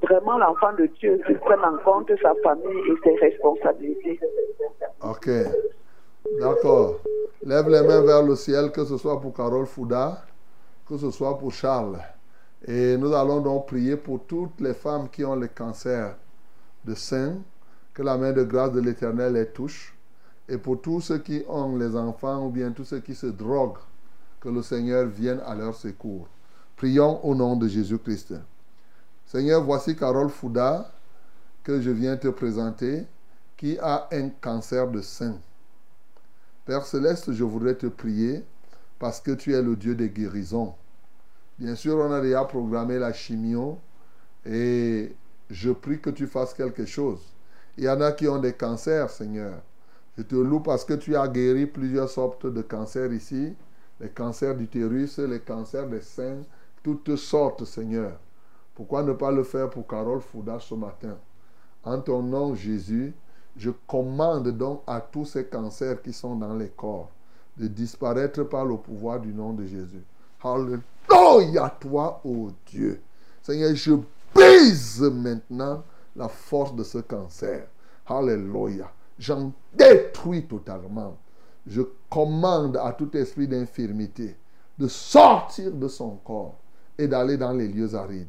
[0.01, 4.19] vraiment l'enfant de Dieu, qu'il prenne en compte sa famille et ses responsabilités.
[5.01, 5.29] Ok.
[6.39, 6.99] D'accord.
[7.43, 10.23] Lève les mains vers le ciel, que ce soit pour Carole Fouda,
[10.87, 11.99] que ce soit pour Charles.
[12.67, 16.15] Et nous allons donc prier pour toutes les femmes qui ont le cancer
[16.83, 17.35] de sein,
[17.93, 19.95] que la main de grâce de l'Éternel les touche.
[20.49, 23.77] Et pour tous ceux qui ont les enfants ou bien tous ceux qui se droguent,
[24.45, 26.27] que le Seigneur vienne à leur secours.
[26.75, 28.35] Prions au nom de Jésus-Christ.
[29.25, 30.91] Seigneur, voici Carole Fouda
[31.63, 33.07] que je viens te présenter,
[33.57, 35.39] qui a un cancer de sein.
[36.63, 38.43] Père céleste, je voudrais te prier
[38.99, 40.75] parce que tu es le Dieu des guérisons.
[41.57, 43.79] Bien sûr, on a déjà programmé la chimio
[44.45, 45.15] et
[45.49, 47.21] je prie que tu fasses quelque chose.
[47.79, 49.59] Il y en a qui ont des cancers, Seigneur.
[50.19, 53.55] Je te loue parce que tu as guéri plusieurs sortes de cancers ici,
[53.99, 56.41] les cancers d'utérus, les cancers des seins,
[56.83, 58.13] toutes sortes, Seigneur.
[58.73, 61.17] Pourquoi ne pas le faire pour Carole Fouda ce matin?
[61.83, 63.13] En ton nom, Jésus,
[63.55, 67.09] je commande donc à tous ces cancers qui sont dans les corps
[67.57, 70.03] de disparaître par le pouvoir du nom de Jésus.
[70.43, 73.01] Alléluia toi, ô Dieu.
[73.41, 73.93] Seigneur, je
[74.33, 75.83] brise maintenant
[76.15, 77.67] la force de ce cancer.
[78.05, 78.91] Alléluia.
[79.17, 81.17] J'en détruis totalement.
[81.67, 84.35] Je commande à tout esprit d'infirmité
[84.77, 86.57] de sortir de son corps
[86.97, 88.27] et d'aller dans les lieux arides.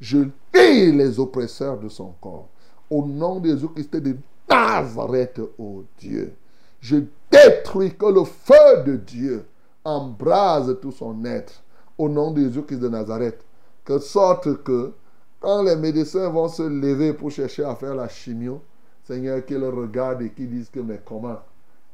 [0.00, 0.18] Je
[0.54, 2.48] lis les oppresseurs de son corps.
[2.88, 4.16] Au nom de Jésus-Christ de
[4.48, 6.34] Nazareth, ô Dieu.
[6.80, 6.96] Je
[7.30, 9.44] détruis que le feu de Dieu
[9.84, 11.62] embrase tout son être.
[11.98, 13.44] Au nom de Jésus-Christ de Nazareth.
[13.84, 14.92] Que sorte que
[15.38, 18.62] quand les médecins vont se lever pour chercher à faire la chimio,
[19.04, 21.38] Seigneur, qu'ils regardent et qu'ils disent que, mais comment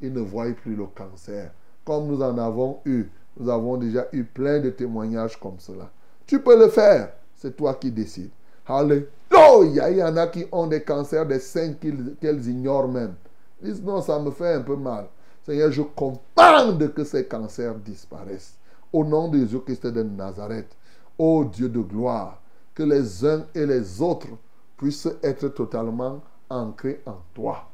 [0.01, 1.53] Ils ne voient plus le cancer.
[1.85, 3.07] Comme nous en avons eu,
[3.39, 5.91] nous avons déjà eu plein de témoignages comme cela.
[6.27, 8.31] Tu peux le faire, c'est toi qui décides.
[8.67, 13.15] Alléluia, il y en a qui ont des cancers des seins qu'elles ignorent même.
[13.63, 15.07] Ils disent, non, ça me fait un peu mal.
[15.45, 18.57] Seigneur, je commande que ces cancers disparaissent.
[18.93, 20.77] Au nom de Jésus-Christ de Nazareth,
[21.19, 22.41] ô Dieu de gloire,
[22.75, 24.29] que les uns et les autres
[24.77, 26.21] puissent être totalement
[26.51, 27.69] ancrés en toi.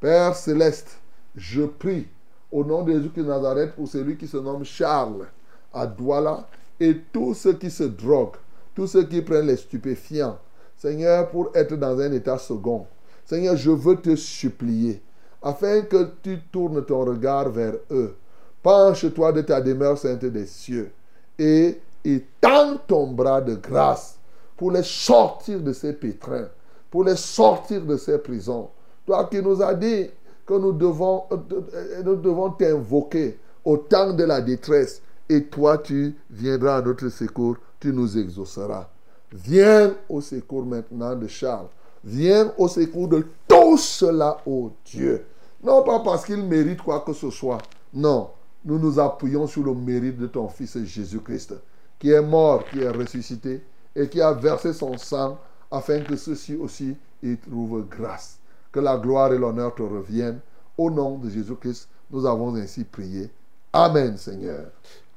[0.00, 0.98] Père céleste,
[1.36, 2.06] je prie
[2.52, 5.26] au nom de Jésus-Christ de Nazareth pour celui qui se nomme Charles
[5.72, 6.46] à Douala
[6.78, 8.36] et tous ceux qui se droguent,
[8.74, 10.38] tous ceux qui prennent les stupéfiants.
[10.76, 12.86] Seigneur, pour être dans un état second.
[13.24, 15.02] Seigneur, je veux te supplier
[15.42, 18.16] afin que tu tournes ton regard vers eux.
[18.62, 20.90] Penche-toi de ta demeure sainte des cieux
[21.38, 24.18] et étends ton bras de grâce
[24.56, 26.48] pour les sortir de ces pétrins,
[26.90, 28.70] pour les sortir de ces prisons.
[29.06, 30.08] Toi qui nous as dit
[30.46, 36.14] que nous devons, euh, nous devons t'invoquer au temps de la détresse, et toi tu
[36.30, 38.88] viendras à notre secours, tu nous exauceras.
[39.32, 41.66] Viens au secours maintenant de Charles.
[42.04, 45.24] Viens au secours de tout cela, ô Dieu.
[45.62, 47.58] Non pas parce qu'il mérite quoi que ce soit.
[47.92, 48.30] Non,
[48.64, 51.54] nous nous appuyons sur le mérite de ton Fils Jésus-Christ,
[51.98, 53.62] qui est mort, qui est ressuscité
[53.96, 55.38] et qui a versé son sang
[55.70, 58.38] afin que ceux-ci aussi y trouvent grâce.
[58.74, 60.40] Que la gloire et l'honneur te reviennent.
[60.76, 63.30] Au nom de Jésus-Christ, nous avons ainsi prié.
[63.72, 64.66] Amen, Seigneur.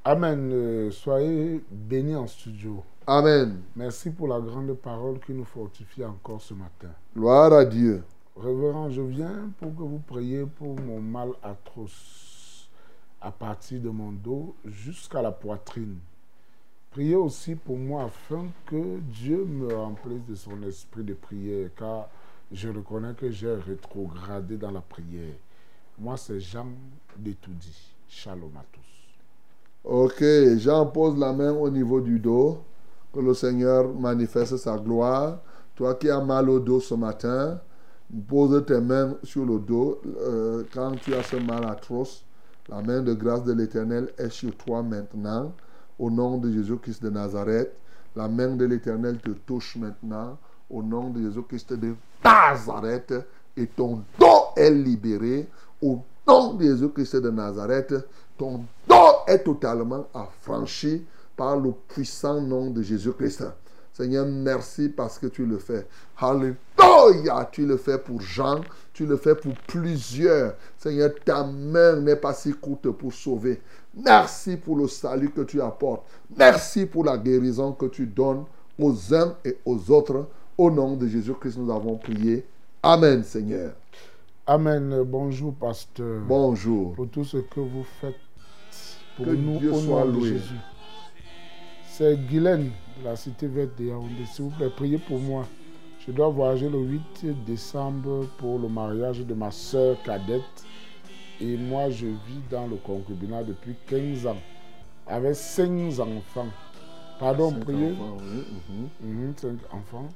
[0.05, 0.51] Amen.
[0.53, 2.83] Euh, soyez bénis en studio.
[3.07, 3.63] Amen.
[3.75, 6.89] Merci pour la grande parole qui nous fortifie encore ce matin.
[7.15, 8.03] Gloire à Dieu.
[8.35, 12.69] Révérend, je viens pour que vous priez pour mon mal atroce
[13.19, 15.97] à partir de mon dos jusqu'à la poitrine.
[16.91, 22.09] Priez aussi pour moi afin que Dieu me remplisse de son esprit de prière, car
[22.51, 25.35] je reconnais que j'ai rétrogradé dans la prière.
[25.99, 26.67] Moi, c'est Jean
[27.17, 27.93] d'Étoudi.
[28.07, 28.81] Shalom à tous.
[29.83, 30.23] Ok,
[30.57, 32.59] Jean pose la main au niveau du dos,
[33.13, 35.39] que le Seigneur manifeste sa gloire.
[35.75, 37.59] Toi qui as mal au dos ce matin,
[38.27, 40.01] pose tes mains sur le dos.
[40.05, 42.23] Euh, quand tu as ce mal atroce,
[42.69, 45.53] la main de grâce de l'Éternel est sur toi maintenant.
[45.99, 47.73] Au nom de Jésus-Christ de Nazareth,
[48.15, 50.37] la main de l'Éternel te touche maintenant.
[50.69, 53.13] Au nom de Jésus-Christ de Nazareth,
[53.55, 55.47] et ton dos est libéré.
[55.81, 57.93] Au nom de Jésus-Christ de Nazareth,
[58.37, 63.43] ton dos est totalement affranchi par le puissant nom de Jésus-Christ.
[63.93, 65.87] Seigneur, merci parce que tu le fais.
[66.19, 68.61] Alléluia, tu le fais pour Jean,
[68.93, 70.53] tu le fais pour plusieurs.
[70.77, 73.59] Seigneur, ta main n'est pas si courte pour sauver.
[73.95, 76.03] Merci pour le salut que tu apportes.
[76.37, 78.43] Merci pour la guérison que tu donnes
[78.79, 80.27] aux uns et aux autres.
[80.57, 82.43] Au nom de Jésus-Christ, nous avons prié.
[82.81, 83.73] Amen, Seigneur.
[84.47, 85.03] Amen.
[85.05, 86.21] Bonjour, pasteur.
[86.27, 86.93] Bonjour.
[86.95, 88.15] Pour tout ce que vous faites
[89.15, 90.25] pour Que nous Dieu au soit nom de.
[90.25, 90.55] Jésus.
[91.87, 92.71] C'est Guylaine,
[93.03, 94.25] la cité verte de Yaoundé.
[94.31, 95.45] S'il vous plaît, priez pour moi.
[96.07, 100.41] Je dois voyager le 8 décembre pour le mariage de ma soeur cadette.
[101.39, 104.37] Et moi, je vis dans le concubinat depuis 15 ans,
[105.05, 106.47] avec 5 enfants.
[107.19, 107.91] Pardon, priez.
[107.91, 109.11] enfants, oui, mhm.
[109.27, 110.09] Mhm, cinq enfants.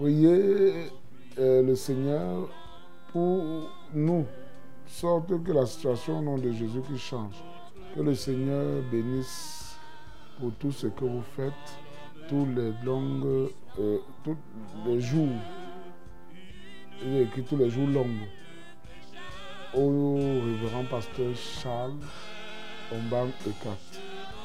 [0.00, 0.90] Priez
[1.38, 2.48] euh, le Seigneur
[3.12, 4.24] pour nous,
[4.86, 7.34] sorte que la situation au nom de Jésus qui change.
[7.94, 9.76] Que le Seigneur bénisse
[10.38, 11.52] pour tout ce que vous faites,
[12.30, 14.38] tous les longues, euh, tous
[14.86, 15.36] les jours.
[17.04, 18.06] Est écrit tous les jours longs.
[19.74, 21.92] Au révérend pasteur Charles
[22.90, 24.00] Ombang Ekat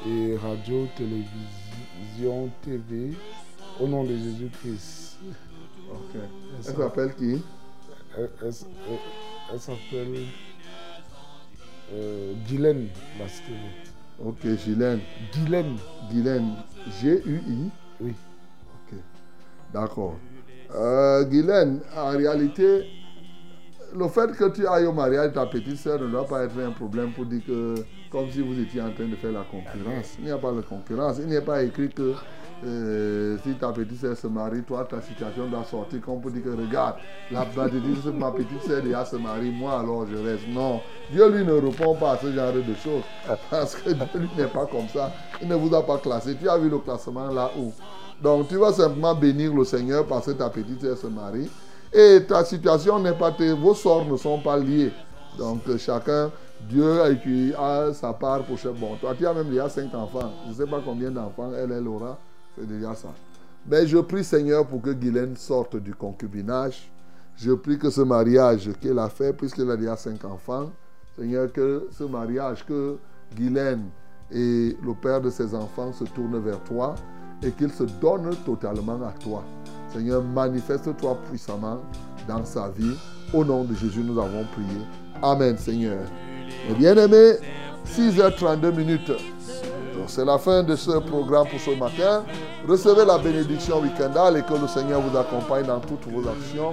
[0.06, 3.12] et Radio Télévision TV
[3.80, 5.05] au nom de Jésus-Christ.
[5.92, 6.20] Ok.
[6.58, 7.42] Elle s'appelle qui?
[8.16, 8.98] Elle, elle- elle-
[9.52, 10.14] elle s'appelle
[11.92, 12.88] euh, Guylaine
[13.18, 13.52] Basquet.
[14.24, 15.00] Ok, Guylaine.
[15.32, 15.76] Guylaine.
[16.10, 16.54] Guylaine.
[17.00, 17.70] G-U-I.
[18.00, 18.14] Oui.
[18.90, 18.98] Ok.
[19.72, 20.16] D'accord.
[20.74, 22.86] Euh, Guylaine, en réalité,
[23.94, 26.58] le fait que tu ailles au mariage de ta petite soeur ne doit pas être
[26.58, 27.74] un problème pour dire que,
[28.10, 30.16] comme si vous étiez en train de faire la concurrence.
[30.18, 31.18] Il n'y a pas de concurrence.
[31.20, 32.14] Il n'y a pas écrit que
[32.64, 36.42] euh, si ta petite soeur se marie, toi, ta situation doit sortir comme pour dire
[36.42, 36.96] que, regarde,
[37.30, 40.48] la petite ma petite soeur déjà se marie, moi alors je reste.
[40.48, 40.80] Non,
[41.12, 43.02] Dieu lui ne répond pas à ce genre de choses.
[43.50, 45.12] Parce que Dieu lui n'est pas comme ça.
[45.42, 46.34] Il ne vous a pas classé.
[46.40, 47.72] Tu as vu le classement là-haut.
[48.22, 51.50] Donc tu vas simplement bénir le Seigneur parce que ta petite soeur se marie.
[51.92, 54.92] Et ta situation n'est pas, vos sorts ne sont pas liés.
[55.38, 56.30] Donc euh, chacun,
[56.68, 57.00] Dieu
[57.58, 58.96] a sa part pour chaque bon.
[58.96, 60.32] Toi, tu as même déjà cinq enfants.
[60.46, 62.18] Je ne sais pas combien d'enfants elle, elle aura.
[62.56, 63.12] C'est déjà ça.
[63.68, 66.90] Mais je prie Seigneur pour que Guylaine sorte du concubinage.
[67.36, 70.70] Je prie que ce mariage qu'elle a fait, puisqu'elle a déjà cinq enfants,
[71.18, 72.96] Seigneur, que ce mariage, que
[73.34, 73.88] Guylaine
[74.30, 76.94] et le père de ses enfants se tournent vers toi
[77.42, 79.44] et qu'ils se donnent totalement à toi.
[79.92, 81.80] Seigneur, manifeste-toi puissamment
[82.26, 82.96] dans sa vie.
[83.34, 84.80] Au nom de Jésus, nous avons prié.
[85.22, 86.04] Amen, Seigneur.
[86.68, 87.34] Mes bien-aimés,
[87.86, 89.12] 6h32 minutes.
[90.06, 92.24] C'est la fin de ce programme pour ce matin.
[92.68, 96.72] Recevez la bénédiction week-endale et que le Seigneur vous accompagne dans toutes vos actions.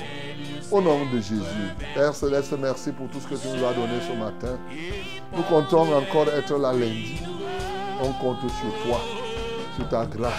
[0.71, 1.41] Au nom de Jésus.
[1.95, 4.57] Père Céleste, merci pour tout ce que tu nous as donné ce matin.
[5.35, 7.21] Nous comptons encore être là lundi.
[8.01, 8.99] On compte sur toi,
[9.75, 10.33] sur ta grâce.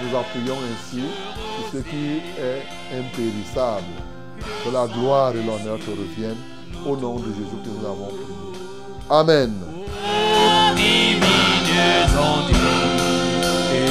[0.00, 2.62] Nous nous appuyons ainsi sur ce qui est
[2.98, 3.84] impérissable.
[4.64, 6.36] Que la gloire et l'honneur te reviennent.
[6.86, 8.42] Au nom de Jésus que nous avons prié.
[9.08, 9.52] Amen.
[13.74, 13.88] Et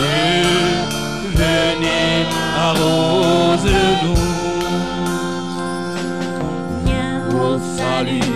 [1.36, 2.26] venez
[2.58, 4.22] arrose-nous.
[7.40, 8.32] Au salut.